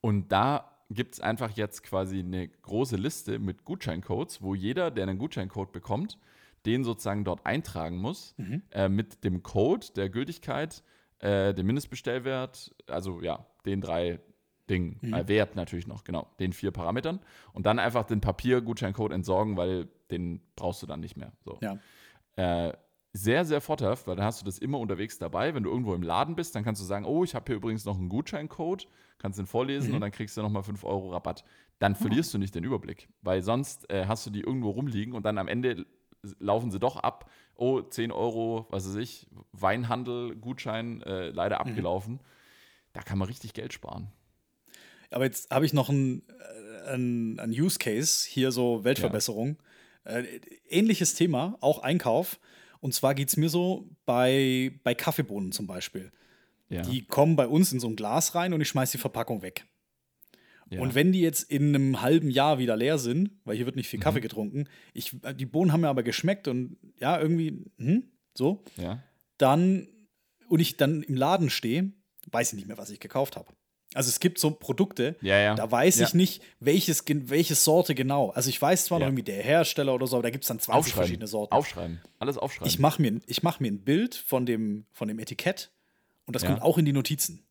Und 0.00 0.30
da 0.32 0.70
gibt 0.90 1.14
es 1.14 1.20
einfach 1.20 1.50
jetzt 1.56 1.82
quasi 1.82 2.20
eine 2.20 2.48
große 2.48 2.96
Liste 2.96 3.38
mit 3.38 3.64
Gutscheincodes, 3.64 4.40
wo 4.42 4.54
jeder, 4.54 4.90
der 4.90 5.02
einen 5.04 5.18
Gutscheincode 5.18 5.72
bekommt, 5.72 6.18
den 6.64 6.84
sozusagen 6.84 7.24
dort 7.24 7.44
eintragen 7.44 7.96
muss, 7.98 8.34
Mhm. 8.38 8.62
äh, 8.70 8.88
mit 8.88 9.22
dem 9.24 9.42
Code, 9.42 9.86
der 9.96 10.08
Gültigkeit, 10.08 10.82
äh, 11.20 11.52
dem 11.54 11.66
Mindestbestellwert, 11.66 12.74
also 12.86 13.20
ja, 13.22 13.46
den 13.66 13.80
drei 13.80 14.20
Dingen, 14.70 14.98
Mhm. 15.00 15.14
äh, 15.14 15.28
Wert 15.28 15.56
natürlich 15.56 15.86
noch, 15.86 16.04
genau, 16.04 16.28
den 16.40 16.52
vier 16.52 16.70
Parametern 16.70 17.20
und 17.54 17.64
dann 17.66 17.78
einfach 17.78 18.04
den 18.04 18.20
Papiergutscheincode 18.20 19.12
entsorgen, 19.12 19.56
weil 19.56 19.88
den 20.10 20.40
brauchst 20.56 20.82
du 20.82 20.86
dann 20.86 21.00
nicht 21.00 21.16
mehr. 21.16 21.32
So. 21.44 21.58
Ja. 21.62 21.78
Äh, 22.36 22.72
sehr, 23.14 23.44
sehr 23.46 23.60
vorteilhaft, 23.62 24.06
weil 24.06 24.16
dann 24.16 24.26
hast 24.26 24.42
du 24.42 24.44
das 24.44 24.58
immer 24.58 24.78
unterwegs 24.78 25.18
dabei. 25.18 25.54
Wenn 25.54 25.62
du 25.62 25.70
irgendwo 25.70 25.94
im 25.94 26.02
Laden 26.02 26.36
bist, 26.36 26.54
dann 26.54 26.62
kannst 26.62 26.80
du 26.82 26.84
sagen, 26.86 27.06
oh, 27.06 27.24
ich 27.24 27.34
habe 27.34 27.46
hier 27.46 27.56
übrigens 27.56 27.84
noch 27.86 27.96
einen 27.98 28.10
Gutscheincode, 28.10 28.86
kannst 29.16 29.38
den 29.38 29.46
vorlesen 29.46 29.88
Mhm. 29.88 29.94
und 29.96 30.00
dann 30.02 30.10
kriegst 30.12 30.36
du 30.36 30.42
nochmal 30.42 30.62
5 30.62 30.84
Euro 30.84 31.10
Rabatt. 31.10 31.42
Dann 31.78 31.94
verlierst 31.96 32.34
du 32.34 32.38
nicht 32.38 32.54
den 32.54 32.64
Überblick, 32.64 33.08
weil 33.22 33.40
sonst 33.42 33.90
äh, 33.90 34.04
hast 34.06 34.26
du 34.26 34.30
die 34.30 34.40
irgendwo 34.40 34.70
rumliegen 34.70 35.14
und 35.14 35.24
dann 35.24 35.38
am 35.38 35.48
Ende 35.48 35.86
laufen 36.38 36.70
sie 36.70 36.78
doch 36.78 36.96
ab. 36.96 37.30
Oh, 37.58 37.80
10 37.82 38.12
Euro, 38.12 38.66
was 38.70 38.88
weiß 38.88 38.94
ich, 38.96 39.26
Weinhandel, 39.52 40.36
Gutschein, 40.36 41.02
äh, 41.02 41.28
leider 41.30 41.56
Mhm. 41.64 41.70
abgelaufen. 41.72 42.20
Da 42.92 43.02
kann 43.02 43.18
man 43.18 43.28
richtig 43.28 43.52
Geld 43.52 43.72
sparen. 43.72 44.10
Aber 45.10 45.24
jetzt 45.24 45.50
habe 45.50 45.66
ich 45.66 45.72
noch 45.72 45.88
einen 45.90 46.22
ein, 46.86 47.38
ein 47.38 47.50
Use 47.50 47.78
Case, 47.78 48.26
hier 48.28 48.50
so 48.50 48.82
Weltverbesserung. 48.84 49.58
Äh, 50.04 50.22
ähnliches 50.68 51.14
Thema, 51.14 51.56
auch 51.60 51.80
Einkauf. 51.80 52.38
Und 52.80 52.94
zwar 52.94 53.14
geht 53.14 53.28
es 53.28 53.36
mir 53.36 53.50
so 53.50 53.88
bei, 54.06 54.72
bei 54.84 54.94
Kaffeebohnen 54.94 55.52
zum 55.52 55.66
Beispiel. 55.66 56.10
Ja. 56.70 56.82
Die 56.82 57.04
kommen 57.04 57.36
bei 57.36 57.46
uns 57.46 57.72
in 57.72 57.80
so 57.80 57.88
ein 57.88 57.96
Glas 57.96 58.34
rein 58.34 58.52
und 58.54 58.60
ich 58.60 58.68
schmeiße 58.68 58.92
die 58.92 58.98
Verpackung 58.98 59.42
weg. 59.42 59.66
Ja. 60.70 60.80
Und 60.80 60.94
wenn 60.94 61.12
die 61.12 61.20
jetzt 61.20 61.50
in 61.50 61.74
einem 61.74 62.00
halben 62.02 62.30
Jahr 62.30 62.58
wieder 62.58 62.76
leer 62.76 62.98
sind, 62.98 63.30
weil 63.44 63.56
hier 63.56 63.66
wird 63.66 63.76
nicht 63.76 63.88
viel 63.88 63.98
Mhm. 63.98 64.02
Kaffee 64.04 64.20
getrunken, 64.20 64.68
ich, 64.94 65.16
die 65.36 65.46
Bohnen 65.46 65.72
haben 65.72 65.80
mir 65.82 65.88
aber 65.88 66.02
geschmeckt 66.02 66.48
und 66.48 66.76
ja, 66.98 67.18
irgendwie, 67.20 67.64
hm, 67.78 68.04
so, 68.36 68.62
ja. 68.76 69.02
dann 69.38 69.88
und 70.48 70.60
ich 70.60 70.76
dann 70.76 71.02
im 71.02 71.14
Laden 71.14 71.50
stehe, 71.50 71.92
weiß 72.30 72.48
ich 72.52 72.56
nicht 72.56 72.68
mehr, 72.68 72.78
was 72.78 72.90
ich 72.90 73.00
gekauft 73.00 73.36
habe. 73.36 73.52
Also 73.94 74.08
es 74.10 74.20
gibt 74.20 74.38
so 74.38 74.50
Produkte, 74.50 75.16
Ja, 75.22 75.38
ja. 75.38 75.54
da 75.54 75.70
weiß 75.70 75.96
ich 76.00 76.10
Ja. 76.10 76.16
nicht, 76.16 76.42
welches, 76.60 77.04
welche 77.06 77.54
Sorte 77.54 77.94
genau. 77.94 78.28
Also 78.30 78.50
ich 78.50 78.60
weiß 78.60 78.84
zwar 78.84 78.98
noch 78.98 79.06
irgendwie 79.06 79.22
der 79.22 79.42
Hersteller 79.42 79.94
oder 79.94 80.06
so, 80.06 80.16
aber 80.16 80.24
da 80.24 80.30
gibt 80.30 80.44
es 80.44 80.48
dann 80.48 80.58
20 80.60 80.78
Aufschreiben. 80.78 80.96
verschiedene 81.06 81.26
Sorten. 81.26 81.52
Aufschreiben. 81.54 82.00
Alles 82.18 82.36
aufschreiben. 82.36 82.68
Ich 82.68 82.78
mache 82.78 83.00
mir, 83.00 83.18
ich 83.26 83.42
mach 83.42 83.60
mir 83.60 83.68
ein 83.72 83.82
Bild 83.84 84.14
von 84.14 84.44
dem, 84.44 84.84
von 84.92 85.08
dem 85.08 85.18
Etikett 85.18 85.72
und 86.26 86.36
das 86.36 86.44
kommt 86.44 86.60
auch 86.60 86.76
in 86.76 86.84
die 86.84 86.92
Notizen. 86.92 87.46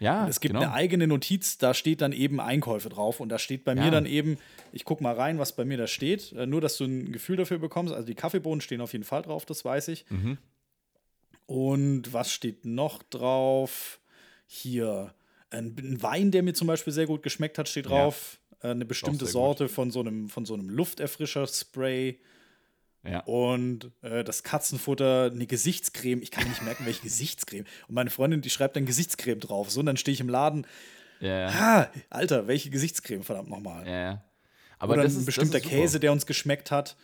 Ja, 0.00 0.24
Und 0.24 0.30
es 0.30 0.40
gibt 0.40 0.54
genau. 0.54 0.64
eine 0.66 0.72
eigene 0.74 1.06
Notiz, 1.06 1.58
da 1.58 1.72
steht 1.74 2.00
dann 2.00 2.10
eben 2.12 2.40
Einkäufe 2.40 2.88
drauf 2.88 3.20
und 3.20 3.28
da 3.28 3.38
steht 3.38 3.64
bei 3.64 3.74
Ja. 3.74 3.84
mir 3.84 3.90
dann 3.92 4.06
eben, 4.06 4.38
ich 4.72 4.84
gucke 4.84 5.02
mal 5.02 5.14
rein, 5.14 5.38
was 5.38 5.54
bei 5.54 5.64
mir 5.64 5.76
da 5.78 5.86
steht, 5.86 6.32
äh, 6.32 6.46
nur 6.46 6.60
dass 6.60 6.76
du 6.78 6.84
ein 6.84 7.12
Gefühl 7.12 7.36
dafür 7.36 7.58
bekommst. 7.58 7.94
Also 7.94 8.06
die 8.06 8.14
Kaffeebohnen 8.16 8.60
stehen 8.60 8.80
auf 8.80 8.92
jeden 8.92 9.04
Fall 9.04 9.22
drauf, 9.22 9.44
das 9.46 9.64
weiß 9.64 9.88
ich. 9.88 10.04
Mhm. 10.10 10.38
Und 11.46 12.12
was 12.12 12.32
steht 12.32 12.64
noch 12.64 13.02
drauf? 13.02 14.00
Hier 14.46 15.14
ein, 15.50 15.76
ein 15.78 16.02
Wein, 16.02 16.30
der 16.30 16.42
mir 16.42 16.54
zum 16.54 16.66
Beispiel 16.66 16.92
sehr 16.92 17.06
gut 17.06 17.22
geschmeckt 17.22 17.58
hat, 17.58 17.68
steht 17.68 17.86
Ja. 17.86 17.90
drauf. 17.90 18.38
Äh, 18.62 18.68
Eine 18.68 18.84
bestimmte 18.84 19.26
Sorte 19.26 19.68
von 19.68 19.90
so 19.90 20.00
einem, 20.00 20.28
von 20.28 20.44
so 20.44 20.54
einem 20.54 20.68
Lufterfrischer-Spray. 20.68 22.18
Ja. 23.02 23.20
Und 23.20 23.90
äh, 24.02 24.22
das 24.24 24.42
Katzenfutter, 24.42 25.30
eine 25.32 25.46
Gesichtscreme. 25.46 26.20
Ich 26.22 26.30
kann 26.30 26.46
nicht 26.48 26.62
merken, 26.62 26.84
welche 26.86 27.02
Gesichtscreme. 27.02 27.64
Und 27.88 27.94
meine 27.94 28.10
Freundin, 28.10 28.42
die 28.42 28.50
schreibt 28.50 28.76
dann 28.76 28.84
Gesichtscreme 28.86 29.40
drauf. 29.40 29.70
So, 29.70 29.80
und 29.80 29.86
dann 29.86 29.96
stehe 29.96 30.12
ich 30.12 30.20
im 30.20 30.28
Laden. 30.28 30.66
Ja. 31.20 31.48
Ah, 31.48 31.88
Alter, 32.10 32.46
welche 32.46 32.70
Gesichtscreme, 32.70 33.22
verdammt 33.22 33.48
nochmal. 33.50 33.86
ja. 33.86 34.22
Aber 34.78 34.94
Oder 34.94 35.02
das 35.02 35.12
ein 35.14 35.20
ist, 35.20 35.26
bestimmter 35.26 35.58
das 35.58 35.62
ist. 35.64 35.68
Käse, 35.68 36.00
der 36.00 36.10
uns 36.10 36.24
geschmeckt 36.24 36.70
hat. 36.70 36.96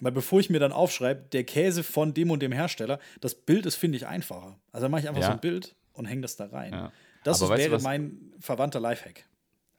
Weil 0.00 0.12
bevor 0.12 0.38
ich 0.38 0.50
mir 0.50 0.60
dann 0.60 0.70
aufschreibe, 0.70 1.22
der 1.32 1.42
Käse 1.42 1.82
von 1.82 2.14
dem 2.14 2.30
und 2.30 2.40
dem 2.40 2.52
Hersteller, 2.52 3.00
das 3.20 3.34
Bild 3.34 3.66
ist, 3.66 3.74
finde 3.74 3.96
ich, 3.96 4.06
einfacher. 4.06 4.56
Also 4.70 4.84
dann 4.84 4.92
mache 4.92 5.00
ich 5.00 5.08
einfach 5.08 5.22
Ja. 5.22 5.26
so 5.26 5.32
ein 5.32 5.40
Bild 5.40 5.74
und 5.94 6.04
hänge 6.04 6.20
das 6.22 6.36
da 6.36 6.46
rein. 6.46 6.72
Ja. 6.72 6.92
Das 7.24 7.40
ist, 7.40 7.48
du 7.48 7.56
wäre 7.56 7.72
was- 7.72 7.82
mein 7.82 8.32
verwandter 8.38 8.78
Lifehack. 8.78 9.24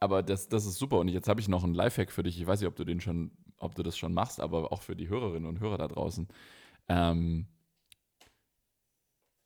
Aber 0.00 0.22
das, 0.22 0.48
das 0.50 0.66
ist 0.66 0.76
super. 0.76 0.98
Und 0.98 1.08
jetzt 1.08 1.28
habe 1.28 1.40
ich 1.40 1.48
noch 1.48 1.64
einen 1.64 1.72
Lifehack 1.74 2.12
für 2.12 2.22
dich. 2.22 2.38
Ich 2.38 2.46
weiß 2.46 2.60
nicht, 2.60 2.68
ob 2.68 2.76
du 2.76 2.84
den 2.84 3.00
schon, 3.00 3.30
ob 3.60 3.74
du 3.74 3.82
das 3.82 3.96
schon 3.96 4.12
machst, 4.12 4.40
aber 4.40 4.72
auch 4.72 4.82
für 4.82 4.96
die 4.96 5.08
Hörerinnen 5.08 5.48
und 5.48 5.60
Hörer 5.60 5.78
da 5.78 5.88
draußen. 5.88 6.26
Ähm, 6.88 7.46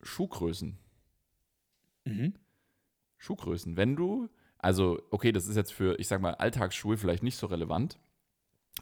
Schuhgrößen. 0.02 0.78
Mhm. 2.04 2.34
Schuhgrößen. 3.18 3.76
Wenn 3.76 3.96
du, 3.96 4.28
also, 4.58 5.00
okay, 5.10 5.32
das 5.32 5.46
ist 5.46 5.56
jetzt 5.56 5.72
für, 5.72 5.98
ich 5.98 6.08
sag 6.08 6.20
mal, 6.20 6.34
Alltagsschuhe 6.34 6.96
vielleicht 6.96 7.22
nicht 7.22 7.36
so 7.36 7.46
relevant. 7.46 7.98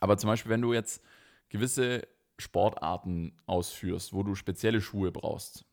Aber 0.01 0.17
zum 0.19 0.29
Beispiel, 0.29 0.51
wenn 0.51 0.63
du 0.63 0.73
jetzt 0.73 1.03
gewisse 1.49 2.07
Sportarten 2.39 3.37
ausführst, 3.47 4.13
wo 4.13 4.23
du 4.23 4.35
spezielle 4.35 4.81
Schuhe 4.81 5.13
brauchst, 5.13 5.65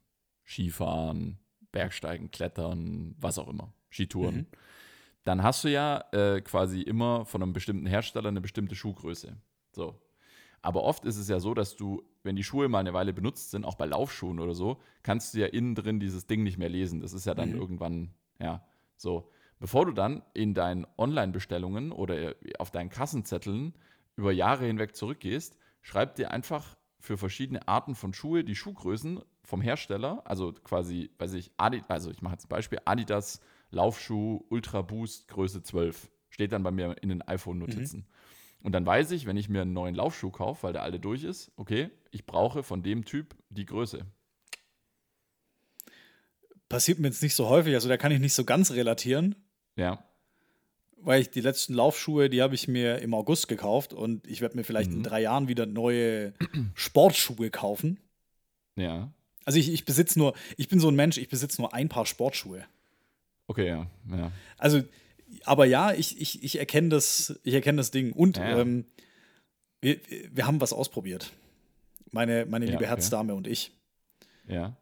Skifahren, 0.46 1.40
Bergsteigen, 1.72 2.32
Klettern, 2.32 3.16
was 3.20 3.40
auch 3.40 3.48
immer, 3.48 3.74
Skitouren, 3.90 4.36
Mhm. 4.36 4.48
dann 5.24 5.44
hast 5.44 5.64
du 5.64 5.70
ja 5.70 6.04
äh, 6.12 6.42
quasi 6.42 6.82
immer 6.82 7.26
von 7.26 7.42
einem 7.42 7.54
bestimmten 7.54 7.86
Hersteller 7.86 8.30
eine 8.30 8.42
bestimmte 8.42 8.76
Schuhgröße. 8.76 9.38
So. 9.80 9.96
Aber 10.62 10.84
oft 10.84 11.06
ist 11.06 11.16
es 11.16 11.30
ja 11.30 11.40
so, 11.40 11.54
dass 11.54 11.78
du, 11.78 12.04
wenn 12.24 12.36
die 12.36 12.44
Schuhe 12.44 12.68
mal 12.68 12.80
eine 12.80 12.94
Weile 12.94 13.14
benutzt 13.14 13.52
sind, 13.52 13.64
auch 13.64 13.76
bei 13.76 13.86
Laufschuhen 13.86 14.40
oder 14.40 14.54
so, 14.54 14.82
kannst 15.04 15.34
du 15.34 15.40
ja 15.40 15.48
innen 15.48 15.74
drin 15.74 16.02
dieses 16.02 16.28
Ding 16.28 16.44
nicht 16.44 16.58
mehr 16.58 16.68
lesen. 16.68 17.00
Das 17.00 17.14
ist 17.14 17.26
ja 17.26 17.34
dann 17.34 17.52
Mhm. 17.52 17.56
irgendwann, 17.56 18.14
ja, 18.42 18.66
so. 18.98 19.32
Bevor 19.62 19.86
du 19.86 19.94
dann 19.94 20.22
in 20.34 20.54
deinen 20.54 20.86
Online-Bestellungen 20.98 21.92
oder 21.94 22.36
auf 22.60 22.72
deinen 22.72 22.90
Kassenzetteln 22.90 23.74
über 24.18 24.32
Jahre 24.34 24.66
hinweg 24.66 24.96
zurückgehst, 24.96 25.58
schreib 25.82 26.16
dir 26.16 26.32
einfach 26.32 26.78
für 27.00 27.18
verschiedene 27.18 27.66
Arten 27.68 27.96
von 27.96 28.14
Schuhe 28.14 28.44
die 28.44 28.56
Schuhgrößen 28.56 29.22
vom 29.44 29.62
Hersteller, 29.62 30.22
also 30.26 30.52
quasi, 30.52 31.10
weiß 31.20 31.34
ich, 31.34 31.52
Adi, 31.58 31.82
also 31.88 32.12
ich 32.12 32.22
mache 32.22 32.34
jetzt 32.34 32.46
ein 32.46 32.50
Beispiel, 32.50 32.80
Adidas 32.84 33.40
Laufschuh 33.72 34.44
Ultra 34.50 34.82
Boost 34.82 35.28
Größe 35.30 35.64
12. 35.64 36.10
Steht 36.30 36.52
dann 36.52 36.64
bei 36.64 36.72
mir 36.72 36.96
in 37.02 37.10
den 37.10 37.22
iPhone-Notizen. 37.22 38.06
Und 38.62 38.74
dann 38.74 38.86
weiß 38.86 39.12
ich, 39.12 39.26
wenn 39.26 39.38
ich 39.38 39.48
mir 39.50 39.62
einen 39.62 39.74
neuen 39.74 39.96
Laufschuh 39.96 40.32
kaufe, 40.32 40.64
weil 40.64 40.74
der 40.74 40.84
alte 40.84 41.00
durch 41.00 41.24
ist, 41.24 41.52
okay, 41.56 41.90
ich 42.12 42.26
brauche 42.26 42.62
von 42.64 42.84
dem 42.84 43.06
Typ 43.06 43.36
die 43.50 43.66
Größe. 43.66 44.06
Passiert 46.68 47.00
mir 47.00 47.08
jetzt 47.08 47.24
nicht 47.24 47.36
so 47.36 47.50
häufig, 47.50 47.74
also 47.74 47.90
da 47.90 47.98
kann 47.98 48.12
ich 48.12 48.20
nicht 48.20 48.34
so 48.34 48.46
ganz 48.46 48.72
relatieren, 48.72 49.36
Ja. 49.76 50.04
weil 50.98 51.22
ich 51.22 51.32
die 51.32 51.42
letzten 51.42 51.74
Laufschuhe, 51.74 52.30
die 52.30 52.42
habe 52.44 52.54
ich 52.54 52.68
mir 52.68 53.00
im 53.00 53.14
August 53.14 53.48
gekauft 53.48 53.94
und 53.94 54.28
ich 54.28 54.42
werde 54.42 54.56
mir 54.56 54.64
vielleicht 54.64 54.92
in 54.92 55.00
Mhm. 55.00 55.04
drei 55.04 55.22
Jahren 55.22 55.48
wieder 55.48 55.66
neue 55.66 56.34
Sportschuhe 56.76 57.50
kaufen. 57.50 58.00
Ja. 58.76 59.12
Also 59.46 59.58
ich, 59.58 59.72
ich 59.74 59.86
besitze 59.86 60.20
nur, 60.20 60.36
ich 60.58 60.68
bin 60.68 60.80
so 60.80 60.90
ein 60.90 60.96
Mensch, 60.96 61.18
ich 61.18 61.30
besitze 61.30 61.60
nur 61.62 61.74
ein 61.74 61.90
Paar 61.90 62.06
Sportschuhe. 62.06 62.64
Okay, 63.48 63.68
ja. 63.68 63.88
ja. 64.12 64.32
Also, 64.60 64.84
aber 65.46 65.66
ja, 65.66 65.94
ich, 65.94 66.20
ich, 66.20 66.44
ich 66.44 66.60
erkenne 66.60 66.90
das, 66.90 67.40
ich 67.44 67.54
erkenne 67.54 67.78
das 67.78 67.92
Ding. 67.92 68.12
Und 68.14 68.38
Ja, 68.38 68.60
ähm, 68.60 68.86
wir, 69.82 70.00
wir 70.32 70.46
haben 70.48 70.62
was 70.62 70.74
ausprobiert. 70.74 71.32
Meine, 72.12 72.46
meine 72.46 72.66
Ja, 72.66 72.72
liebe. 72.74 72.88
Herzdame 72.88 73.34
und 73.34 73.48
ich. 73.48 73.72
Ja. 74.48 74.76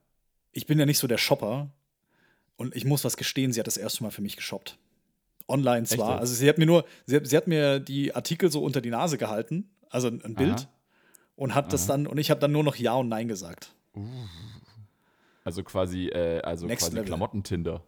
Ich 0.51 0.65
bin 0.65 0.79
ja 0.79 0.85
nicht 0.85 0.97
so 0.97 1.07
der 1.07 1.17
Shopper. 1.17 1.69
Und 2.55 2.75
ich 2.75 2.85
muss 2.85 3.03
was 3.03 3.17
gestehen, 3.17 3.53
sie 3.53 3.59
hat 3.59 3.67
das 3.67 3.77
erste 3.77 4.03
Mal 4.03 4.09
für 4.09 4.23
mich 4.23 4.35
geshoppt. 4.35 4.77
Online 5.47 5.85
zwar. 5.85 6.13
jetzt? 6.13 6.19
Also 6.21 6.33
sie 6.33 6.49
hat 6.49 6.57
mir 6.57 6.65
nur, 6.65 6.85
sie 7.05 7.17
hat, 7.17 7.27
sie 7.27 7.37
hat 7.37 7.47
mir 7.47 7.79
die 7.79 8.15
Artikel 8.15 8.51
so 8.51 8.63
unter 8.63 8.81
die 8.81 8.89
Nase 8.89 9.17
gehalten, 9.17 9.69
also 9.89 10.07
ein, 10.07 10.23
ein 10.23 10.33
Bild, 10.33 10.59
Aha. 10.61 10.69
und 11.35 11.55
hat 11.55 11.71
das 11.71 11.85
dann, 11.85 12.07
und 12.07 12.17
ich 12.17 12.31
habe 12.31 12.41
dann 12.41 12.51
nur 12.51 12.63
noch 12.63 12.75
Ja 12.75 12.95
und 12.95 13.09
Nein 13.09 13.27
gesagt. 13.27 13.73
Also 15.43 15.63
quasi, 15.63 16.07
äh, 16.07 16.41
also 16.41 16.65
Next 16.65 16.91
quasi. 16.91 17.05
Klamottentinder. 17.05 17.83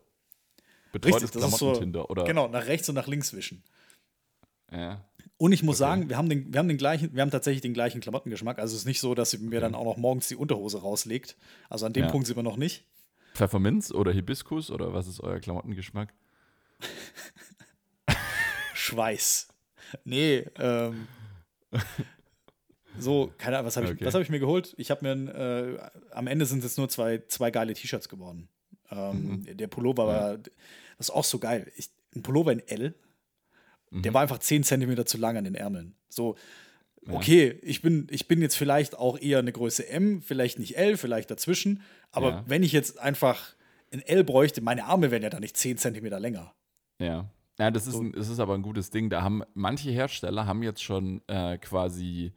Betreutes 0.91 1.23
ist 1.23 1.33
so, 1.33 1.39
Klamottentinder, 1.39 2.09
oder? 2.09 2.23
genau, 2.25 2.47
nach 2.47 2.65
rechts 2.67 2.89
und 2.89 2.95
nach 2.95 3.07
links 3.07 3.33
wischen. 3.33 3.63
Ja. 4.71 5.03
Und 5.37 5.51
ich 5.53 5.63
muss 5.63 5.77
Okay. 5.79 5.89
sagen, 5.89 6.09
wir 6.09 6.17
haben, 6.17 6.29
den, 6.29 6.51
wir 6.53 6.59
haben 6.59 6.67
den 6.67 6.77
gleichen, 6.77 7.13
wir 7.13 7.21
haben 7.21 7.31
tatsächlich 7.31 7.61
den 7.61 7.73
gleichen 7.73 8.01
Klamottengeschmack. 8.01 8.59
Also 8.59 8.73
es 8.75 8.81
ist 8.81 8.85
nicht 8.85 8.99
so, 8.99 9.15
dass 9.15 9.31
sie 9.31 9.37
mir 9.37 9.61
dann 9.61 9.73
auch 9.75 9.85
noch 9.85 9.97
morgens 9.97 10.27
die 10.27 10.35
Unterhose 10.35 10.81
rauslegt. 10.81 11.37
Also 11.69 11.85
an 11.85 11.93
dem 11.93 12.05
Ja. 12.05 12.11
Punkt 12.11 12.27
sind 12.27 12.35
wir 12.35 12.43
noch 12.43 12.57
nicht. 12.57 12.85
Pfefferminz 13.35 13.91
oder 13.91 14.11
Hibiskus 14.11 14.69
oder 14.69 14.93
was 14.93 15.07
ist 15.07 15.21
euer 15.21 15.39
Klamottengeschmack? 15.39 16.13
Schweiß. 18.73 19.47
Nee, 20.03 20.45
ähm. 20.57 21.07
So, 22.97 23.31
keine 23.37 23.57
Ahnung, 23.57 23.67
was 23.67 23.77
habe 23.77 23.85
ich, 23.87 23.93
Okay. 23.93 24.05
was 24.05 24.13
hab 24.13 24.21
ich 24.21 24.29
mir 24.29 24.39
geholt? 24.39 24.73
Ich 24.77 24.91
habe 24.91 25.15
mir, 25.15 25.31
äh, 25.33 25.79
am 26.11 26.27
Ende 26.27 26.45
sind 26.45 26.63
es 26.63 26.75
nur 26.77 26.89
zwei, 26.89 27.19
zwei 27.27 27.49
geile 27.51 27.73
T-Shirts 27.73 28.09
geworden. 28.09 28.49
Ähm, 28.91 29.45
Der 29.57 29.67
Pullover 29.67 30.07
war, 30.07 30.37
das 30.37 30.49
ist 30.99 31.09
auch 31.11 31.23
so 31.23 31.39
geil. 31.39 31.71
Ich, 31.75 31.89
ein 32.15 32.23
Pullover 32.23 32.51
in 32.51 32.59
L, 32.67 32.93
der 33.91 34.13
war 34.13 34.21
einfach 34.21 34.37
10 34.39 34.63
Zentimeter 34.63 35.05
zu 35.05 35.17
lang 35.17 35.37
an 35.37 35.43
den 35.45 35.55
Ärmeln. 35.55 35.95
So, 36.09 36.35
okay, 37.09 37.59
ich 37.63 37.81
bin, 37.81 38.07
ich 38.11 38.27
bin 38.27 38.41
jetzt 38.41 38.55
vielleicht 38.55 38.95
auch 38.97 39.17
eher 39.19 39.39
eine 39.39 39.51
Größe 39.51 39.87
M, 39.89 40.21
vielleicht 40.21 40.59
nicht 40.59 40.77
L, 40.77 40.95
vielleicht 40.97 41.31
dazwischen. 41.31 41.81
Aber 42.11 42.29
Ja. 42.29 42.43
wenn 42.47 42.61
ich 42.63 42.71
jetzt 42.71 42.99
einfach 42.99 43.55
ein 43.91 44.01
L 44.01 44.23
bräuchte, 44.23 44.61
meine 44.61 44.85
Arme 44.85 45.09
wären 45.09 45.23
ja 45.23 45.29
dann 45.31 45.41
nicht 45.41 45.57
10 45.57 45.77
Zentimeter 45.77 46.19
länger. 46.19 46.53
Ja. 46.99 47.29
Ja, 47.57 47.71
das 47.71 47.87
ist, 47.87 47.93
So. 47.93 48.01
ein, 48.01 48.11
das 48.13 48.29
ist 48.29 48.39
aber 48.39 48.53
ein 48.53 48.61
gutes 48.61 48.89
Ding. 48.91 49.09
Da 49.09 49.21
haben 49.21 49.43
manche 49.53 49.89
Hersteller 49.91 50.45
haben 50.45 50.61
jetzt 50.63 50.83
schon 50.83 51.21
äh, 51.27 51.57
quasi 51.57 52.31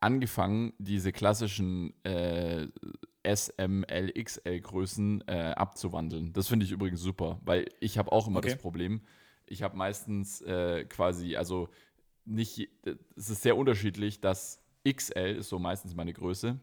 angefangen, 0.00 0.72
diese 0.78 1.10
klassischen 1.12 1.92
äh, 2.04 2.68
S, 3.26 3.48
M, 3.50 3.84
L, 3.84 4.12
XL 4.12 4.60
Größen 4.60 5.24
äh, 5.26 5.52
abzuwandeln. 5.56 6.32
Das 6.32 6.48
finde 6.48 6.64
ich 6.64 6.72
übrigens 6.72 7.00
super, 7.00 7.40
weil 7.44 7.66
ich 7.80 7.98
habe 7.98 8.12
auch 8.12 8.26
immer 8.28 8.38
Okay. 8.38 8.50
das 8.50 8.58
Problem. 8.58 9.02
Ich 9.46 9.62
habe 9.62 9.76
meistens 9.76 10.40
äh, 10.42 10.84
quasi, 10.84 11.36
also 11.36 11.68
nicht, 12.24 12.68
es 13.16 13.30
ist 13.30 13.42
sehr 13.42 13.56
unterschiedlich, 13.56 14.20
dass 14.20 14.62
XL 14.88 15.36
ist 15.38 15.48
so 15.48 15.58
meistens 15.58 15.94
meine 15.94 16.12
Größe, 16.12 16.58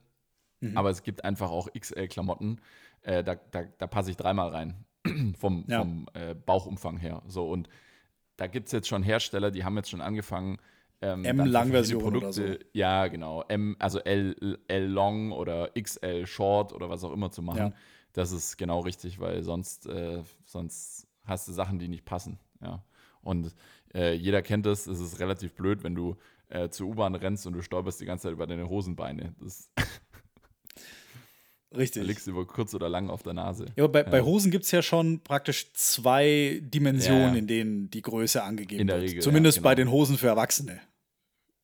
Mhm. 0.61 0.77
aber 0.77 0.89
es 0.89 1.03
gibt 1.03 1.25
einfach 1.25 1.51
auch 1.51 1.67
XL-Klamotten, 1.77 2.61
äh, 3.01 3.23
da, 3.23 3.35
da, 3.35 3.63
da 3.63 3.87
passe 3.87 4.11
ich 4.11 4.17
dreimal 4.17 4.49
rein 4.49 4.85
vom, 5.37 5.65
Ja. 5.67 5.79
vom 5.79 6.07
äh, 6.13 6.33
Bauchumfang 6.33 6.97
her. 6.97 7.21
So 7.27 7.49
und 7.49 7.67
da 8.37 8.47
gibt 8.47 8.67
es 8.67 8.71
jetzt 8.71 8.87
schon 8.87 9.03
Hersteller, 9.03 9.51
die 9.51 9.63
haben 9.65 9.75
jetzt 9.75 9.89
schon 9.89 10.01
angefangen. 10.01 10.57
Ähm, 11.03 11.25
M 11.25 11.37
dann 11.37 11.45
für 11.47 11.51
Langversion 11.51 12.01
verschiedene 12.01 12.25
oder 12.25 12.33
so. 12.33 12.43
Ja, 12.71 13.07
genau. 13.07 13.43
M, 13.49 13.75
also 13.79 13.99
L, 13.99 14.57
L 14.67 14.85
Long 14.85 15.31
oder 15.33 15.69
XL 15.79 16.25
Short 16.25 16.71
oder 16.71 16.89
was 16.89 17.03
auch 17.03 17.11
immer 17.11 17.29
zu 17.29 17.41
machen. 17.41 17.57
Ja. 17.57 17.73
Das 18.13 18.31
ist 18.31 18.57
genau 18.57 18.79
richtig, 18.79 19.19
weil 19.19 19.43
sonst, 19.43 19.85
äh, 19.87 20.21
sonst 20.45 21.07
hast 21.25 21.47
du 21.47 21.51
Sachen, 21.51 21.77
die 21.79 21.87
nicht 21.89 22.05
passen. 22.05 22.39
Ja. 22.61 22.83
Und 23.21 23.53
äh, 23.93 24.13
jeder 24.13 24.41
kennt 24.41 24.65
das, 24.65 24.87
es 24.87 24.99
ist 24.99 25.19
relativ 25.19 25.53
blöd, 25.55 25.83
wenn 25.83 25.95
du 25.95 26.15
äh, 26.49 26.69
zur 26.69 26.87
U-Bahn 26.87 27.15
rennst 27.15 27.45
und 27.47 27.53
du 27.53 27.61
stolperst 27.61 27.99
die 27.99 28.05
ganze 28.05 28.23
Zeit 28.23 28.33
über 28.33 28.47
deine 28.47 28.69
Hosenbeine. 28.69 29.33
Das, 29.41 29.69
da 29.75 29.83
Richtig. 31.77 32.03
liegst 32.05 32.27
du 32.27 32.31
über 32.31 32.45
kurz 32.45 32.73
oder 32.75 32.87
lang 32.87 33.09
auf 33.09 33.23
der 33.23 33.33
Nase. 33.33 33.65
Ja, 33.75 33.85
aber 33.85 33.93
bei, 33.93 34.03
bei 34.03 34.17
Ja. 34.19 34.23
Hosen 34.25 34.51
gibt 34.51 34.65
es 34.65 34.71
ja 34.71 34.81
schon 34.81 35.21
praktisch 35.23 35.73
zwei 35.73 36.59
Dimensionen, 36.63 37.21
Ja, 37.21 37.31
ja. 37.33 37.39
in 37.39 37.47
denen 37.47 37.89
die 37.89 38.01
Größe 38.01 38.43
angegeben 38.43 38.81
In 38.81 38.87
der 38.87 38.97
wird. 39.01 39.09
Regel, 39.09 39.23
Zumindest 39.23 39.57
ja, 39.57 39.63
bei 39.63 39.73
genau. 39.75 39.89
den 39.89 39.91
Hosen 39.91 40.17
für 40.17 40.27
Erwachsene. 40.27 40.79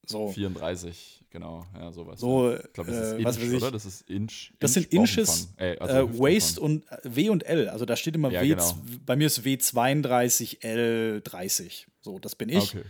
So. 0.10 0.30
34, 0.32 1.24
genau, 1.30 1.66
ja, 1.76 1.91
sowas. 1.91 2.20
So, 2.20 2.49
ja. 2.49 2.57
ich 2.60 2.74
glaube, 2.74 2.91
das 2.91 2.99
ist 2.99 3.12
äh, 3.12 3.16
Inch, 3.18 3.26
was 3.26 3.38
weiß 3.39 3.47
ich. 3.47 3.53
oder? 3.62 3.72
Das 3.72 3.86
ist 3.86 4.10
Inch. 4.10 4.51
Das 4.60 4.74
sind 4.74 4.91
Inch 4.93 5.18
Inches. 5.18 5.53
Äh, 5.57 5.78
also 5.78 5.95
äh. 5.97 6.20
Waist 6.20 6.57
und 6.60 6.91
äh, 6.91 6.97
W 7.03 7.30
und 7.30 7.43
L. 7.45 7.70
Also 7.70 7.86
da 7.86 7.95
steht 7.95 8.16
immer 8.16 8.32
Ja, 8.32 8.41
W, 8.41 8.47
genau. 8.49 8.78
bei 9.05 9.16
mir 9.16 9.28
ist 9.28 9.39
W32, 9.41 10.62
L30. 10.62 11.86
So, 12.01 12.18
das 12.20 12.36
bin 12.36 12.49
ich. 12.49 12.76
Okay. 12.76 12.84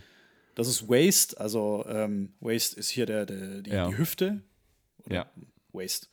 Das 0.54 0.66
ist 0.66 0.88
Waist, 0.88 1.38
also 1.38 1.84
ähm, 1.88 2.32
Waist 2.40 2.74
ist 2.74 2.88
hier 2.90 3.06
der, 3.06 3.26
der, 3.26 3.62
die, 3.62 3.70
Ja. 3.70 3.88
die 3.88 3.98
Hüfte. 3.98 4.42
Ja. 5.08 5.30
Waist. 5.72 6.08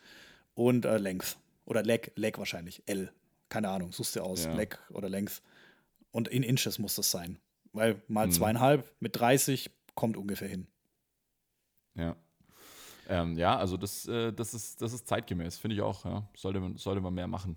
Und 0.54 0.86
äh, 0.86 0.98
Length. 0.98 1.38
Oder 1.66 1.84
Leg, 1.84 2.12
Leg 2.16 2.38
wahrscheinlich. 2.38 2.84
L. 2.86 3.12
Keine 3.50 3.70
Ahnung, 3.70 3.92
suchst 3.94 4.16
dir 4.16 4.24
aus. 4.24 4.46
Leg 4.56 4.78
oder 4.90 5.10
Length. 5.10 5.42
Und 6.12 6.28
in 6.28 6.44
Inches 6.44 6.80
muss 6.80 6.96
das 6.96 7.12
sein. 7.12 7.40
Weil 7.74 8.02
mal 8.08 8.28
Mhm. 8.28 8.32
zweieinhalb 8.32 8.92
mit 9.00 9.18
30 9.18 9.70
kommt 9.96 10.18
ungefähr 10.18 10.48
hin. 10.48 10.68
Ja. 11.98 12.16
Ähm, 13.10 13.38
ja, 13.38 13.58
also 13.58 13.78
das, 13.78 14.08
äh, 14.08 14.34
das, 14.34 14.54
ist, 14.54 14.82
das 14.82 14.94
ist 14.94 15.08
zeitgemäß, 15.08 15.58
finde 15.58 15.76
ich 15.76 15.82
auch. 15.82 16.04
Ja. 16.06 16.28
Sollte, 16.36 16.60
man, 16.60 16.78
sollte 16.78 17.02
man 17.02 17.14
mehr 17.14 17.28
machen. 17.28 17.56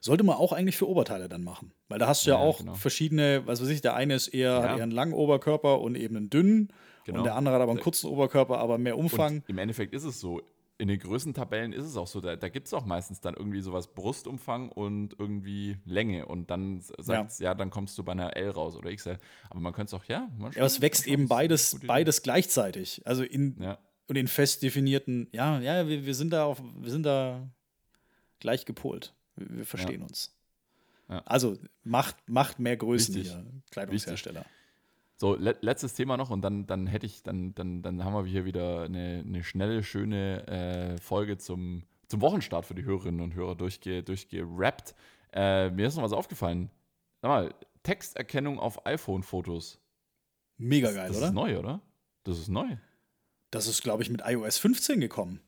Sollte 0.00 0.24
man 0.24 0.36
auch 0.36 0.52
eigentlich 0.52 0.76
für 0.76 0.88
Oberteile 0.88 1.28
dann 1.28 1.44
machen. 1.44 1.72
Weil 1.88 2.00
da 2.00 2.08
hast 2.08 2.26
du 2.26 2.30
ja, 2.30 2.36
Ja, 2.36 2.42
auch 2.42 2.58
genau. 2.58 2.74
verschiedene, 2.74 3.46
was 3.46 3.62
weiß 3.62 3.68
ich, 3.68 3.80
der 3.80 3.94
eine 3.94 4.14
ist 4.14 4.28
eher, 4.28 4.50
Ja. 4.50 4.62
hat 4.62 4.76
eher 4.78 4.82
einen 4.82 4.90
langen 4.92 5.12
Oberkörper 5.12 5.80
und 5.80 5.94
eben 5.94 6.16
einen 6.16 6.30
dünnen. 6.30 6.72
Genau. 7.04 7.18
Und 7.18 7.24
der 7.24 7.36
andere 7.36 7.54
hat 7.54 7.62
aber 7.62 7.72
einen 7.72 7.80
kurzen 7.80 8.08
Oberkörper, 8.08 8.58
aber 8.58 8.78
mehr 8.78 8.98
Umfang. 8.98 9.36
Und 9.36 9.48
im 9.48 9.58
Endeffekt 9.58 9.94
ist 9.94 10.04
es 10.04 10.18
so. 10.20 10.42
In 10.82 10.88
den 10.88 10.98
Größentabellen 10.98 11.72
ist 11.72 11.84
es 11.84 11.96
auch 11.96 12.08
so, 12.08 12.20
da, 12.20 12.34
da 12.34 12.48
gibt 12.48 12.66
es 12.66 12.74
auch 12.74 12.84
meistens 12.84 13.20
dann 13.20 13.34
irgendwie 13.34 13.60
sowas 13.60 13.94
Brustumfang 13.94 14.68
und 14.68 15.14
irgendwie 15.16 15.76
Länge. 15.84 16.26
Und 16.26 16.50
dann 16.50 16.80
sagt 16.80 17.38
ja. 17.38 17.50
ja, 17.50 17.54
dann 17.54 17.70
kommst 17.70 17.96
du 17.98 18.02
bei 18.02 18.10
einer 18.10 18.36
L 18.36 18.50
raus 18.50 18.74
oder 18.74 18.92
XL. 18.92 19.16
Aber 19.48 19.60
man 19.60 19.72
könnte 19.72 19.94
es 19.94 20.02
auch, 20.02 20.04
ja. 20.06 20.28
ja, 20.40 20.46
aber 20.46 20.66
es 20.66 20.80
wächst 20.80 21.06
eben 21.06 21.28
beides, 21.28 21.78
beides 21.86 22.22
gleichzeitig. 22.22 23.00
Also 23.04 23.22
in, 23.22 23.62
Ja. 23.62 23.78
und 24.08 24.16
in 24.16 24.26
fest 24.26 24.64
definierten, 24.64 25.28
ja, 25.30 25.60
ja, 25.60 25.86
wir, 25.86 26.04
wir 26.04 26.16
sind 26.16 26.32
da 26.32 26.46
auf, 26.46 26.60
wir 26.60 26.90
sind 26.90 27.04
da 27.04 27.48
gleich 28.40 28.64
gepolt. 28.64 29.14
Wir, 29.36 29.58
wir 29.58 29.64
verstehen 29.64 30.02
uns. 30.02 30.36
Ja. 31.08 31.20
Also 31.26 31.58
macht, 31.84 32.16
macht 32.28 32.58
mehr 32.58 32.76
Größen 32.76 33.14
Wichtig. 33.14 33.32
hier, 33.32 33.46
Kleidungshersteller. 33.70 34.44
So, 35.22 35.36
le 35.36 35.56
letztes 35.60 35.94
Thema 35.94 36.16
noch 36.16 36.30
und 36.30 36.42
dann, 36.42 36.66
dann 36.66 36.88
hätte 36.88 37.06
ich, 37.06 37.22
dann, 37.22 37.54
dann, 37.54 37.80
dann 37.80 38.02
haben 38.04 38.12
wir 38.12 38.24
hier 38.24 38.44
wieder 38.44 38.82
eine, 38.82 39.22
eine 39.24 39.44
schnelle, 39.44 39.84
schöne 39.84 40.44
äh, 40.48 40.98
Folge 41.00 41.38
zum, 41.38 41.84
zum 42.08 42.20
Wochenstart 42.20 42.66
für 42.66 42.74
die 42.74 42.82
Hörerinnen 42.82 43.20
und 43.20 43.32
Hörer 43.34 43.54
durchge, 43.54 44.02
durchgerappt. 44.02 44.96
Äh, 45.32 45.70
mir 45.70 45.86
ist 45.86 45.94
noch 45.94 46.02
was 46.02 46.12
aufgefallen. 46.12 46.70
Sag 47.20 47.28
mal, 47.28 47.54
Texterkennung 47.84 48.58
auf 48.58 48.84
iPhone-Fotos. 48.84 49.78
Mega 50.56 50.88
Das, 50.88 50.96
geil, 50.96 51.08
das 51.10 51.16
oder? 51.18 51.26
ist 51.28 51.32
neu, 51.34 51.56
oder? 51.60 51.80
Das 52.24 52.38
ist 52.40 52.48
neu. 52.48 52.76
Das 53.52 53.68
ist, 53.68 53.80
glaube 53.84 54.02
ich, 54.02 54.10
mit 54.10 54.22
iOS 54.26 54.58
15 54.58 54.98
gekommen. 55.00 55.38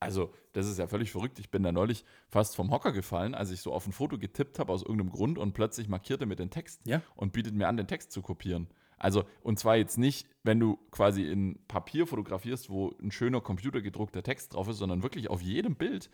Also, 0.00 0.32
das 0.54 0.66
ist 0.66 0.78
ja 0.78 0.86
völlig 0.86 1.12
verrückt. 1.12 1.38
Ich 1.38 1.50
bin 1.50 1.62
da 1.62 1.72
neulich 1.72 2.06
fast 2.30 2.56
vom 2.56 2.70
Hocker 2.70 2.92
gefallen, 2.92 3.34
als 3.34 3.50
ich 3.50 3.60
so 3.60 3.74
auf 3.74 3.86
ein 3.86 3.92
Foto 3.92 4.16
getippt 4.16 4.58
habe 4.58 4.72
aus 4.72 4.80
irgendeinem 4.80 5.10
Grund 5.10 5.36
und 5.36 5.52
plötzlich 5.52 5.88
markierte 5.88 6.24
mit 6.24 6.38
den 6.38 6.48
Text 6.48 6.80
Ja. 6.86 7.02
und 7.16 7.34
bietet 7.34 7.54
mir 7.54 7.68
an, 7.68 7.76
den 7.76 7.86
Text 7.86 8.10
zu 8.10 8.22
kopieren. 8.22 8.66
Also, 9.04 9.24
und 9.42 9.58
zwar 9.58 9.76
jetzt 9.76 9.98
nicht, 9.98 10.26
wenn 10.44 10.58
du 10.58 10.78
quasi 10.90 11.24
in 11.30 11.58
Papier 11.68 12.06
fotografierst, 12.06 12.70
wo 12.70 12.94
ein 13.02 13.10
schöner 13.12 13.42
computergedruckter 13.42 14.22
Text 14.22 14.54
drauf 14.54 14.66
ist, 14.66 14.78
sondern 14.78 15.02
wirklich 15.02 15.28
auf 15.28 15.42
jedem 15.42 15.74
Bild, 15.76 16.08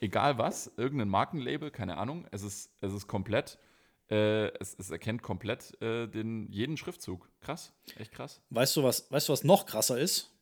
egal 0.00 0.36
was, 0.36 0.72
irgendein 0.76 1.08
Markenlabel, 1.08 1.70
keine 1.70 1.96
Ahnung, 1.96 2.26
es 2.32 2.42
ist, 2.42 2.72
es 2.80 2.92
ist 2.92 3.06
komplett, 3.06 3.56
äh, 4.10 4.48
es, 4.58 4.74
es 4.76 4.90
erkennt 4.90 5.22
komplett 5.22 5.80
äh, 5.80 6.08
den, 6.08 6.50
jeden 6.50 6.76
Schriftzug. 6.76 7.30
Krass, 7.40 7.72
echt 8.00 8.10
krass. 8.10 8.42
Weißt 8.50 8.74
du, 8.76 8.82
was, 8.82 9.08
weißt 9.12 9.28
du, 9.28 9.32
was 9.32 9.44
noch 9.44 9.64
krasser 9.64 9.96
ist? 9.96 10.32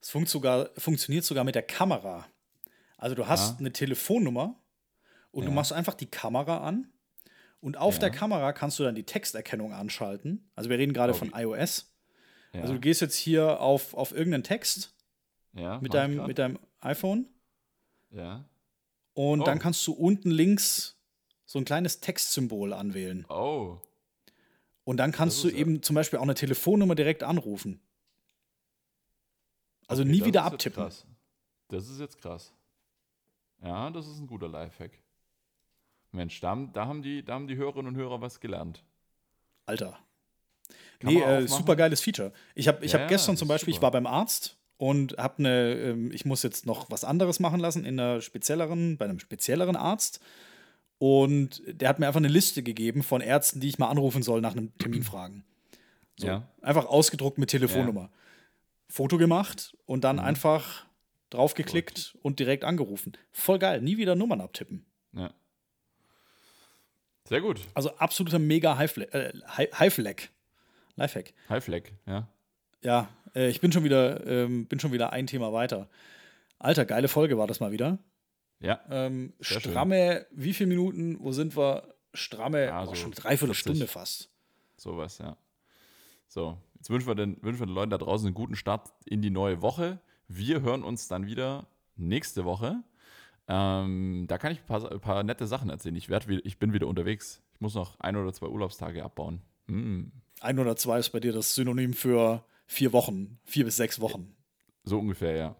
Es 0.00 0.10
funkt 0.10 0.28
sogar, 0.28 0.70
funktioniert 0.78 1.24
sogar 1.24 1.42
mit 1.42 1.56
der 1.56 1.64
Kamera. 1.64 2.26
Also 2.96 3.16
du 3.16 3.26
hast 3.26 3.54
Ja. 3.54 3.58
eine 3.58 3.72
Telefonnummer 3.72 4.54
und 5.32 5.46
du 5.46 5.50
Ja. 5.50 5.54
machst 5.56 5.72
einfach 5.72 5.94
die 5.94 6.06
Kamera 6.06 6.58
an 6.58 6.92
und 7.60 7.76
auf 7.76 7.94
Ja. 7.94 8.00
der 8.00 8.10
Kamera 8.10 8.52
kannst 8.52 8.78
du 8.78 8.84
dann 8.84 8.94
die 8.94 9.04
Texterkennung 9.04 9.72
anschalten. 9.72 10.48
Also 10.54 10.70
wir 10.70 10.78
reden 10.78 10.92
gerade 10.92 11.12
Oh, 11.12 11.16
von 11.16 11.32
iOS. 11.34 11.92
Ja, 12.52 12.62
Also 12.62 12.74
du 12.74 12.80
gehst 12.80 13.00
jetzt 13.00 13.16
hier 13.16 13.60
auf, 13.60 13.94
auf 13.94 14.12
irgendeinen 14.12 14.44
Text 14.44 14.94
ja, 15.52 15.78
mit 15.80 15.94
deinem, 15.94 16.26
mit 16.26 16.38
deinem 16.38 16.58
iPhone 16.80 17.26
Ja. 18.10 18.44
und 19.14 19.40
Oh. 19.40 19.44
dann 19.44 19.58
kannst 19.58 19.86
du 19.86 19.92
unten 19.92 20.30
links 20.30 20.96
so 21.44 21.58
ein 21.58 21.64
kleines 21.64 22.00
Textsymbol 22.00 22.72
anwählen. 22.72 23.24
Oh, 23.28 23.78
Und 24.84 24.98
dann 24.98 25.10
kannst 25.12 25.42
du 25.42 25.48
eben 25.50 25.82
zum 25.82 25.94
Beispiel 25.94 26.18
auch 26.18 26.22
eine 26.24 26.34
Telefonnummer 26.34 26.94
direkt 26.94 27.22
anrufen. 27.24 27.80
Also 29.88 30.02
Okay, 30.02 30.10
nie 30.12 30.24
wieder 30.24 30.44
abtippen. 30.44 30.82
Krass. 30.82 31.04
Das 31.68 31.88
ist 31.88 31.98
jetzt 32.00 32.20
krass. 32.20 32.52
Ja, 33.62 33.90
das 33.90 34.06
ist 34.06 34.18
ein 34.18 34.26
guter 34.26 34.48
Lifehack. 34.48 34.92
Mensch, 36.16 36.40
da, 36.40 36.48
haben- 36.50 36.72
da, 36.72 36.86
haben 36.86 37.02
die, 37.02 37.24
da 37.24 37.34
haben 37.34 37.46
die 37.46 37.56
Hörerinnen 37.56 37.88
und 37.94 37.96
Hörer 37.96 38.20
was 38.20 38.40
gelernt. 38.40 38.82
Alter. 39.66 39.98
Kann 40.98 41.12
nee, 41.12 41.20
äh, 41.20 41.46
super 41.46 41.76
geiles 41.76 42.00
Feature. 42.00 42.32
Ich 42.54 42.68
habe 42.68 42.84
ich 42.84 42.92
Ja, 42.92 43.00
hab 43.00 43.08
gestern 43.08 43.36
zum 43.36 43.48
Beispiel, 43.48 43.70
ich 43.70 43.76
super. 43.76 43.84
war 43.86 43.90
beim 43.92 44.06
Arzt 44.06 44.56
und 44.78 45.16
habe 45.18 45.38
eine, 45.38 45.74
ähm, 45.74 46.10
ich 46.12 46.24
muss 46.24 46.42
jetzt 46.42 46.66
noch 46.66 46.90
was 46.90 47.04
anderes 47.04 47.38
machen 47.40 47.60
lassen 47.60 47.84
in 47.84 48.00
einer 48.00 48.20
spezielleren, 48.20 48.96
bei 48.96 49.04
einem 49.04 49.18
spezielleren 49.18 49.76
Arzt. 49.76 50.20
Und 50.98 51.62
der 51.66 51.90
hat 51.90 51.98
mir 51.98 52.06
einfach 52.06 52.20
eine 52.20 52.28
Liste 52.28 52.62
gegeben 52.62 53.02
von 53.02 53.20
Ärzten, 53.20 53.60
die 53.60 53.68
ich 53.68 53.78
mal 53.78 53.88
anrufen 53.90 54.22
soll 54.22 54.40
nach 54.40 54.52
einem 54.52 54.76
Termin 54.78 55.02
fragen. 55.02 55.44
So, 56.18 56.26
Ja. 56.26 56.48
Einfach 56.62 56.86
ausgedruckt 56.86 57.36
mit 57.36 57.50
Telefonnummer. 57.50 58.10
Foto 58.88 59.18
gemacht 59.18 59.76
und 59.84 60.04
dann 60.04 60.16
Mhm. 60.16 60.22
einfach 60.22 60.86
draufgeklickt 61.30 62.16
und 62.22 62.38
direkt 62.38 62.64
angerufen. 62.64 63.12
Voll 63.32 63.58
geil. 63.58 63.82
Nie 63.82 63.98
wieder 63.98 64.14
Nummern 64.14 64.40
abtippen. 64.40 64.86
Ja. 65.12 65.34
Sehr 67.28 67.40
gut. 67.40 67.60
Also 67.74 67.90
absoluter 67.96 68.38
mega 68.38 68.76
Highfle- 68.78 69.10
äh, 69.12 69.32
Hi- 69.48 69.68
Highfleck. 69.72 70.30
Lifehack. 70.96 71.34
Highfleck, 71.48 71.92
ja. 72.06 72.28
Ja, 72.82 73.08
äh, 73.34 73.48
ich 73.48 73.60
bin 73.60 73.72
schon 73.72 73.84
wieder, 73.84 74.26
ähm, 74.26 74.66
bin 74.66 74.80
schon 74.80 74.92
wieder 74.92 75.12
ein 75.12 75.26
Thema 75.26 75.52
weiter. 75.52 75.88
Alter, 76.58 76.84
geile 76.86 77.08
Folge 77.08 77.36
war 77.36 77.46
das 77.46 77.60
mal 77.60 77.72
wieder. 77.72 77.98
Ja. 78.60 78.80
Ähm, 78.90 79.34
Sehr 79.40 79.60
schön. 79.60 79.72
stramme, 79.72 80.26
wie 80.30 80.54
viele 80.54 80.68
Minuten? 80.68 81.16
Wo 81.20 81.32
sind 81.32 81.56
wir? 81.56 81.94
Stramme, 82.14 82.64
Ja, 82.64 82.86
so 82.86 82.94
schon 82.94 83.10
dreiviertel 83.12 83.52
40. 83.54 83.58
Stunde 83.60 83.86
fast. 83.86 84.30
Sowas, 84.78 85.18
ja. 85.18 85.36
So, 86.28 86.56
jetzt 86.76 86.88
wünschen 86.88 87.06
wir, 87.08 87.14
den, 87.14 87.36
wünschen 87.42 87.60
wir 87.60 87.66
den 87.66 87.74
Leuten 87.74 87.90
da 87.90 87.98
draußen 87.98 88.26
einen 88.26 88.34
guten 88.34 88.56
Start 88.56 88.88
in 89.04 89.20
die 89.20 89.28
neue 89.30 89.60
Woche. 89.60 90.00
Wir 90.28 90.62
hören 90.62 90.82
uns 90.82 91.08
dann 91.08 91.26
wieder 91.26 91.66
nächste 91.96 92.46
Woche. 92.46 92.82
Ähm, 93.48 94.24
da 94.28 94.38
kann 94.38 94.52
ich 94.52 94.58
ein 94.60 94.66
paar, 94.66 94.90
ein 94.90 95.00
paar 95.00 95.22
nette 95.22 95.46
Sachen 95.46 95.70
erzählen. 95.70 95.94
Ich, 95.96 96.08
werd, 96.08 96.26
ich 96.28 96.58
bin 96.58 96.72
wieder 96.72 96.86
unterwegs. 96.86 97.42
Ich 97.54 97.60
muss 97.60 97.74
noch 97.74 97.98
ein 98.00 98.16
oder 98.16 98.32
zwei 98.32 98.46
Urlaubstage 98.46 99.04
abbauen. 99.04 99.40
Hm, 99.68 100.12
Ein 100.40 100.58
oder 100.58 100.76
zwei 100.76 100.98
ist 100.98 101.10
bei 101.10 101.20
dir 101.20 101.32
das 101.32 101.54
Synonym 101.54 101.92
für 101.94 102.44
vier 102.66 102.92
Wochen, 102.92 103.38
vier 103.44 103.64
bis 103.64 103.76
sechs 103.76 104.00
Wochen. 104.00 104.34
so 104.84 104.98
ungefähr, 104.98 105.36
ja. 105.36 105.56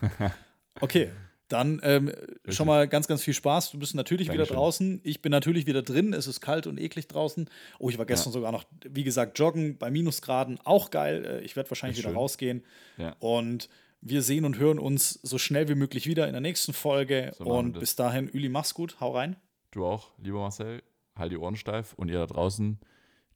Okay, 0.80 1.10
dann 1.48 1.80
ähm, 1.82 2.12
schon 2.48 2.66
mal 2.66 2.86
ganz, 2.86 3.08
ganz 3.08 3.22
viel 3.22 3.34
Spaß. 3.34 3.72
Du 3.72 3.78
bist 3.78 3.94
natürlich 3.94 4.28
wieder 4.28 4.38
Dankeschön. 4.38 4.56
draußen. 4.56 5.00
Ich 5.02 5.22
bin 5.22 5.30
natürlich 5.32 5.66
wieder 5.66 5.82
drin. 5.82 6.12
Es 6.12 6.26
ist 6.28 6.40
kalt 6.40 6.66
und 6.68 6.78
eklig 6.78 7.08
draußen. 7.08 7.48
Oh, 7.78 7.88
ich 7.90 7.98
war 7.98 8.06
gestern 8.06 8.32
sogar 8.32 8.52
noch, 8.52 8.64
wie 8.88 9.02
gesagt, 9.02 9.38
joggen 9.38 9.76
bei 9.78 9.90
Minusgraden. 9.90 10.60
Auch 10.64 10.90
geil. 10.90 11.24
Äh, 11.24 11.44
Ich 11.44 11.56
werde 11.56 11.68
wahrscheinlich 11.70 11.98
wieder 11.98 12.12
rausgehen. 12.12 12.64
Ja. 12.96 13.16
Und 13.18 13.68
wir 14.00 14.22
sehen 14.22 14.44
und 14.44 14.58
hören 14.58 14.78
uns 14.78 15.14
so 15.22 15.38
schnell 15.38 15.68
wie 15.68 15.74
möglich 15.74 16.06
wieder 16.06 16.26
in 16.26 16.32
der 16.32 16.40
nächsten 16.40 16.72
Folge. 16.72 17.32
So 17.38 17.44
und 17.44 17.78
bis 17.78 17.96
dahin, 17.96 18.28
Üli, 18.28 18.48
mach's 18.48 18.74
gut. 18.74 19.00
Hau 19.00 19.12
rein. 19.12 19.36
Du 19.70 19.84
auch, 19.84 20.10
lieber 20.18 20.38
Marcel. 20.38 20.82
Halt 21.16 21.32
die 21.32 21.36
Ohren 21.36 21.56
steif 21.56 21.94
und 21.94 22.08
ihr 22.08 22.18
da 22.18 22.26
draußen 22.26 22.78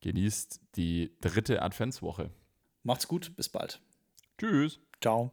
genießt 0.00 0.60
die 0.76 1.16
dritte 1.20 1.62
Adventswoche. 1.62 2.30
Macht's 2.82 3.08
gut. 3.08 3.34
Bis 3.36 3.48
bald. 3.48 3.80
Tschüss. 4.38 4.80
Ciao. 5.00 5.32